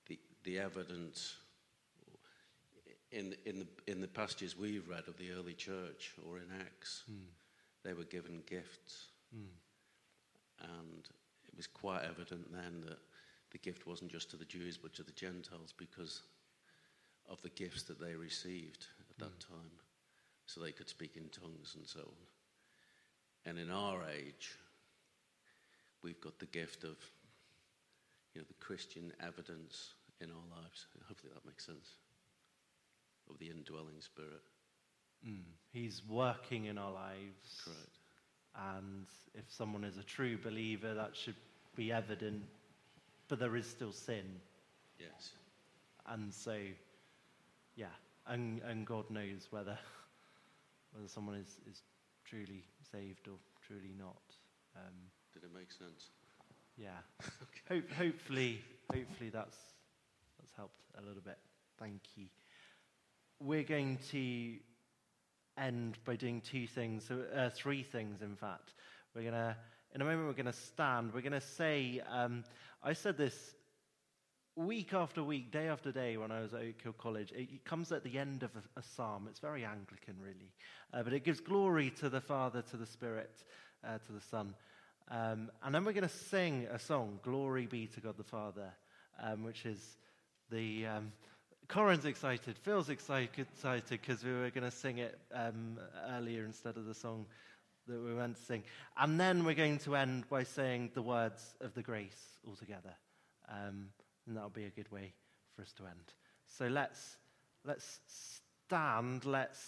the, 0.07 0.19
the 0.45 0.59
evidence 0.59 1.37
in, 3.13 3.35
in, 3.45 3.59
the, 3.61 3.67
in 3.93 4.01
the 4.01 4.09
passages 4.09 4.57
we've 4.59 4.89
read 4.89 5.07
of 5.07 5.17
the 5.19 5.31
early 5.33 5.55
church 5.55 6.13
or 6.27 6.39
in 6.39 6.45
Acts, 6.61 7.03
Hmm. 7.07 7.27
they 7.85 7.93
were 7.93 8.05
given 8.05 8.43
gifts. 8.47 9.07
And 10.61 11.09
it 11.49 11.57
was 11.57 11.67
quite 11.67 12.05
evident 12.05 12.53
then 12.53 12.83
that 12.87 12.99
the 13.51 13.59
gift 13.59 13.87
wasn't 13.87 14.11
just 14.13 14.31
to 14.31 14.37
the 14.37 14.45
Jews 14.45 14.77
but 14.79 14.95
to 14.95 15.03
the 15.03 15.13
Gentiles 15.13 15.73
because 15.77 16.23
of 17.29 17.41
the 17.43 17.49
gifts 17.51 17.83
that 17.85 18.01
they 18.01 18.15
received 18.15 18.87
at 19.11 19.19
that 19.19 19.41
time. 19.41 19.71
So 20.47 20.61
they 20.61 20.73
could 20.73 20.89
speak 20.89 21.17
in 21.17 21.29
tongues 21.29 21.75
and 21.77 21.87
so 21.87 22.01
on. 22.01 22.27
And 23.45 23.59
in 23.59 23.71
our 23.71 24.03
age, 24.09 24.57
we've 26.03 26.21
got 26.21 26.39
the 26.39 26.47
gift 26.47 26.85
of 26.85 26.97
you 28.35 28.41
know, 28.41 28.47
the 28.47 28.65
Christian 28.65 29.13
evidence 29.21 29.95
in 30.21 30.31
our 30.31 30.61
lives. 30.63 30.87
Hopefully 31.09 31.33
that 31.35 31.45
makes 31.47 31.67
sense. 31.67 31.97
Of 33.33 33.39
the 33.39 33.47
indwelling 33.47 34.01
spirit. 34.01 34.43
Mm. 35.27 35.39
He's 35.73 36.03
working 36.09 36.67
in 36.67 36.77
our 36.77 36.93
lives. 36.93 37.63
Correct. 37.65 37.99
And 38.75 39.07
if 39.35 39.45
someone 39.49 39.85
is 39.85 39.97
a 39.97 40.03
true 40.03 40.37
believer, 40.43 40.93
that 40.95 41.17
should 41.17 41.37
be 41.75 41.91
evident. 41.93 42.43
But 43.29 43.39
there 43.39 43.57
is 43.57 43.67
still 43.67 43.93
sin. 43.93 44.25
Yes. 44.99 45.31
And 46.07 46.33
so, 46.33 46.57
yeah. 47.75 47.87
And, 48.27 48.61
and 48.69 48.87
God 48.87 49.09
knows 49.11 49.49
whether, 49.51 49.79
whether 50.93 51.09
someone 51.09 51.37
is, 51.37 51.57
is 51.71 51.83
truly 52.27 52.65
saved 52.91 53.29
or 53.29 53.39
truly 53.67 53.95
not. 53.99 54.23
Um, 54.77 54.93
Did 55.33 55.45
it 55.45 55.51
make 55.55 55.73
sense? 55.73 56.11
yeah. 56.77 56.99
Hope, 57.69 57.91
hopefully, 57.93 58.61
hopefully 58.93 59.31
that's, 59.31 59.57
that's 60.39 60.53
helped 60.57 60.81
a 60.99 61.01
little 61.01 61.23
bit. 61.23 61.39
Thank 61.79 62.01
you. 62.17 62.27
We're 63.45 63.65
going 63.65 63.99
to 64.13 64.55
end 65.59 65.99
by 66.05 66.15
doing 66.15 66.41
two 66.41 66.69
things, 66.69 67.11
uh, 67.11 67.51
three 67.53 67.83
things, 67.83 68.23
in 68.23 68.37
fact. 68.37 68.75
We're 69.17 69.23
going 69.23 69.35
to, 69.35 69.57
in 69.95 70.01
a 70.01 70.05
moment, 70.05 70.29
we're 70.29 70.35
going 70.35 70.47
to 70.47 70.53
stand. 70.53 71.13
We're 71.13 71.23
going 71.23 71.33
to 71.33 71.41
say, 71.41 72.01
um, 72.09 72.45
I 72.85 72.93
said 72.93 73.17
this 73.17 73.35
week 74.55 74.95
after 74.95 75.25
week, 75.25 75.51
day 75.51 75.67
after 75.67 75.91
day 75.91 76.17
when 76.17 76.31
I 76.31 76.41
was 76.41 76.55
at 76.55 76.61
Oak 76.61 76.83
Hill 76.83 76.93
College. 76.93 77.33
It, 77.33 77.65
comes 77.65 77.91
at 77.91 78.05
the 78.05 78.17
end 78.17 78.45
of 78.45 78.51
a, 78.55 78.79
a 78.79 78.83
psalm. 78.83 79.27
It's 79.29 79.41
very 79.41 79.65
Anglican, 79.65 80.15
really. 80.21 80.53
Uh, 80.95 81.03
but 81.03 81.13
it 81.13 81.25
gives 81.25 81.41
glory 81.41 81.91
to 81.99 82.09
the 82.09 82.21
Father, 82.21 82.63
to 82.71 82.77
the 82.77 82.87
Spirit, 82.87 83.43
uh, 83.85 83.99
to 84.07 84.13
the 84.13 84.21
Son. 84.21 84.55
Um, 85.11 85.51
and 85.65 85.75
then 85.75 85.85
we're 85.85 85.95
going 85.95 86.09
to 86.09 86.09
sing 86.09 86.69
a 86.71 86.79
song, 86.79 87.19
Glory 87.25 87.67
Be 87.67 87.89
to 87.89 88.01
God 88.01 88.17
the 88.17 88.23
Father, 88.23 88.71
um, 89.21 89.43
which 89.43 89.67
is 89.67 89.97
the. 90.49 90.87
Corin's 91.73 92.05
excited, 92.05 92.59
Phil's 92.59 92.91
excited 92.91 93.31
because 93.89 94.23
we 94.23 94.31
were 94.31 94.51
going 94.51 94.71
to 94.71 94.71
sing 94.71 94.99
it 94.99 95.19
um, 95.33 95.79
earlier 96.11 96.45
instead 96.45 96.77
of 96.77 96.85
the 96.85 96.93
song 96.93 97.25
that 97.89 97.99
we 97.99 98.11
meant 98.11 98.37
to 98.37 98.43
sing. 98.43 98.63
And 98.99 99.19
then 99.19 99.43
we're 99.43 99.55
going 99.55 99.79
to 99.79 99.97
end 99.97 100.29
by 100.29 100.43
saying 100.43 100.91
the 100.93 101.01
words 101.01 101.55
of 101.63 101.73
the 101.73 101.81
grace 101.81 102.37
altogether. 102.47 102.93
Um, 103.49 103.87
and 104.27 104.37
that'll 104.37 104.51
be 104.51 104.67
a 104.67 104.71
good 104.71 104.93
way 104.93 105.15
for 105.57 105.63
us 105.63 105.73
to 105.79 105.85
end. 105.85 106.13
So 106.47 106.67
let's, 106.67 107.17
let's 107.65 108.01
stand, 108.67 109.25
let's 109.25 109.65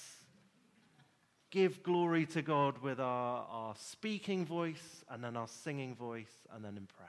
give 1.50 1.82
glory 1.82 2.26
to 2.26 2.42
God 2.42 2.82
with 2.82 3.00
our, 3.00 3.46
our 3.50 3.74
speaking 3.76 4.44
voice 4.44 5.06
and 5.08 5.24
then 5.24 5.38
our 5.38 5.48
singing 5.48 5.94
voice 5.94 6.46
and 6.54 6.62
then 6.62 6.76
in 6.76 6.84
prayer. 6.84 7.08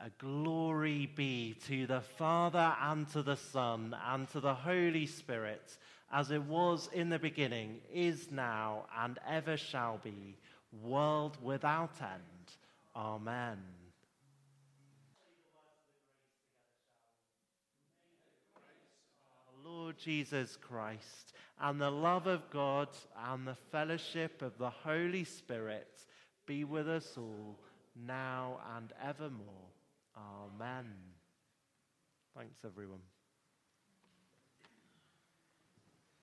A 0.00 0.10
glory 0.18 1.10
be 1.16 1.56
to 1.66 1.86
the 1.86 2.00
Father 2.00 2.74
and 2.80 3.08
to 3.10 3.22
the 3.22 3.36
Son 3.36 3.96
and 4.06 4.28
to 4.30 4.38
the 4.38 4.54
Holy 4.54 5.06
Spirit, 5.06 5.76
as 6.12 6.30
it 6.30 6.42
was 6.42 6.88
in 6.92 7.08
the 7.08 7.18
beginning, 7.18 7.80
is 7.92 8.30
now, 8.30 8.86
and 8.96 9.18
ever 9.28 9.56
shall 9.56 9.98
be, 10.02 10.36
world 10.82 11.36
without 11.42 12.00
end. 12.00 12.56
Amen. 12.94 13.58
Lord 19.64 19.98
Jesus 19.98 20.56
Christ, 20.56 21.32
and 21.60 21.80
the 21.80 21.90
love 21.90 22.26
of 22.26 22.48
God, 22.50 22.88
and 23.30 23.46
the 23.46 23.56
fellowship 23.72 24.42
of 24.42 24.56
the 24.58 24.70
Holy 24.70 25.24
Spirit 25.24 25.88
be 26.46 26.64
with 26.64 26.88
us 26.88 27.14
all, 27.16 27.58
now 28.06 28.60
and 28.76 28.92
evermore. 29.02 29.67
Amen. 30.18 31.14
Thanks, 32.34 32.64
everyone. 32.64 33.02